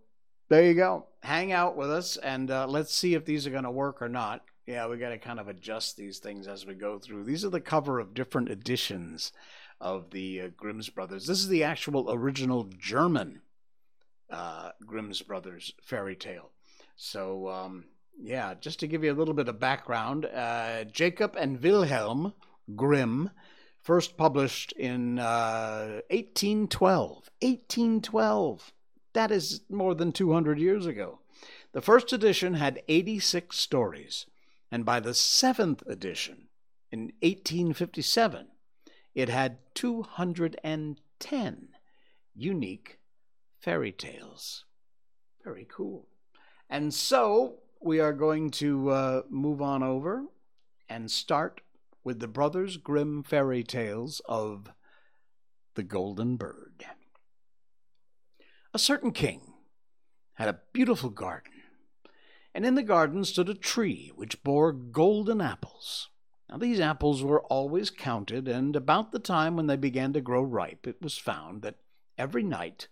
there 0.48 0.64
you 0.64 0.74
go. 0.74 1.06
Hang 1.22 1.52
out 1.52 1.76
with 1.76 1.90
us 1.90 2.16
and 2.16 2.50
uh, 2.50 2.66
let's 2.66 2.94
see 2.94 3.14
if 3.14 3.24
these 3.24 3.46
are 3.46 3.50
going 3.50 3.64
to 3.64 3.70
work 3.70 4.00
or 4.00 4.08
not. 4.08 4.42
Yeah, 4.68 4.86
we 4.86 4.98
got 4.98 5.08
to 5.08 5.18
kind 5.18 5.40
of 5.40 5.48
adjust 5.48 5.96
these 5.96 6.18
things 6.18 6.46
as 6.46 6.66
we 6.66 6.74
go 6.74 6.98
through. 6.98 7.24
These 7.24 7.42
are 7.42 7.48
the 7.48 7.58
cover 7.58 7.98
of 7.98 8.12
different 8.12 8.50
editions 8.50 9.32
of 9.80 10.10
the 10.10 10.42
uh, 10.42 10.48
Grimm's 10.58 10.90
Brothers. 10.90 11.26
This 11.26 11.38
is 11.38 11.48
the 11.48 11.64
actual 11.64 12.12
original 12.12 12.64
German 12.78 13.40
uh, 14.28 14.72
Grimm's 14.84 15.22
Brothers 15.22 15.72
fairy 15.80 16.14
tale. 16.14 16.50
So, 16.96 17.48
um, 17.48 17.86
yeah, 18.20 18.52
just 18.60 18.78
to 18.80 18.86
give 18.86 19.02
you 19.02 19.10
a 19.10 19.16
little 19.16 19.32
bit 19.32 19.48
of 19.48 19.58
background, 19.58 20.26
uh, 20.26 20.84
Jacob 20.84 21.34
and 21.34 21.62
Wilhelm 21.62 22.34
Grimm 22.76 23.30
first 23.80 24.18
published 24.18 24.72
in 24.72 25.18
uh, 25.18 26.02
1812. 26.10 27.30
1812. 27.40 28.72
That 29.14 29.30
is 29.30 29.62
more 29.70 29.94
than 29.94 30.12
200 30.12 30.58
years 30.58 30.84
ago. 30.84 31.20
The 31.72 31.80
first 31.80 32.12
edition 32.12 32.52
had 32.52 32.82
86 32.86 33.56
stories, 33.56 34.26
and 34.70 34.84
by 34.84 35.00
the 35.00 35.14
seventh 35.14 35.82
edition, 35.86 36.48
in 36.90 37.12
1857, 37.22 38.48
it 39.14 39.28
had 39.28 39.58
210 39.74 41.68
unique 42.34 42.98
fairy 43.58 43.92
tales. 43.92 44.64
Very 45.44 45.66
cool. 45.70 46.08
And 46.70 46.92
so 46.92 47.56
we 47.80 48.00
are 48.00 48.12
going 48.12 48.50
to 48.50 48.90
uh, 48.90 49.22
move 49.28 49.62
on 49.62 49.82
over 49.82 50.24
and 50.88 51.10
start 51.10 51.60
with 52.04 52.20
the 52.20 52.28
Brothers 52.28 52.76
Grimm 52.76 53.22
fairy 53.22 53.62
tales 53.62 54.20
of 54.28 54.70
the 55.74 55.82
Golden 55.82 56.36
Bird. 56.36 56.84
A 58.72 58.78
certain 58.78 59.12
king 59.12 59.40
had 60.34 60.48
a 60.48 60.60
beautiful 60.72 61.10
garden, 61.10 61.52
and 62.58 62.66
in 62.66 62.74
the 62.74 62.82
garden 62.82 63.24
stood 63.24 63.48
a 63.48 63.54
tree 63.54 64.10
which 64.16 64.42
bore 64.42 64.72
golden 64.72 65.40
apples. 65.40 66.08
Now, 66.50 66.56
these 66.56 66.80
apples 66.80 67.22
were 67.22 67.44
always 67.44 67.88
counted, 67.88 68.48
and 68.48 68.74
about 68.74 69.12
the 69.12 69.20
time 69.20 69.54
when 69.54 69.68
they 69.68 69.76
began 69.76 70.12
to 70.14 70.20
grow 70.20 70.42
ripe, 70.42 70.84
it 70.84 71.00
was 71.00 71.16
found 71.16 71.62
that 71.62 71.76
every 72.18 72.42
night 72.42 72.88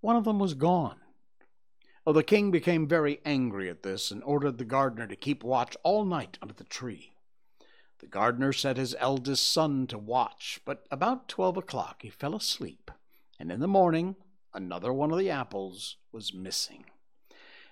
one 0.00 0.16
of 0.16 0.24
them 0.24 0.38
was 0.38 0.54
gone. 0.54 0.96
Oh, 2.06 2.14
the 2.14 2.22
king 2.22 2.50
became 2.50 2.88
very 2.88 3.20
angry 3.26 3.68
at 3.68 3.82
this 3.82 4.10
and 4.10 4.24
ordered 4.24 4.56
the 4.56 4.64
gardener 4.64 5.06
to 5.08 5.14
keep 5.14 5.44
watch 5.44 5.76
all 5.82 6.06
night 6.06 6.38
under 6.40 6.54
the 6.54 6.64
tree. 6.64 7.12
The 7.98 8.06
gardener 8.06 8.54
set 8.54 8.78
his 8.78 8.96
eldest 8.98 9.52
son 9.52 9.86
to 9.88 9.98
watch, 9.98 10.62
but 10.64 10.86
about 10.90 11.28
twelve 11.28 11.58
o'clock 11.58 12.00
he 12.00 12.08
fell 12.08 12.34
asleep, 12.34 12.90
and 13.38 13.52
in 13.52 13.60
the 13.60 13.68
morning 13.68 14.16
another 14.54 14.90
one 14.90 15.10
of 15.12 15.18
the 15.18 15.28
apples 15.28 15.98
was 16.12 16.32
missing. 16.32 16.86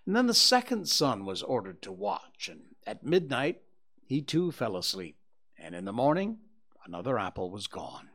And 0.07 0.14
then 0.14 0.27
the 0.27 0.35
second 0.35 0.88
son 0.88 1.25
was 1.25 1.43
ordered 1.43 1.81
to 1.83 1.93
watch, 1.93 2.49
and 2.51 2.75
at 2.87 3.05
midnight 3.05 3.62
he 4.07 4.21
too 4.21 4.53
fell 4.53 4.77
asleep, 4.77 5.17
and 5.59 5.75
in 5.75 5.85
the 5.85 5.93
morning 5.93 6.38
another 6.85 7.19
apple 7.19 7.51
was 7.51 7.67
gone. 7.67 8.11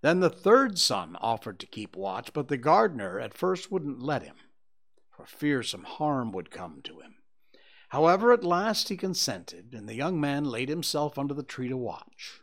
Then 0.00 0.20
the 0.20 0.30
third 0.30 0.78
son 0.78 1.16
offered 1.20 1.58
to 1.60 1.66
keep 1.66 1.96
watch, 1.96 2.32
but 2.32 2.48
the 2.48 2.56
gardener 2.56 3.18
at 3.20 3.34
first 3.34 3.70
wouldn't 3.70 4.02
let 4.02 4.22
him 4.22 4.36
for 5.22 5.26
fear 5.26 5.62
some 5.62 5.84
harm 5.84 6.32
would 6.32 6.50
come 6.50 6.80
to 6.82 7.00
him. 7.00 7.16
However, 7.90 8.32
at 8.32 8.42
last 8.42 8.88
he 8.88 8.96
consented, 8.96 9.74
and 9.74 9.88
the 9.88 9.94
young 9.94 10.20
man 10.20 10.44
laid 10.44 10.68
himself 10.68 11.18
under 11.18 11.34
the 11.34 11.42
tree 11.42 11.68
to 11.68 11.76
watch. 11.76 12.40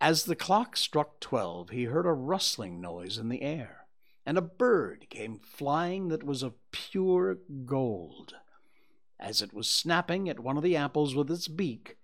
As 0.00 0.24
the 0.24 0.34
clock 0.34 0.76
struck 0.76 1.20
twelve, 1.20 1.70
he 1.70 1.84
heard 1.84 2.06
a 2.06 2.12
rustling 2.12 2.80
noise 2.80 3.18
in 3.18 3.28
the 3.28 3.42
air, 3.42 3.81
and 4.24 4.38
a 4.38 4.42
bird 4.42 5.06
came 5.10 5.38
flying 5.38 6.08
that 6.08 6.24
was 6.24 6.42
of 6.42 6.54
pure 6.70 7.38
gold. 7.64 8.34
As 9.18 9.42
it 9.42 9.52
was 9.52 9.68
snapping 9.68 10.28
at 10.28 10.40
one 10.40 10.56
of 10.56 10.62
the 10.62 10.76
apples 10.76 11.14
with 11.14 11.30
its 11.30 11.48
beak, 11.48 11.96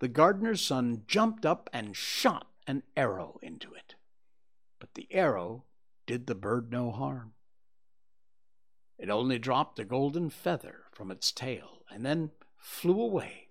the 0.00 0.08
gardener's 0.08 0.60
son 0.60 1.04
jumped 1.06 1.46
up 1.46 1.70
and 1.72 1.96
shot 1.96 2.48
an 2.66 2.82
arrow 2.96 3.38
into 3.42 3.72
it. 3.74 3.94
But 4.78 4.94
the 4.94 5.08
arrow 5.10 5.64
did 6.06 6.26
the 6.26 6.34
bird 6.34 6.70
no 6.70 6.90
harm. 6.90 7.34
It 8.98 9.10
only 9.10 9.38
dropped 9.38 9.78
a 9.78 9.84
golden 9.84 10.30
feather 10.30 10.84
from 10.92 11.10
its 11.10 11.32
tail 11.32 11.82
and 11.90 12.04
then 12.04 12.30
flew 12.56 13.00
away. 13.00 13.48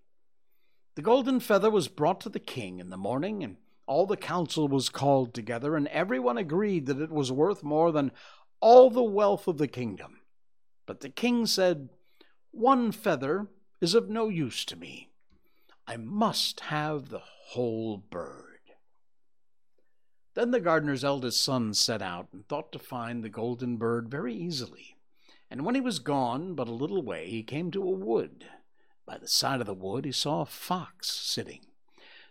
The 0.96 1.02
golden 1.02 1.40
feather 1.40 1.72
was 1.72 1.88
brought 1.88 2.22
to 2.22 2.30
the 2.30 2.40
king 2.40 2.80
in 2.80 2.90
the 2.90 2.98
morning, 2.98 3.44
and 3.44 3.58
all 3.94 4.08
the 4.08 4.18
council 4.18 4.68
was 4.68 4.90
called 4.90 5.36
together, 5.36 5.76
and 5.76 5.88
everyone 5.90 6.36
agreed 6.36 6.88
that 6.88 7.00
it 7.00 7.12
was 7.12 7.32
worth 7.32 7.62
more 7.62 7.92
than 7.92 8.12
all 8.60 8.90
the 8.90 9.04
wealth 9.04 9.48
of 9.48 9.60
the 9.60 9.68
kingdom. 9.68 10.22
But 10.88 11.02
the 11.02 11.10
king 11.10 11.46
said, 11.46 11.90
One 12.50 12.92
feather 12.92 13.50
is 13.82 13.94
of 13.94 14.10
no 14.10 14.30
use 14.30 14.66
to 14.66 14.76
me. 14.76 15.12
I 15.86 15.98
must 15.98 16.62
have 16.62 17.10
the 17.10 17.22
whole 17.22 17.98
bird. 17.98 18.62
Then 20.34 20.50
the 20.50 20.60
gardener's 20.60 21.04
eldest 21.04 21.44
son 21.44 21.76
set 21.76 22.02
out 22.02 22.30
and 22.34 22.48
thought 22.48 22.72
to 22.72 22.80
find 22.80 23.24
the 23.24 23.30
golden 23.30 23.78
bird 23.78 24.10
very 24.10 24.34
easily. 24.34 24.98
And 25.52 25.64
when 25.68 25.76
he 25.76 25.82
was 25.82 26.00
gone 26.00 26.56
but 26.56 26.68
a 26.68 26.72
little 26.72 27.04
way, 27.04 27.30
he 27.30 27.44
came 27.44 27.70
to 27.70 27.84
a 27.84 27.92
wood. 27.92 28.46
By 29.06 29.20
the 29.20 29.28
side 29.28 29.60
of 29.60 29.68
the 29.68 29.76
wood, 29.76 30.04
he 30.04 30.12
saw 30.12 30.42
a 30.42 30.48
fox 30.48 31.12
sitting. 31.12 31.62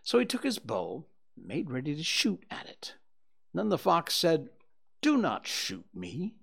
So 0.03 0.19
he 0.19 0.25
took 0.25 0.43
his 0.43 0.59
bow 0.59 1.07
made 1.37 1.71
ready 1.71 1.95
to 1.95 2.03
shoot 2.03 2.45
at 2.51 2.69
it. 2.69 2.95
Then 3.55 3.69
the 3.69 3.79
fox 3.79 4.15
said, 4.15 4.49
Do 5.01 5.17
not 5.17 5.47
shoot 5.47 5.87
me, 5.95 6.35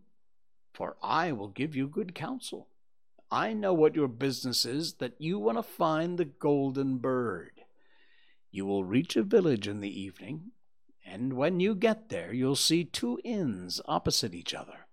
for 0.73 0.95
I 1.01 1.31
will 1.31 1.47
give 1.47 1.75
you 1.75 1.87
good 1.87 2.13
counsel. 2.13 2.67
I 3.31 3.53
know 3.53 3.73
what 3.73 3.95
your 3.95 4.07
business 4.07 4.65
is, 4.65 4.93
that 4.95 5.13
you 5.19 5.37
want 5.37 5.57
to 5.57 5.63
find 5.63 6.17
the 6.17 6.25
golden 6.25 6.97
bird. 6.97 7.51
You 8.51 8.65
will 8.65 8.83
reach 8.83 9.15
a 9.15 9.23
village 9.23 9.67
in 9.67 9.81
the 9.81 10.01
evening, 10.01 10.51
and 11.05 11.33
when 11.33 11.59
you 11.59 11.75
get 11.75 12.09
there, 12.09 12.33
you'll 12.33 12.55
see 12.55 12.83
two 12.83 13.19
inns 13.23 13.81
opposite 13.85 14.33
each 14.33 14.53
other, 14.53 14.87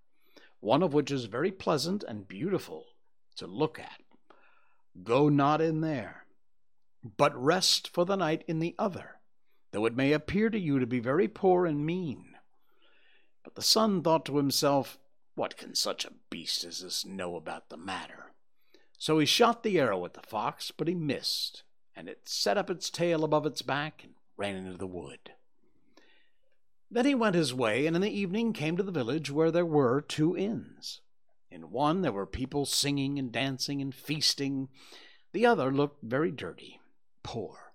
one 0.60 0.82
of 0.82 0.92
which 0.92 1.10
is 1.10 1.24
very 1.26 1.50
pleasant 1.50 2.04
and 2.06 2.28
beautiful 2.28 2.84
to 3.36 3.46
look 3.46 3.78
at. 3.78 4.00
Go 5.02 5.28
not 5.28 5.60
in 5.60 5.80
there, 5.80 6.26
but 7.16 7.34
rest 7.40 7.88
for 7.92 8.04
the 8.04 8.16
night 8.16 8.44
in 8.46 8.58
the 8.58 8.74
other, 8.78 9.15
though 9.72 9.86
it 9.86 9.96
may 9.96 10.12
appear 10.12 10.50
to 10.50 10.58
you 10.58 10.78
to 10.78 10.86
be 10.86 11.00
very 11.00 11.28
poor 11.28 11.66
and 11.66 11.84
mean. 11.84 12.34
But 13.44 13.54
the 13.54 13.62
son 13.62 14.02
thought 14.02 14.24
to 14.26 14.36
himself, 14.36 14.98
What 15.34 15.56
can 15.56 15.74
such 15.74 16.04
a 16.04 16.12
beast 16.30 16.64
as 16.64 16.80
this 16.80 17.04
know 17.04 17.36
about 17.36 17.68
the 17.68 17.76
matter? 17.76 18.32
So 18.98 19.18
he 19.18 19.26
shot 19.26 19.62
the 19.62 19.78
arrow 19.78 20.04
at 20.04 20.14
the 20.14 20.22
fox, 20.22 20.70
but 20.70 20.88
he 20.88 20.94
missed, 20.94 21.62
and 21.94 22.08
it 22.08 22.28
set 22.28 22.56
up 22.56 22.70
its 22.70 22.90
tail 22.90 23.24
above 23.24 23.46
its 23.46 23.62
back 23.62 24.02
and 24.02 24.14
ran 24.36 24.56
into 24.56 24.78
the 24.78 24.86
wood. 24.86 25.32
Then 26.90 27.04
he 27.04 27.14
went 27.14 27.34
his 27.34 27.52
way, 27.52 27.86
and 27.86 27.96
in 27.96 28.02
the 28.02 28.10
evening 28.10 28.52
came 28.52 28.76
to 28.76 28.82
the 28.82 28.92
village 28.92 29.30
where 29.30 29.50
there 29.50 29.66
were 29.66 30.00
two 30.00 30.36
inns. 30.36 31.00
In 31.50 31.70
one 31.70 32.02
there 32.02 32.12
were 32.12 32.26
people 32.26 32.64
singing 32.64 33.18
and 33.18 33.32
dancing 33.32 33.80
and 33.80 33.94
feasting. 33.94 34.68
The 35.32 35.46
other 35.46 35.72
looked 35.72 36.02
very 36.02 36.30
dirty, 36.30 36.80
poor. 37.22 37.65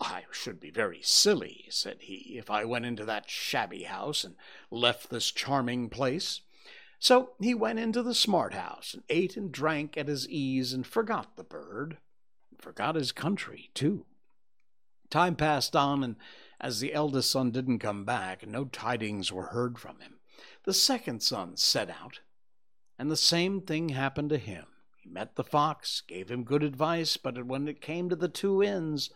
I 0.00 0.24
should 0.32 0.60
be 0.60 0.70
very 0.70 1.00
silly, 1.02 1.66
said 1.70 2.02
he, 2.02 2.36
if 2.36 2.50
I 2.50 2.64
went 2.64 2.86
into 2.86 3.04
that 3.04 3.30
shabby 3.30 3.84
house 3.84 4.24
and 4.24 4.34
left 4.70 5.10
this 5.10 5.30
charming 5.30 5.88
place. 5.88 6.40
So 6.98 7.32
he 7.40 7.54
went 7.54 7.78
into 7.78 8.02
the 8.02 8.14
smart 8.14 8.54
house 8.54 8.94
and 8.94 9.02
ate 9.08 9.36
and 9.36 9.52
drank 9.52 9.96
at 9.96 10.08
his 10.08 10.28
ease 10.28 10.72
and 10.72 10.86
forgot 10.86 11.36
the 11.36 11.44
bird, 11.44 11.98
and 12.50 12.60
forgot 12.60 12.96
his 12.96 13.12
country, 13.12 13.70
too. 13.74 14.06
Time 15.10 15.36
passed 15.36 15.76
on, 15.76 16.02
and 16.02 16.16
as 16.60 16.80
the 16.80 16.94
eldest 16.94 17.30
son 17.30 17.50
didn't 17.50 17.78
come 17.78 18.04
back, 18.04 18.46
no 18.46 18.64
tidings 18.64 19.30
were 19.30 19.46
heard 19.46 19.78
from 19.78 20.00
him, 20.00 20.18
the 20.64 20.74
second 20.74 21.22
son 21.22 21.56
set 21.56 21.90
out 21.90 22.20
and 22.98 23.10
the 23.10 23.16
same 23.16 23.60
thing 23.60 23.90
happened 23.90 24.30
to 24.30 24.38
him. 24.38 24.66
He 24.96 25.10
met 25.10 25.36
the 25.36 25.44
fox, 25.44 26.00
gave 26.00 26.30
him 26.30 26.44
good 26.44 26.62
advice, 26.62 27.16
but 27.16 27.46
when 27.46 27.68
it 27.68 27.80
came 27.80 28.08
to 28.08 28.16
the 28.16 28.28
two 28.28 28.62
inns, 28.62 29.10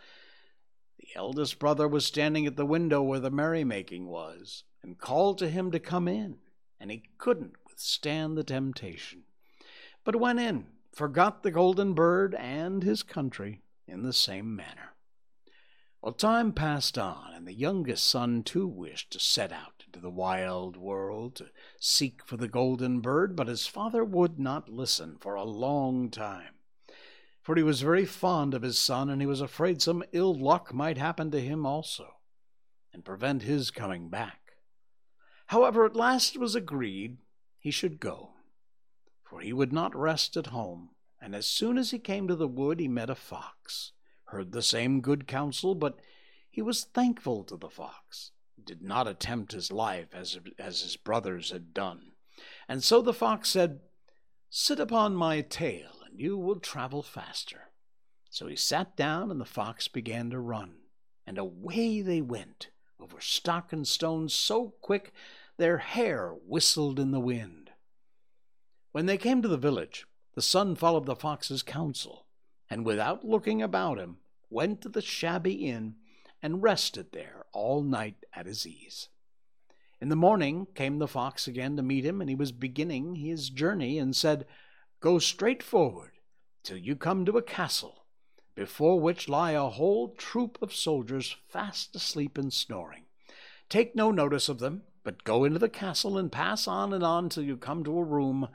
the 1.08 1.18
eldest 1.18 1.58
brother 1.58 1.88
was 1.88 2.04
standing 2.04 2.46
at 2.46 2.56
the 2.56 2.66
window 2.66 3.02
where 3.02 3.20
the 3.20 3.30
merrymaking 3.30 4.06
was, 4.06 4.64
and 4.82 4.98
called 4.98 5.38
to 5.38 5.48
him 5.48 5.70
to 5.70 5.78
come 5.78 6.06
in, 6.06 6.36
and 6.78 6.90
he 6.90 7.02
couldn't 7.18 7.54
withstand 7.66 8.36
the 8.36 8.44
temptation, 8.44 9.22
but 10.04 10.16
went 10.16 10.38
in, 10.38 10.66
forgot 10.92 11.42
the 11.42 11.50
golden 11.50 11.94
bird 11.94 12.34
and 12.34 12.82
his 12.82 13.02
country 13.02 13.62
in 13.86 14.02
the 14.02 14.12
same 14.12 14.54
manner. 14.54 14.94
Well, 16.02 16.12
time 16.12 16.52
passed 16.52 16.98
on, 16.98 17.32
and 17.34 17.46
the 17.46 17.54
youngest 17.54 18.04
son 18.04 18.42
too 18.42 18.68
wished 18.68 19.10
to 19.12 19.20
set 19.20 19.50
out 19.50 19.84
into 19.86 20.00
the 20.00 20.10
wild 20.10 20.76
world 20.76 21.34
to 21.36 21.46
seek 21.80 22.24
for 22.24 22.36
the 22.36 22.48
golden 22.48 23.00
bird, 23.00 23.34
but 23.34 23.48
his 23.48 23.66
father 23.66 24.04
would 24.04 24.38
not 24.38 24.68
listen 24.68 25.16
for 25.20 25.34
a 25.34 25.44
long 25.44 26.10
time. 26.10 26.54
For 27.48 27.56
he 27.56 27.62
was 27.62 27.80
very 27.80 28.04
fond 28.04 28.52
of 28.52 28.60
his 28.60 28.78
son, 28.78 29.08
and 29.08 29.22
he 29.22 29.26
was 29.26 29.40
afraid 29.40 29.80
some 29.80 30.04
ill 30.12 30.38
luck 30.38 30.74
might 30.74 30.98
happen 30.98 31.30
to 31.30 31.40
him 31.40 31.64
also, 31.64 32.16
and 32.92 33.02
prevent 33.02 33.40
his 33.40 33.70
coming 33.70 34.10
back. 34.10 34.52
However, 35.46 35.86
at 35.86 35.96
last 35.96 36.36
it 36.36 36.40
was 36.40 36.54
agreed 36.54 37.16
he 37.58 37.70
should 37.70 38.00
go, 38.00 38.34
for 39.24 39.40
he 39.40 39.54
would 39.54 39.72
not 39.72 39.96
rest 39.96 40.36
at 40.36 40.48
home, 40.48 40.90
and 41.22 41.34
as 41.34 41.46
soon 41.46 41.78
as 41.78 41.90
he 41.90 41.98
came 41.98 42.28
to 42.28 42.36
the 42.36 42.46
wood 42.46 42.80
he 42.80 42.86
met 42.86 43.08
a 43.08 43.14
fox 43.14 43.92
heard 44.24 44.52
the 44.52 44.60
same 44.60 45.00
good 45.00 45.26
counsel, 45.26 45.74
but 45.74 46.00
he 46.50 46.60
was 46.60 46.84
thankful 46.84 47.44
to 47.44 47.56
the 47.56 47.70
fox, 47.70 48.32
did 48.62 48.82
not 48.82 49.08
attempt 49.08 49.52
his 49.52 49.72
life 49.72 50.08
as, 50.12 50.38
as 50.58 50.82
his 50.82 50.98
brothers 50.98 51.50
had 51.50 51.72
done. 51.72 52.12
And 52.68 52.84
so 52.84 53.00
the 53.00 53.14
fox 53.14 53.48
said, 53.48 53.80
Sit 54.50 54.78
upon 54.78 55.16
my 55.16 55.40
tail, 55.40 55.97
you 56.18 56.36
will 56.36 56.60
travel 56.60 57.02
faster. 57.02 57.70
So 58.30 58.46
he 58.46 58.56
sat 58.56 58.96
down, 58.96 59.30
and 59.30 59.40
the 59.40 59.44
fox 59.44 59.88
began 59.88 60.30
to 60.30 60.38
run, 60.38 60.74
and 61.26 61.38
away 61.38 62.00
they 62.00 62.20
went 62.20 62.68
over 63.00 63.20
stock 63.20 63.72
and 63.72 63.86
stone 63.86 64.28
so 64.28 64.74
quick 64.80 65.12
their 65.56 65.78
hair 65.78 66.34
whistled 66.46 66.98
in 66.98 67.10
the 67.10 67.20
wind. 67.20 67.70
When 68.92 69.06
they 69.06 69.18
came 69.18 69.42
to 69.42 69.48
the 69.48 69.56
village, 69.56 70.06
the 70.34 70.42
son 70.42 70.74
followed 70.74 71.06
the 71.06 71.16
fox's 71.16 71.62
counsel 71.62 72.26
and 72.70 72.84
without 72.84 73.24
looking 73.24 73.62
about 73.62 73.98
him, 73.98 74.18
went 74.50 74.80
to 74.82 74.88
the 74.88 75.02
shabby 75.02 75.66
inn 75.66 75.96
and 76.42 76.62
rested 76.62 77.12
there 77.12 77.44
all 77.52 77.82
night 77.82 78.24
at 78.32 78.46
his 78.46 78.66
ease. 78.66 79.08
In 80.00 80.10
the 80.10 80.16
morning 80.16 80.66
came 80.74 80.98
the 80.98 81.08
fox 81.08 81.48
again 81.48 81.76
to 81.76 81.82
meet 81.82 82.04
him, 82.04 82.20
and 82.20 82.30
he 82.30 82.36
was 82.36 82.52
beginning 82.52 83.16
his 83.16 83.50
journey, 83.50 83.98
and 83.98 84.14
said, 84.14 84.46
Go 85.00 85.20
straight 85.20 85.62
forward 85.62 86.12
till 86.64 86.76
you 86.76 86.96
come 86.96 87.24
to 87.24 87.38
a 87.38 87.42
castle, 87.42 88.04
before 88.56 88.98
which 88.98 89.28
lie 89.28 89.52
a 89.52 89.68
whole 89.68 90.14
troop 90.16 90.58
of 90.60 90.74
soldiers 90.74 91.36
fast 91.46 91.94
asleep 91.94 92.36
and 92.36 92.52
snoring. 92.52 93.04
Take 93.68 93.94
no 93.94 94.10
notice 94.10 94.48
of 94.48 94.58
them, 94.58 94.82
but 95.04 95.22
go 95.22 95.44
into 95.44 95.60
the 95.60 95.68
castle 95.68 96.18
and 96.18 96.32
pass 96.32 96.66
on 96.66 96.92
and 96.92 97.04
on 97.04 97.28
till 97.28 97.44
you 97.44 97.56
come 97.56 97.84
to 97.84 97.96
a 97.96 98.04
room 98.04 98.48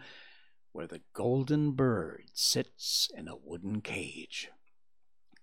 where 0.73 0.87
the 0.87 1.01
golden 1.13 1.71
bird 1.71 2.25
sits 2.33 3.09
in 3.15 3.29
a 3.29 3.37
wooden 3.37 3.79
cage. 3.79 4.49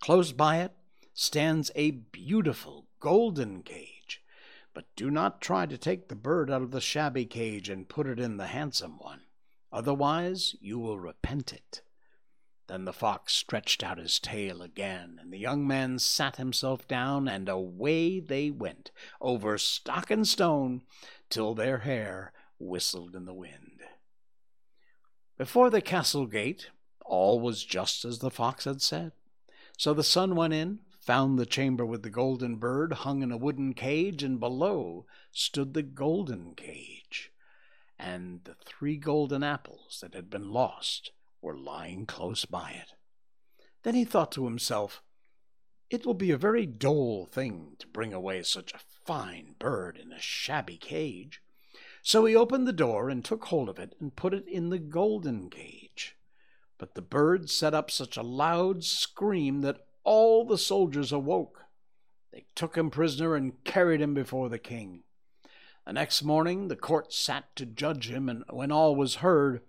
Close 0.00 0.32
by 0.32 0.58
it 0.58 0.72
stands 1.14 1.70
a 1.74 1.92
beautiful 1.92 2.88
golden 2.98 3.62
cage, 3.62 4.22
but 4.74 4.84
do 4.96 5.10
not 5.10 5.40
try 5.40 5.64
to 5.64 5.78
take 5.78 6.08
the 6.08 6.14
bird 6.14 6.50
out 6.50 6.62
of 6.62 6.72
the 6.72 6.80
shabby 6.80 7.24
cage 7.24 7.70
and 7.70 7.88
put 7.88 8.06
it 8.06 8.20
in 8.20 8.36
the 8.36 8.48
handsome 8.48 8.98
one. 8.98 9.22
Otherwise, 9.72 10.56
you 10.60 10.78
will 10.78 10.98
repent 10.98 11.52
it. 11.52 11.82
Then 12.66 12.84
the 12.84 12.92
fox 12.92 13.32
stretched 13.32 13.82
out 13.82 13.98
his 13.98 14.18
tail 14.18 14.62
again, 14.62 15.18
and 15.20 15.32
the 15.32 15.38
young 15.38 15.66
man 15.66 15.98
sat 15.98 16.36
himself 16.36 16.86
down, 16.86 17.26
and 17.26 17.48
away 17.48 18.20
they 18.20 18.50
went, 18.50 18.92
over 19.20 19.58
stock 19.58 20.10
and 20.10 20.26
stone, 20.26 20.82
till 21.28 21.54
their 21.54 21.78
hair 21.78 22.32
whistled 22.58 23.16
in 23.16 23.24
the 23.24 23.34
wind. 23.34 23.80
Before 25.36 25.70
the 25.70 25.80
castle 25.80 26.26
gate, 26.26 26.70
all 27.04 27.40
was 27.40 27.64
just 27.64 28.04
as 28.04 28.18
the 28.18 28.30
fox 28.30 28.64
had 28.64 28.82
said. 28.82 29.12
So 29.76 29.94
the 29.94 30.04
son 30.04 30.36
went 30.36 30.54
in, 30.54 30.80
found 31.00 31.38
the 31.38 31.46
chamber 31.46 31.84
with 31.84 32.02
the 32.02 32.10
golden 32.10 32.56
bird 32.56 32.92
hung 32.92 33.22
in 33.22 33.32
a 33.32 33.36
wooden 33.36 33.72
cage, 33.72 34.22
and 34.22 34.38
below 34.38 35.06
stood 35.32 35.74
the 35.74 35.82
golden 35.82 36.54
cage, 36.54 37.32
and 38.00 38.40
the 38.44 38.54
three 38.64 38.96
golden 38.96 39.42
apples 39.42 39.98
that 40.00 40.14
had 40.14 40.30
been 40.30 40.50
lost 40.50 41.12
were 41.42 41.56
lying 41.56 42.06
close 42.06 42.44
by 42.44 42.70
it. 42.70 42.94
Then 43.82 43.94
he 43.94 44.04
thought 44.04 44.32
to 44.32 44.44
himself, 44.44 45.02
It 45.90 46.06
will 46.06 46.14
be 46.14 46.30
a 46.30 46.38
very 46.38 46.66
dull 46.66 47.26
thing 47.26 47.76
to 47.78 47.86
bring 47.86 48.12
away 48.12 48.42
such 48.42 48.72
a 48.72 48.80
fine 49.04 49.54
bird 49.58 49.98
in 49.98 50.12
a 50.12 50.20
shabby 50.20 50.76
cage. 50.76 51.42
So 52.02 52.24
he 52.24 52.34
opened 52.34 52.66
the 52.66 52.72
door 52.72 53.10
and 53.10 53.24
took 53.24 53.44
hold 53.46 53.68
of 53.68 53.78
it 53.78 53.94
and 54.00 54.16
put 54.16 54.32
it 54.32 54.48
in 54.48 54.70
the 54.70 54.78
golden 54.78 55.50
cage. 55.50 56.16
But 56.78 56.94
the 56.94 57.02
bird 57.02 57.50
set 57.50 57.74
up 57.74 57.90
such 57.90 58.16
a 58.16 58.22
loud 58.22 58.84
scream 58.84 59.60
that 59.60 59.86
all 60.04 60.46
the 60.46 60.56
soldiers 60.56 61.12
awoke. 61.12 61.60
They 62.32 62.46
took 62.54 62.76
him 62.76 62.90
prisoner 62.90 63.34
and 63.34 63.62
carried 63.64 64.00
him 64.00 64.14
before 64.14 64.48
the 64.48 64.58
king. 64.58 65.02
The 65.90 65.94
next 65.94 66.22
morning 66.22 66.68
the 66.68 66.76
court 66.76 67.12
sat 67.12 67.56
to 67.56 67.66
judge 67.66 68.10
him, 68.10 68.28
and 68.28 68.44
when 68.48 68.70
all 68.70 68.94
was 68.94 69.16
heard, 69.16 69.60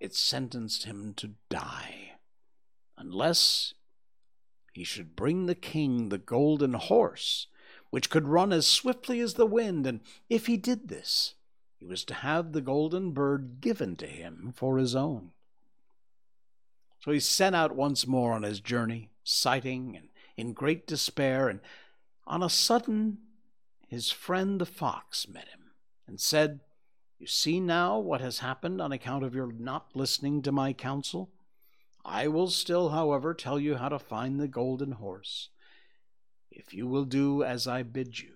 it 0.00 0.14
sentenced 0.14 0.84
him 0.84 1.14
to 1.14 1.30
die, 1.48 2.16
unless 2.98 3.72
he 4.74 4.84
should 4.84 5.16
bring 5.16 5.46
the 5.46 5.54
king 5.54 6.10
the 6.10 6.18
golden 6.18 6.74
horse, 6.74 7.46
which 7.88 8.10
could 8.10 8.28
run 8.28 8.52
as 8.52 8.66
swiftly 8.66 9.18
as 9.20 9.32
the 9.32 9.46
wind, 9.46 9.86
and 9.86 10.00
if 10.28 10.44
he 10.44 10.58
did 10.58 10.88
this, 10.88 11.36
he 11.78 11.86
was 11.86 12.04
to 12.04 12.14
have 12.16 12.52
the 12.52 12.60
golden 12.60 13.12
bird 13.12 13.62
given 13.62 13.96
to 13.96 14.06
him 14.06 14.52
for 14.54 14.76
his 14.76 14.94
own. 14.94 15.30
So 17.00 17.12
he 17.12 17.18
set 17.18 17.54
out 17.54 17.74
once 17.74 18.06
more 18.06 18.34
on 18.34 18.42
his 18.42 18.60
journey, 18.60 19.08
sighting 19.24 19.96
and 19.96 20.08
in 20.36 20.52
great 20.52 20.86
despair, 20.86 21.48
and 21.48 21.60
on 22.26 22.42
a 22.42 22.50
sudden 22.50 23.20
his 23.88 24.10
friend 24.10 24.60
the 24.60 24.66
fox 24.66 25.26
met 25.26 25.48
him 25.48 25.61
and 26.12 26.20
said, 26.20 26.60
You 27.18 27.26
see 27.26 27.58
now 27.58 27.98
what 27.98 28.20
has 28.20 28.40
happened 28.40 28.82
on 28.82 28.92
account 28.92 29.24
of 29.24 29.34
your 29.34 29.50
not 29.50 29.86
listening 29.94 30.42
to 30.42 30.52
my 30.52 30.74
counsel? 30.74 31.30
I 32.04 32.28
will 32.28 32.50
still, 32.50 32.90
however, 32.90 33.32
tell 33.32 33.58
you 33.58 33.76
how 33.76 33.88
to 33.88 33.98
find 33.98 34.38
the 34.38 34.46
golden 34.46 34.92
horse. 34.92 35.48
if 36.50 36.74
you 36.74 36.86
will 36.86 37.06
do 37.06 37.42
as 37.42 37.66
I 37.66 37.82
bid 37.82 38.18
you. 38.18 38.34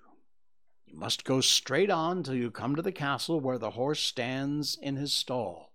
You 0.86 0.96
must 0.96 1.24
go 1.24 1.42
straight 1.42 1.90
on 1.90 2.22
till 2.22 2.34
you 2.34 2.50
come 2.50 2.74
to 2.76 2.80
the 2.80 2.92
castle 2.92 3.40
where 3.40 3.58
the 3.58 3.72
horse 3.72 4.00
stands 4.00 4.78
in 4.80 4.96
his 4.96 5.12
stall, 5.12 5.74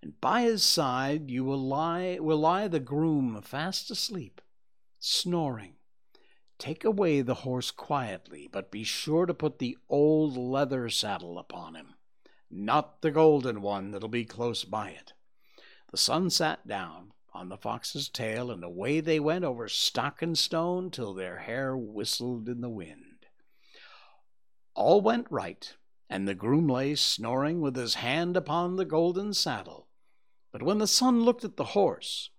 and 0.00 0.18
by 0.18 0.40
his 0.40 0.62
side 0.62 1.30
you 1.30 1.44
will 1.44 1.62
lie 1.62 2.16
will 2.18 2.38
lie 2.38 2.66
the 2.66 2.80
groom 2.80 3.42
fast 3.42 3.90
asleep, 3.90 4.40
snoring. 4.98 5.75
Take 6.58 6.84
away 6.84 7.20
the 7.20 7.34
horse 7.34 7.70
quietly, 7.70 8.48
but 8.50 8.70
be 8.70 8.82
sure 8.82 9.26
to 9.26 9.34
put 9.34 9.58
the 9.58 9.76
old 9.88 10.36
leather 10.36 10.88
saddle 10.88 11.38
upon 11.38 11.74
him, 11.74 11.94
not 12.50 13.02
the 13.02 13.10
golden 13.10 13.60
one 13.60 13.90
that'll 13.90 14.08
be 14.08 14.24
close 14.24 14.64
by 14.64 14.90
it. 14.90 15.12
The 15.90 15.98
son 15.98 16.30
sat 16.30 16.66
down 16.66 17.12
on 17.34 17.50
the 17.50 17.58
fox's 17.58 18.08
tail, 18.08 18.50
and 18.50 18.64
away 18.64 19.00
they 19.00 19.20
went 19.20 19.44
over 19.44 19.68
stock 19.68 20.22
and 20.22 20.38
stone 20.38 20.90
till 20.90 21.12
their 21.12 21.40
hair 21.40 21.76
whistled 21.76 22.48
in 22.48 22.62
the 22.62 22.70
wind. 22.70 23.26
All 24.74 25.00
went 25.00 25.26
right, 25.30 25.74
and 26.08 26.26
the 26.26 26.34
groom 26.34 26.68
lay 26.68 26.94
snoring 26.94 27.60
with 27.60 27.76
his 27.76 27.94
hand 27.94 28.36
upon 28.36 28.76
the 28.76 28.84
golden 28.84 29.34
saddle. 29.34 29.88
But 30.52 30.62
when 30.62 30.78
the 30.78 30.86
son 30.86 31.22
looked 31.22 31.44
at 31.44 31.56
the 31.56 31.64
horse, 31.64 32.30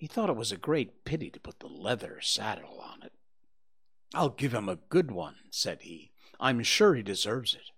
he 0.00 0.06
thought 0.06 0.30
it 0.30 0.36
was 0.36 0.50
a 0.50 0.56
great 0.56 1.04
pity 1.04 1.28
to 1.28 1.38
put 1.38 1.60
the 1.60 1.66
leather 1.66 2.20
saddle 2.22 2.80
on 2.80 3.02
it. 3.02 3.12
I'll 4.14 4.30
give 4.30 4.54
him 4.54 4.66
a 4.66 4.78
good 4.88 5.10
one, 5.10 5.34
said 5.50 5.82
he. 5.82 6.10
I'm 6.40 6.62
sure 6.62 6.94
he 6.94 7.02
deserves 7.02 7.52
it. 7.52 7.70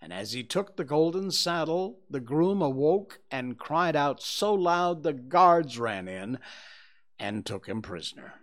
And 0.00 0.10
as 0.10 0.32
he 0.32 0.42
took 0.42 0.76
the 0.76 0.84
golden 0.84 1.30
saddle, 1.30 1.98
the 2.08 2.18
groom 2.18 2.62
awoke 2.62 3.20
and 3.30 3.58
cried 3.58 3.94
out 3.94 4.22
so 4.22 4.54
loud 4.54 5.02
the 5.02 5.12
guards 5.12 5.78
ran 5.78 6.08
in 6.08 6.38
and 7.18 7.44
took 7.44 7.66
him 7.66 7.82
prisoner. 7.82 8.36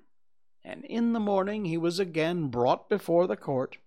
And 0.64 0.86
in 0.86 1.14
the 1.14 1.20
morning 1.20 1.66
he 1.66 1.76
was 1.76 1.98
again 1.98 2.50
brought 2.50 2.88
before 2.88 3.26
the 3.26 3.36
court 3.36 3.80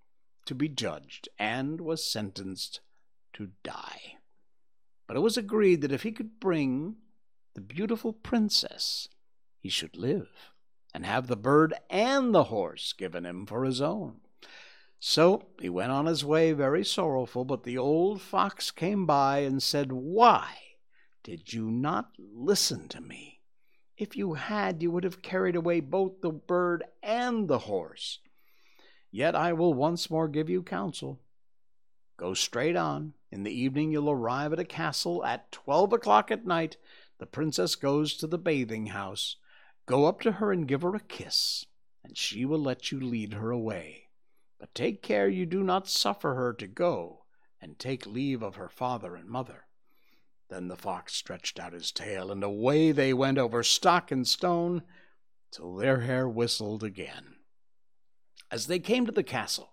to 0.47 0.57
be 0.57 0.69
judged 0.69 1.29
and 1.39 1.81
was 1.81 2.03
sentenced 2.03 2.81
to 3.35 3.51
die. 3.63 4.17
But 5.07 5.17
it 5.17 5.21
was 5.21 5.37
agreed 5.37 5.83
that 5.83 5.93
if 5.93 6.03
he 6.03 6.11
could 6.11 6.41
bring 6.41 6.97
the 7.55 7.61
beautiful 7.61 8.13
princess, 8.13 9.09
he 9.67 9.71
should 9.71 9.97
live 9.97 10.53
and 10.95 11.05
have 11.05 11.27
the 11.27 11.35
bird 11.35 11.75
and 11.91 12.33
the 12.33 12.45
horse 12.45 12.93
given 12.93 13.27
him 13.27 13.45
for 13.45 13.65
his 13.65 13.81
own. 13.81 14.21
So 15.01 15.49
he 15.61 15.69
went 15.69 15.91
on 15.91 16.07
his 16.07 16.25
way 16.25 16.53
very 16.53 16.85
sorrowful, 16.85 17.45
but 17.45 17.65
the 17.65 17.77
old 17.77 18.23
fox 18.23 18.71
came 18.71 19.07
by 19.07 19.39
and 19.39 19.61
said, 19.61 19.91
Why 19.91 20.47
did 21.25 21.53
you 21.53 21.69
not 21.69 22.13
listen 22.17 22.87
to 22.91 23.01
me? 23.01 23.41
If 23.99 24.17
you 24.17 24.35
had, 24.35 24.83
you 24.85 24.93
would 24.93 25.03
have 25.03 25.21
carried 25.21 25.57
away 25.57 25.81
both 25.81 26.21
the 26.21 26.31
bird 26.31 26.85
and 27.03 27.49
the 27.49 27.59
horse. 27.59 28.21
Yet 29.11 29.35
I 29.35 29.53
will 29.53 29.75
once 29.75 30.09
more 30.09 30.29
give 30.29 30.49
you 30.49 30.63
counsel. 30.63 31.19
Go 32.17 32.35
straight 32.35 32.77
on. 32.77 33.15
In 33.33 33.43
the 33.43 33.51
evening 33.51 33.91
you'll 33.91 34.11
arrive 34.11 34.53
at 34.53 34.61
a 34.61 34.65
castle. 34.65 35.25
At 35.25 35.51
twelve 35.51 35.93
o'clock 35.93 36.31
at 36.31 36.47
night, 36.47 36.77
the 37.19 37.27
princess 37.27 37.75
goes 37.75 38.15
to 38.19 38.29
the 38.29 38.39
bathing 38.39 38.87
house. 38.87 39.35
Go 39.87 40.07
up 40.07 40.21
to 40.23 40.33
her 40.33 40.53
and 40.53 40.67
give 40.67 40.83
her 40.83 40.95
a 40.95 41.01
kiss, 41.01 41.65
and 42.03 42.19
she 42.19 42.45
will 42.45 42.59
let 42.59 42.91
you 42.91 43.01
lead 43.01 43.35
her 43.35 43.51
away. 43.51 44.09
But 44.59 44.75
take 44.75 45.03
care 45.03 45.29
you 45.29 45.47
do 45.47 45.63
not 45.63 45.89
suffer 45.89 46.35
her 46.35 46.53
to 46.55 46.67
go 46.67 47.25
and 47.61 47.79
take 47.79 48.05
leave 48.05 48.43
of 48.43 48.57
her 48.57 48.69
father 48.69 49.15
and 49.15 49.29
mother. 49.29 49.67
Then 50.49 50.69
the 50.69 50.77
fox 50.77 51.15
stretched 51.15 51.59
out 51.59 51.73
his 51.73 51.93
tail, 51.93 52.31
and 52.31 52.43
away 52.43 52.93
they 52.93 53.13
went 53.13 53.39
over 53.39 53.63
stock 53.63 54.11
and 54.11 54.27
stone 54.27 54.83
till 55.51 55.77
their 55.77 56.01
hair 56.01 56.29
whistled 56.29 56.83
again. 56.83 57.37
As 58.51 58.67
they 58.67 58.79
came 58.79 59.07
to 59.07 59.13
the 59.13 59.23
castle, 59.23 59.73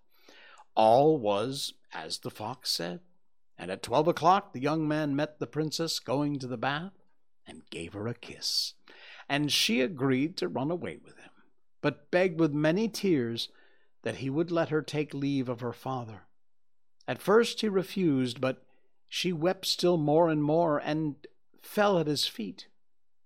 all 0.75 1.17
was 1.17 1.73
as 1.91 2.19
the 2.19 2.31
fox 2.31 2.71
said, 2.71 3.01
and 3.57 3.69
at 3.69 3.83
twelve 3.83 4.07
o'clock 4.07 4.53
the 4.53 4.61
young 4.61 4.87
man 4.87 5.15
met 5.15 5.39
the 5.39 5.47
princess 5.47 5.99
going 5.99 6.39
to 6.39 6.47
the 6.47 6.57
bath 6.57 6.93
and 7.45 7.69
gave 7.69 7.93
her 7.93 8.07
a 8.07 8.13
kiss, 8.13 8.73
and 9.33 9.51
she 9.51 9.81
agreed 9.81 10.37
to 10.37 10.47
run 10.47 10.69
away 10.69 10.95
with 11.03 11.17
him, 11.17 11.31
but 11.81 12.11
begged 12.11 12.39
with 12.39 12.53
many 12.53 12.87
tears 12.87 13.49
that 14.03 14.17
he 14.17 14.29
would 14.29 14.51
let 14.51 14.69
her 14.69 14.83
take 14.83 15.11
leave 15.11 15.49
of 15.49 15.61
her 15.61 15.73
father. 15.73 16.27
At 17.07 17.19
first 17.19 17.61
he 17.61 17.67
refused, 17.67 18.39
but 18.39 18.63
she 19.09 19.33
wept 19.33 19.65
still 19.65 19.97
more 19.97 20.29
and 20.29 20.43
more, 20.43 20.77
and 20.77 21.15
fell 21.63 21.97
at 21.97 22.05
his 22.05 22.27
feet, 22.27 22.67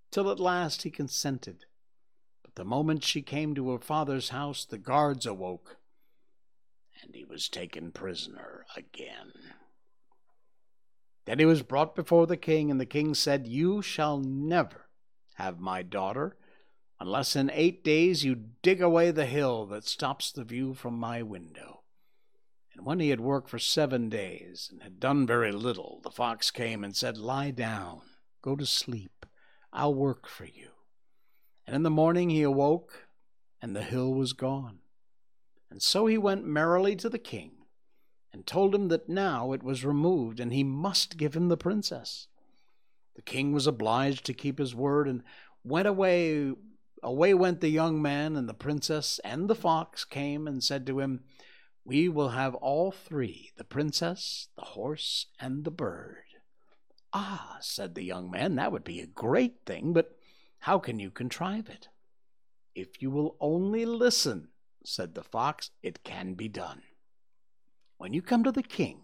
till 0.10 0.32
at 0.32 0.40
last 0.40 0.84
he 0.84 0.90
consented. 0.90 1.66
But 2.42 2.56
the 2.56 2.64
moment 2.64 3.04
she 3.04 3.22
came 3.22 3.54
to 3.56 3.72
her 3.72 3.80
father's 3.80 4.30
house, 4.30 4.64
the 4.64 4.78
guards 4.78 5.26
awoke, 5.26 5.76
and 7.04 7.14
he 7.14 7.26
was 7.26 7.50
taken 7.50 7.92
prisoner 7.92 8.66
again. 8.78 9.34
Then 11.26 11.40
he 11.40 11.46
was 11.46 11.64
brought 11.64 11.98
before 11.98 12.28
the 12.28 12.38
king, 12.38 12.72
and 12.72 12.80
the 12.80 12.86
king 12.86 13.14
said, 13.14 13.46
You 13.46 13.82
shall 13.82 14.20
never 14.20 14.87
have 15.38 15.60
my 15.60 15.82
daughter 15.82 16.36
unless 17.00 17.36
in 17.36 17.52
eight 17.54 17.84
days 17.84 18.24
you 18.24 18.36
dig 18.62 18.82
away 18.82 19.12
the 19.12 19.26
hill 19.26 19.66
that 19.68 19.86
stops 19.86 20.32
the 20.32 20.44
view 20.44 20.74
from 20.74 20.98
my 20.98 21.22
window. 21.22 21.82
And 22.76 22.86
when 22.86 23.00
he 23.00 23.10
had 23.10 23.22
worked 23.22 23.50
for 23.50 23.60
seven 23.60 24.10
days 24.10 24.70
and 24.72 24.82
had 24.84 25.00
done 25.00 25.26
very 25.26 25.52
little, 25.52 26.00
the 26.04 26.12
fox 26.12 26.52
came 26.52 26.84
and 26.84 26.96
said, 26.96 27.18
Lie 27.18 27.52
down, 27.52 28.02
go 28.42 28.56
to 28.56 28.66
sleep, 28.66 29.26
I'll 29.74 29.94
work 29.94 30.28
for 30.28 30.46
you. 30.46 30.70
And 31.66 31.76
in 31.76 31.84
the 31.84 31.90
morning 31.90 32.30
he 32.30 32.44
awoke, 32.44 33.08
and 33.62 33.76
the 33.76 33.82
hill 33.82 34.14
was 34.14 34.34
gone. 34.34 34.80
And 35.70 35.82
so 35.82 36.06
he 36.06 36.18
went 36.18 36.46
merrily 36.46 36.96
to 36.98 37.10
the 37.10 37.20
king, 37.20 37.52
and 38.32 38.46
told 38.46 38.74
him 38.74 38.88
that 38.88 39.10
now 39.10 39.52
it 39.52 39.64
was 39.64 39.84
removed, 39.84 40.40
and 40.40 40.54
he 40.54 40.64
must 40.64 41.18
give 41.18 41.36
him 41.36 41.50
the 41.50 41.58
princess. 41.58 42.28
The 43.18 43.22
king 43.22 43.52
was 43.52 43.68
obliged 43.68 44.26
to 44.28 44.34
keep 44.34 44.58
his 44.58 44.74
word, 44.74 45.10
and 45.10 45.24
went 45.66 45.90
away 45.90 46.54
Away 47.04 47.34
went 47.34 47.62
the 47.62 47.70
young 47.70 48.02
man, 48.02 48.36
and 48.36 48.50
the 48.50 48.54
princess 48.54 49.20
and 49.24 49.48
the 49.48 49.56
fox 49.56 50.04
came 50.04 50.48
and 50.48 50.64
said 50.64 50.86
to 50.88 51.00
him, 51.00 51.24
We 51.86 52.10
will 52.10 52.30
have 52.30 52.56
all 52.56 52.92
three 52.92 53.52
the 53.56 53.64
princess, 53.64 54.48
the 54.58 54.66
horse, 54.66 55.28
and 55.40 55.64
the 55.64 55.72
bird. 55.72 56.24
Ah, 57.14 57.58
said 57.62 57.96
the 57.96 58.04
young 58.04 58.30
man, 58.30 58.56
that 58.56 58.72
would 58.72 58.84
be 58.84 59.00
a 59.00 59.08
great 59.08 59.66
thing, 59.66 59.94
but 59.94 60.18
how 60.60 60.80
can 60.80 61.00
you 61.00 61.12
contrive 61.12 61.70
it? 61.70 61.88
If 62.76 63.02
you 63.02 63.10
will 63.10 63.38
only 63.40 63.86
listen, 63.86 64.50
said 64.84 65.16
the 65.16 65.24
fox, 65.24 65.72
it 65.82 66.04
can 66.04 66.34
be 66.34 66.48
done. 66.48 66.82
When 67.98 68.14
you 68.14 68.22
come 68.22 68.44
to 68.44 68.52
the 68.52 68.64
king, 68.64 69.02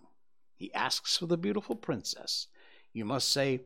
he 0.55 0.73
asks 0.73 1.17
for 1.17 1.25
the 1.27 1.37
beautiful 1.37 1.75
princess. 1.75 2.47
You 2.91 3.05
must 3.05 3.31
say, 3.31 3.61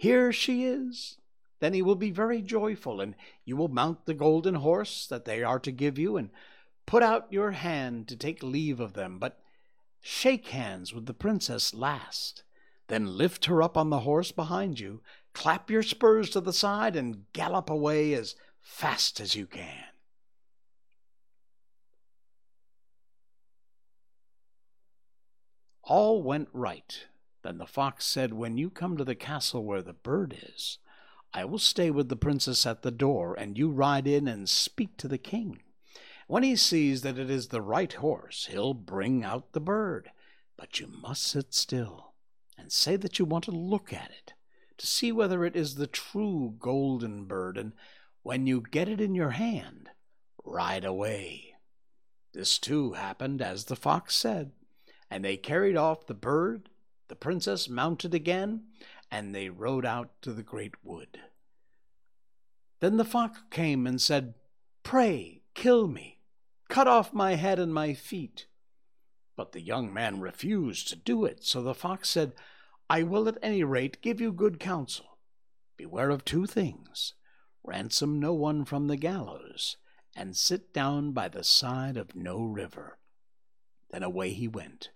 Here 0.00 0.32
she 0.32 0.64
is. 0.64 1.18
Then 1.58 1.74
he 1.74 1.82
will 1.82 1.94
be 1.94 2.10
very 2.10 2.40
joyful, 2.40 3.02
and 3.02 3.14
you 3.44 3.54
will 3.54 3.68
mount 3.68 4.06
the 4.06 4.14
golden 4.14 4.54
horse 4.54 5.06
that 5.06 5.26
they 5.26 5.42
are 5.42 5.58
to 5.58 5.70
give 5.70 5.98
you, 5.98 6.16
and 6.16 6.30
put 6.86 7.02
out 7.02 7.30
your 7.30 7.50
hand 7.50 8.08
to 8.08 8.16
take 8.16 8.42
leave 8.42 8.80
of 8.80 8.94
them. 8.94 9.18
But 9.18 9.42
shake 10.00 10.46
hands 10.46 10.94
with 10.94 11.04
the 11.04 11.12
princess 11.12 11.74
last. 11.74 12.44
Then 12.86 13.18
lift 13.18 13.44
her 13.44 13.62
up 13.62 13.76
on 13.76 13.90
the 13.90 14.00
horse 14.00 14.32
behind 14.32 14.80
you, 14.80 15.02
clap 15.34 15.70
your 15.70 15.82
spurs 15.82 16.30
to 16.30 16.40
the 16.40 16.54
side, 16.54 16.96
and 16.96 17.30
gallop 17.34 17.68
away 17.68 18.14
as 18.14 18.36
fast 18.62 19.20
as 19.20 19.36
you 19.36 19.46
can. 19.46 19.84
All 25.82 26.22
went 26.22 26.48
right. 26.54 27.04
Then 27.42 27.58
the 27.58 27.66
fox 27.66 28.04
said, 28.04 28.32
When 28.34 28.58
you 28.58 28.70
come 28.70 28.96
to 28.96 29.04
the 29.04 29.14
castle 29.14 29.64
where 29.64 29.82
the 29.82 29.92
bird 29.92 30.36
is, 30.54 30.78
I 31.32 31.44
will 31.44 31.58
stay 31.58 31.90
with 31.90 32.08
the 32.08 32.16
princess 32.16 32.66
at 32.66 32.82
the 32.82 32.90
door, 32.90 33.34
and 33.34 33.56
you 33.56 33.70
ride 33.70 34.06
in 34.06 34.26
and 34.26 34.48
speak 34.48 34.96
to 34.98 35.08
the 35.08 35.18
king. 35.18 35.62
When 36.26 36.42
he 36.42 36.56
sees 36.56 37.02
that 37.02 37.18
it 37.18 37.30
is 37.30 37.48
the 37.48 37.62
right 37.62 37.92
horse, 37.92 38.48
he'll 38.50 38.74
bring 38.74 39.24
out 39.24 39.52
the 39.52 39.60
bird. 39.60 40.10
But 40.56 40.80
you 40.80 40.86
must 40.86 41.22
sit 41.22 41.54
still 41.54 42.12
and 42.58 42.70
say 42.70 42.96
that 42.96 43.18
you 43.18 43.24
want 43.24 43.44
to 43.44 43.50
look 43.50 43.92
at 43.92 44.10
it, 44.10 44.34
to 44.78 44.86
see 44.86 45.12
whether 45.12 45.44
it 45.44 45.56
is 45.56 45.74
the 45.74 45.86
true 45.86 46.54
golden 46.58 47.24
bird, 47.24 47.56
and 47.56 47.72
when 48.22 48.46
you 48.46 48.60
get 48.60 48.88
it 48.88 49.00
in 49.00 49.14
your 49.14 49.30
hand, 49.30 49.90
ride 50.44 50.84
away. 50.84 51.54
This 52.32 52.58
too 52.58 52.92
happened 52.92 53.42
as 53.42 53.64
the 53.64 53.76
fox 53.76 54.14
said, 54.14 54.52
and 55.10 55.24
they 55.24 55.36
carried 55.36 55.76
off 55.76 56.06
the 56.06 56.14
bird, 56.14 56.69
the 57.10 57.16
princess 57.16 57.68
mounted 57.68 58.14
again, 58.14 58.62
and 59.10 59.34
they 59.34 59.50
rode 59.50 59.84
out 59.84 60.10
to 60.22 60.32
the 60.32 60.44
great 60.44 60.74
wood. 60.84 61.18
Then 62.78 62.98
the 62.98 63.04
fox 63.04 63.42
came 63.50 63.84
and 63.84 64.00
said, 64.00 64.34
Pray, 64.84 65.42
kill 65.52 65.88
me, 65.88 66.20
cut 66.68 66.86
off 66.86 67.12
my 67.12 67.34
head 67.34 67.58
and 67.58 67.74
my 67.74 67.94
feet. 67.94 68.46
But 69.36 69.50
the 69.50 69.60
young 69.60 69.92
man 69.92 70.20
refused 70.20 70.86
to 70.88 70.96
do 70.96 71.24
it, 71.24 71.44
so 71.44 71.60
the 71.60 71.74
fox 71.74 72.08
said, 72.08 72.32
I 72.88 73.02
will 73.02 73.28
at 73.28 73.38
any 73.42 73.64
rate 73.64 74.00
give 74.00 74.20
you 74.20 74.32
good 74.32 74.60
counsel. 74.60 75.18
Beware 75.76 76.10
of 76.10 76.24
two 76.24 76.46
things 76.46 77.14
ransom 77.64 78.20
no 78.20 78.32
one 78.32 78.64
from 78.64 78.86
the 78.86 78.96
gallows, 78.96 79.76
and 80.14 80.36
sit 80.36 80.72
down 80.72 81.10
by 81.10 81.28
the 81.28 81.42
side 81.42 81.96
of 81.96 82.14
no 82.14 82.40
river. 82.40 82.98
Then 83.90 84.04
away 84.04 84.30
he 84.30 84.46
went. 84.46 84.90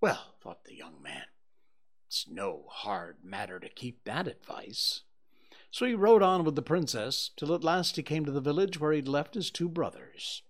Well, 0.00 0.34
thought 0.42 0.64
the 0.64 0.76
young 0.76 1.02
man, 1.02 1.24
it's 2.06 2.26
no 2.26 2.64
hard 2.68 3.18
matter 3.22 3.60
to 3.60 3.68
keep 3.68 4.04
that 4.04 4.26
advice. 4.26 5.02
So 5.70 5.84
he 5.84 5.94
rode 5.94 6.22
on 6.22 6.42
with 6.44 6.56
the 6.56 6.62
princess 6.62 7.30
till 7.36 7.54
at 7.54 7.62
last 7.62 7.96
he 7.96 8.02
came 8.02 8.24
to 8.24 8.32
the 8.32 8.40
village 8.40 8.80
where 8.80 8.92
he'd 8.92 9.06
left 9.06 9.34
his 9.34 9.50
two 9.50 9.68
brothers. 9.68 10.42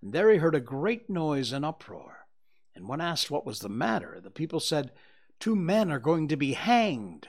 And 0.00 0.12
there 0.12 0.30
he 0.30 0.38
heard 0.38 0.54
a 0.54 0.60
great 0.60 1.10
noise 1.10 1.52
and 1.52 1.64
uproar. 1.64 2.26
And 2.74 2.88
when 2.88 3.00
asked 3.00 3.30
what 3.30 3.44
was 3.44 3.58
the 3.58 3.68
matter, 3.68 4.20
the 4.22 4.30
people 4.30 4.60
said, 4.60 4.92
Two 5.40 5.56
men 5.56 5.90
are 5.90 5.98
going 5.98 6.28
to 6.28 6.36
be 6.36 6.52
hanged. 6.52 7.28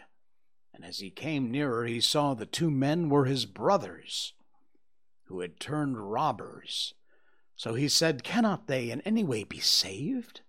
And 0.74 0.86
as 0.86 1.00
he 1.00 1.10
came 1.10 1.52
nearer, 1.52 1.86
he 1.86 2.00
saw 2.00 2.34
the 2.34 2.46
two 2.46 2.72
men 2.72 3.10
were 3.10 3.26
his 3.26 3.46
brothers, 3.46 4.34
who 5.26 5.40
had 5.42 5.60
turned 5.60 6.12
robbers. 6.12 6.94
So 7.56 7.74
he 7.74 7.88
said, 7.88 8.24
Cannot 8.24 8.68
they 8.68 8.92
in 8.92 9.02
any 9.02 9.24
way 9.24 9.44
be 9.44 9.60
saved? 9.60 10.42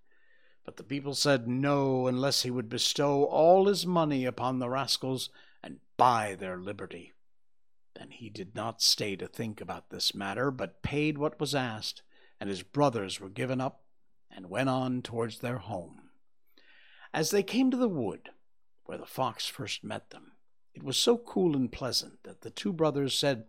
But 0.65 0.77
the 0.77 0.83
people 0.83 1.15
said 1.15 1.47
no, 1.47 2.07
unless 2.07 2.43
he 2.43 2.51
would 2.51 2.69
bestow 2.69 3.25
all 3.25 3.67
his 3.67 3.87
money 3.87 4.25
upon 4.25 4.59
the 4.59 4.69
rascals 4.69 5.29
and 5.63 5.81
buy 5.97 6.35
their 6.35 6.57
liberty. 6.57 7.13
Then 7.95 8.11
he 8.11 8.31
did 8.31 8.55
not 8.55 8.83
stay 8.83 9.15
to 9.17 9.29
think 9.29 9.61
about 9.61 9.91
this 9.91 10.15
matter, 10.15 10.51
but 10.51 10.83
paid 10.83 11.19
what 11.19 11.39
was 11.39 11.55
asked, 11.55 12.03
and 12.41 12.49
his 12.49 12.63
brothers 12.63 13.21
were 13.21 13.29
given 13.29 13.61
up 13.61 13.85
and 14.31 14.51
went 14.51 14.69
on 14.69 15.03
towards 15.03 15.39
their 15.39 15.59
home. 15.59 16.11
As 17.13 17.31
they 17.31 17.43
came 17.43 17.71
to 17.71 17.77
the 17.77 17.89
wood 17.89 18.31
where 18.85 18.99
the 18.99 19.07
fox 19.07 19.47
first 19.47 19.85
met 19.85 20.11
them, 20.11 20.33
it 20.75 20.83
was 20.83 20.97
so 20.97 21.17
cool 21.17 21.55
and 21.55 21.71
pleasant 21.71 22.23
that 22.25 22.41
the 22.41 22.51
two 22.51 22.73
brothers 22.73 23.17
said, 23.17 23.45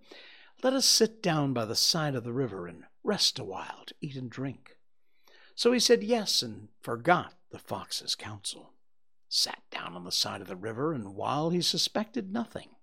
Let 0.61 0.73
us 0.73 0.85
sit 0.85 1.23
down 1.23 1.53
by 1.53 1.65
the 1.65 1.75
side 1.75 2.13
of 2.13 2.23
the 2.23 2.33
river 2.33 2.67
and 2.67 2.83
rest 3.03 3.39
awhile 3.39 3.83
to 3.87 3.95
eat 3.99 4.15
and 4.15 4.29
drink. 4.29 4.74
So 5.55 5.71
he 5.71 5.79
said 5.79 6.03
yes 6.03 6.41
and 6.41 6.67
forgot 6.81 7.33
the 7.49 7.59
fox's 7.59 8.13
counsel, 8.13 8.73
sat 9.29 9.61
down 9.71 9.95
on 9.95 10.03
the 10.03 10.11
side 10.11 10.41
of 10.41 10.47
the 10.47 10.55
river, 10.57 10.91
and 10.91 11.15
while 11.15 11.49
he 11.49 11.61
suspected 11.61 12.33
nothing, 12.33 12.75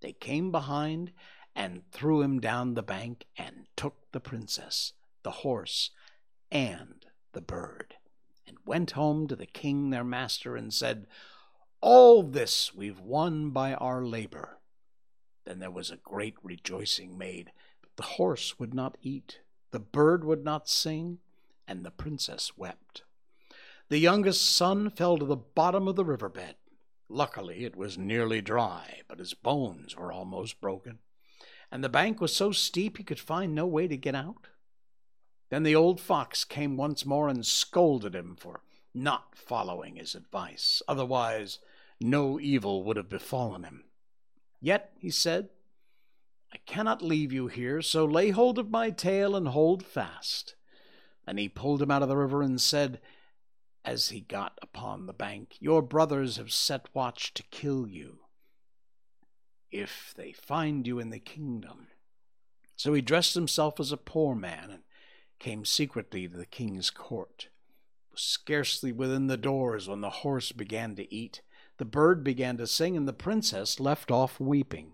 they 0.00 0.12
came 0.12 0.52
behind 0.52 1.12
and 1.56 1.82
threw 1.90 2.22
him 2.22 2.40
down 2.40 2.74
the 2.74 2.84
bank 2.84 3.26
and 3.36 3.66
took 3.76 3.96
the 4.12 4.20
princess, 4.20 4.92
the 5.24 5.42
horse, 5.42 5.90
and 6.52 7.06
the 7.32 7.40
bird, 7.40 7.96
and 8.46 8.56
went 8.64 8.92
home 8.92 9.26
to 9.26 9.34
the 9.34 9.46
king 9.46 9.90
their 9.90 10.04
master 10.04 10.54
and 10.54 10.72
said, 10.72 11.08
All 11.80 12.22
this 12.22 12.72
we've 12.72 13.00
won 13.00 13.50
by 13.50 13.74
our 13.74 14.04
labor. 14.04 14.58
Then 15.44 15.58
there 15.58 15.70
was 15.70 15.90
a 15.90 15.96
great 15.96 16.36
rejoicing 16.44 17.18
made, 17.18 17.50
but 17.80 17.96
the 17.96 18.14
horse 18.14 18.60
would 18.60 18.72
not 18.72 18.96
eat, 19.02 19.40
the 19.72 19.80
bird 19.80 20.24
would 20.24 20.44
not 20.44 20.68
sing, 20.68 21.18
and 21.70 21.84
the 21.84 21.90
princess 21.92 22.58
wept. 22.58 23.04
The 23.88 23.98
youngest 23.98 24.44
son 24.44 24.90
fell 24.90 25.16
to 25.18 25.24
the 25.24 25.36
bottom 25.36 25.86
of 25.86 25.94
the 25.94 26.04
river 26.04 26.28
bed. 26.28 26.56
Luckily, 27.08 27.64
it 27.64 27.76
was 27.76 27.96
nearly 27.96 28.40
dry, 28.40 29.02
but 29.08 29.20
his 29.20 29.34
bones 29.34 29.96
were 29.96 30.12
almost 30.12 30.60
broken, 30.60 30.98
and 31.70 31.84
the 31.84 31.88
bank 31.88 32.20
was 32.20 32.34
so 32.34 32.50
steep 32.50 32.98
he 32.98 33.04
could 33.04 33.20
find 33.20 33.54
no 33.54 33.66
way 33.66 33.86
to 33.86 33.96
get 33.96 34.16
out. 34.16 34.48
Then 35.48 35.62
the 35.62 35.76
old 35.76 36.00
fox 36.00 36.44
came 36.44 36.76
once 36.76 37.06
more 37.06 37.28
and 37.28 37.46
scolded 37.46 38.16
him 38.16 38.36
for 38.36 38.62
not 38.92 39.36
following 39.36 39.94
his 39.94 40.16
advice. 40.16 40.82
Otherwise, 40.88 41.60
no 42.00 42.40
evil 42.40 42.82
would 42.82 42.96
have 42.96 43.08
befallen 43.08 43.62
him. 43.62 43.84
Yet, 44.60 44.92
he 44.98 45.10
said, 45.10 45.50
I 46.52 46.58
cannot 46.66 47.00
leave 47.00 47.32
you 47.32 47.46
here, 47.46 47.80
so 47.80 48.04
lay 48.04 48.30
hold 48.30 48.58
of 48.58 48.70
my 48.70 48.90
tail 48.90 49.36
and 49.36 49.48
hold 49.48 49.84
fast. 49.84 50.56
And 51.26 51.38
he 51.38 51.48
pulled 51.48 51.82
him 51.82 51.90
out 51.90 52.02
of 52.02 52.08
the 52.08 52.16
river 52.16 52.42
and 52.42 52.60
said, 52.60 53.00
as 53.84 54.10
he 54.10 54.20
got 54.20 54.58
upon 54.62 55.06
the 55.06 55.12
bank, 55.12 55.56
Your 55.58 55.82
brothers 55.82 56.36
have 56.36 56.52
set 56.52 56.88
watch 56.94 57.32
to 57.34 57.42
kill 57.44 57.88
you, 57.88 58.18
if 59.70 60.12
they 60.16 60.32
find 60.32 60.86
you 60.86 60.98
in 60.98 61.10
the 61.10 61.18
kingdom. 61.18 61.88
So 62.76 62.92
he 62.94 63.00
dressed 63.00 63.34
himself 63.34 63.80
as 63.80 63.92
a 63.92 63.96
poor 63.96 64.34
man 64.34 64.70
and 64.70 64.82
came 65.38 65.64
secretly 65.64 66.28
to 66.28 66.36
the 66.36 66.46
king's 66.46 66.90
court. 66.90 67.48
Was 68.10 68.22
scarcely 68.22 68.92
within 68.92 69.28
the 69.28 69.36
doors 69.36 69.88
when 69.88 70.00
the 70.00 70.10
horse 70.10 70.52
began 70.52 70.94
to 70.96 71.14
eat, 71.14 71.42
the 71.78 71.84
bird 71.84 72.22
began 72.22 72.58
to 72.58 72.66
sing, 72.66 72.96
and 72.96 73.08
the 73.08 73.12
princess 73.12 73.80
left 73.80 74.10
off 74.10 74.38
weeping. 74.38 74.92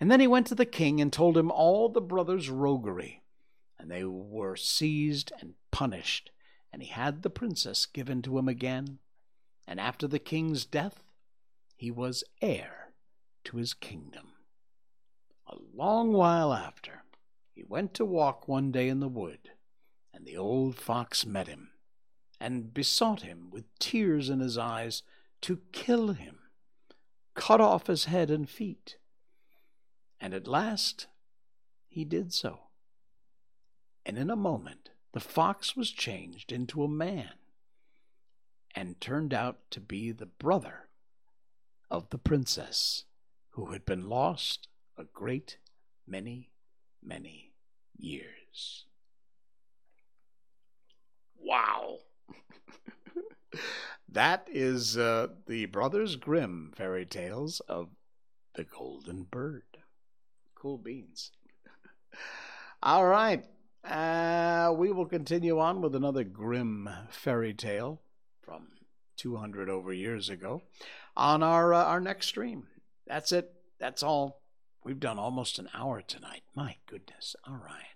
And 0.00 0.10
then 0.10 0.20
he 0.20 0.26
went 0.26 0.46
to 0.48 0.54
the 0.54 0.64
king 0.64 1.00
and 1.00 1.12
told 1.12 1.36
him 1.36 1.50
all 1.50 1.88
the 1.88 2.00
brothers' 2.00 2.48
roguery 2.48 3.22
and 3.78 3.90
they 3.90 4.04
were 4.04 4.56
seized 4.56 5.32
and 5.40 5.54
punished, 5.70 6.30
and 6.72 6.82
he 6.82 6.88
had 6.88 7.22
the 7.22 7.30
princess 7.30 7.86
given 7.86 8.22
to 8.22 8.38
him 8.38 8.48
again. 8.48 8.98
And 9.66 9.80
after 9.80 10.06
the 10.06 10.18
king's 10.18 10.64
death, 10.64 11.02
he 11.76 11.90
was 11.90 12.24
heir 12.40 12.92
to 13.44 13.56
his 13.56 13.74
kingdom. 13.74 14.32
A 15.46 15.56
long 15.74 16.12
while 16.12 16.52
after, 16.52 17.02
he 17.52 17.62
went 17.62 17.94
to 17.94 18.04
walk 18.04 18.48
one 18.48 18.72
day 18.72 18.88
in 18.88 19.00
the 19.00 19.08
wood, 19.08 19.50
and 20.12 20.24
the 20.24 20.36
old 20.36 20.76
fox 20.76 21.26
met 21.26 21.46
him, 21.46 21.70
and 22.40 22.72
besought 22.74 23.22
him 23.22 23.50
with 23.50 23.78
tears 23.78 24.28
in 24.28 24.40
his 24.40 24.58
eyes 24.58 25.02
to 25.42 25.60
kill 25.72 26.12
him, 26.12 26.38
cut 27.34 27.60
off 27.60 27.86
his 27.86 28.06
head 28.06 28.30
and 28.30 28.48
feet. 28.48 28.96
And 30.20 30.32
at 30.34 30.48
last 30.48 31.06
he 31.88 32.04
did 32.04 32.32
so 32.32 32.65
and 34.06 34.16
in 34.16 34.30
a 34.30 34.36
moment 34.36 34.90
the 35.12 35.20
fox 35.20 35.76
was 35.76 35.90
changed 35.90 36.52
into 36.52 36.84
a 36.84 36.88
man 36.88 37.32
and 38.74 39.00
turned 39.00 39.34
out 39.34 39.58
to 39.70 39.80
be 39.80 40.12
the 40.12 40.26
brother 40.26 40.88
of 41.90 42.10
the 42.10 42.18
princess 42.18 43.04
who 43.50 43.72
had 43.72 43.84
been 43.84 44.08
lost 44.08 44.68
a 44.96 45.04
great 45.04 45.58
many, 46.06 46.50
many 47.02 47.52
years. 47.96 48.84
Wow! 51.42 51.98
that 54.08 54.46
is 54.52 54.96
uh, 54.96 55.28
the 55.46 55.66
Brothers 55.66 56.16
Grimm 56.16 56.72
fairy 56.76 57.06
tales 57.06 57.60
of 57.60 57.88
the 58.54 58.64
Golden 58.64 59.22
Bird. 59.22 59.78
Cool 60.54 60.78
beans. 60.78 61.32
All 62.82 63.06
right. 63.06 63.44
Uh, 63.88 64.74
we 64.76 64.90
will 64.90 65.06
continue 65.06 65.60
on 65.60 65.80
with 65.80 65.94
another 65.94 66.24
Grimm 66.24 66.88
fairy 67.08 67.54
tale 67.54 68.00
from 68.40 68.68
200 69.16 69.70
over 69.70 69.92
years 69.92 70.28
ago 70.28 70.62
on 71.16 71.42
our 71.42 71.72
uh, 71.72 71.84
our 71.84 72.00
next 72.00 72.26
stream. 72.26 72.66
That's 73.06 73.30
it. 73.30 73.52
That's 73.78 74.02
all. 74.02 74.40
We've 74.82 74.98
done 74.98 75.18
almost 75.18 75.58
an 75.58 75.68
hour 75.72 76.02
tonight. 76.02 76.42
My 76.54 76.76
goodness. 76.86 77.36
All 77.46 77.60
right. 77.64 77.86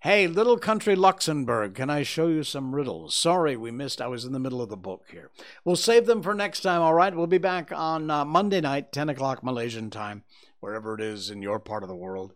Hey, 0.00 0.26
little 0.26 0.58
country 0.58 0.96
Luxembourg, 0.96 1.74
can 1.74 1.88
I 1.88 2.02
show 2.02 2.26
you 2.26 2.42
some 2.42 2.74
riddles? 2.74 3.14
Sorry 3.14 3.56
we 3.56 3.70
missed. 3.70 4.02
I 4.02 4.06
was 4.06 4.24
in 4.24 4.32
the 4.32 4.38
middle 4.38 4.60
of 4.60 4.68
the 4.68 4.76
book 4.76 5.06
here. 5.10 5.30
We'll 5.64 5.76
save 5.76 6.06
them 6.06 6.22
for 6.22 6.34
next 6.34 6.60
time, 6.60 6.82
all 6.82 6.92
right? 6.92 7.16
We'll 7.16 7.26
be 7.26 7.38
back 7.38 7.72
on 7.72 8.10
uh, 8.10 8.24
Monday 8.24 8.60
night, 8.60 8.92
10 8.92 9.08
o'clock 9.08 9.42
Malaysian 9.42 9.88
time, 9.88 10.24
wherever 10.60 10.94
it 10.94 11.00
is 11.00 11.30
in 11.30 11.40
your 11.40 11.58
part 11.58 11.82
of 11.82 11.88
the 11.88 11.96
world. 11.96 12.34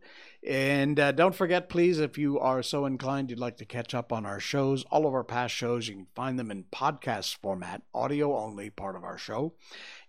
And 0.49 0.99
uh, 0.99 1.12
don't 1.12 1.34
forget, 1.34 1.68
please, 1.68 2.01
if 2.01 2.16
you 2.16 2.40
are 2.40 2.62
so 2.62 2.86
inclined, 2.86 3.28
you'd 3.28 3.38
like 3.38 3.59
to 3.59 3.66
catch 3.66 3.94
up 3.94 4.14
on 4.14 4.24
our 4.24 4.40
shows, 4.40 4.82
all 4.84 5.07
of 5.07 5.12
our 5.12 5.22
past 5.22 5.55
shows, 5.55 5.88
you 5.88 5.94
can 5.94 6.07
find 6.14 6.38
them 6.38 6.51
in 6.51 6.64
podcast 6.72 7.36
format, 7.36 7.82
audio 7.92 8.34
only, 8.34 8.70
part 8.70 8.96
of 8.96 9.05
our 9.05 9.18
show. 9.18 9.53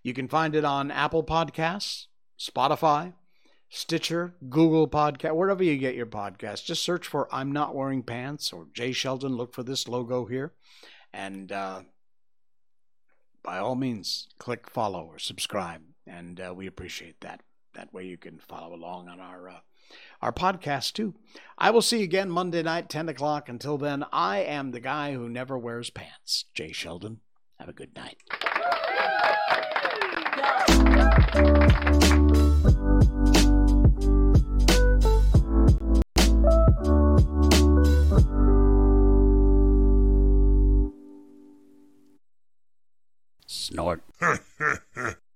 You 0.02 0.14
can 0.14 0.30
find 0.30 0.56
it 0.56 0.64
on 0.64 0.92
Apple 0.92 1.26
Podcasts, 1.26 2.06
Spotify, 2.40 3.16
Stitcher, 3.68 4.34
Google 4.50 4.88
Podcast, 4.88 5.36
wherever 5.36 5.62
you 5.62 5.78
get 5.78 5.96
your 5.96 6.06
podcast. 6.06 6.64
Just 6.64 6.84
search 6.84 7.06
for 7.06 7.28
I'm 7.36 7.52
Not 7.52 7.76
Wearing 7.76 8.02
Pants 8.02 8.54
or 8.54 8.68
Jay 8.74 8.94
Sheldon. 8.94 9.36
Look 9.36 9.54
for 9.54 9.64
this 9.64 9.90
logo 9.90 10.26
here. 10.26 10.54
And 11.12 11.52
uh, 11.52 11.82
by 13.44 13.58
all 13.58 13.76
means, 13.76 14.30
click 14.38 14.70
follow 14.70 15.04
or 15.04 15.20
subscribe. 15.20 15.82
And 16.08 16.40
uh, 16.40 16.54
we 16.56 16.66
appreciate 16.66 17.20
that. 17.20 17.42
That 17.74 17.94
way 17.94 18.06
you 18.06 18.18
can 18.18 18.40
follow 18.40 18.74
along 18.74 19.10
on 19.10 19.20
our 19.20 19.50
uh, 19.50 19.60
our 20.22 20.32
podcast 20.32 20.94
too. 20.94 21.14
I 21.58 21.72
will 21.72 21.82
see 21.82 22.00
you 22.00 22.04
again 22.04 22.30
Monday 22.30 22.64
night, 22.64 22.90
10 22.90 23.10
o'clock. 23.10 23.50
Until 23.50 23.78
then, 23.78 24.06
I 24.12 24.40
am 24.40 24.72
the 24.72 24.80
guy 24.80 25.14
who 25.14 25.30
never 25.30 25.58
wears 25.58 25.90
pants, 25.90 26.46
Jay 26.54 26.72
Sheldon. 26.72 27.20
Have 27.60 27.70
a 27.70 27.74
good 27.74 27.96
night. 27.96 28.18
Snort. 43.48 44.04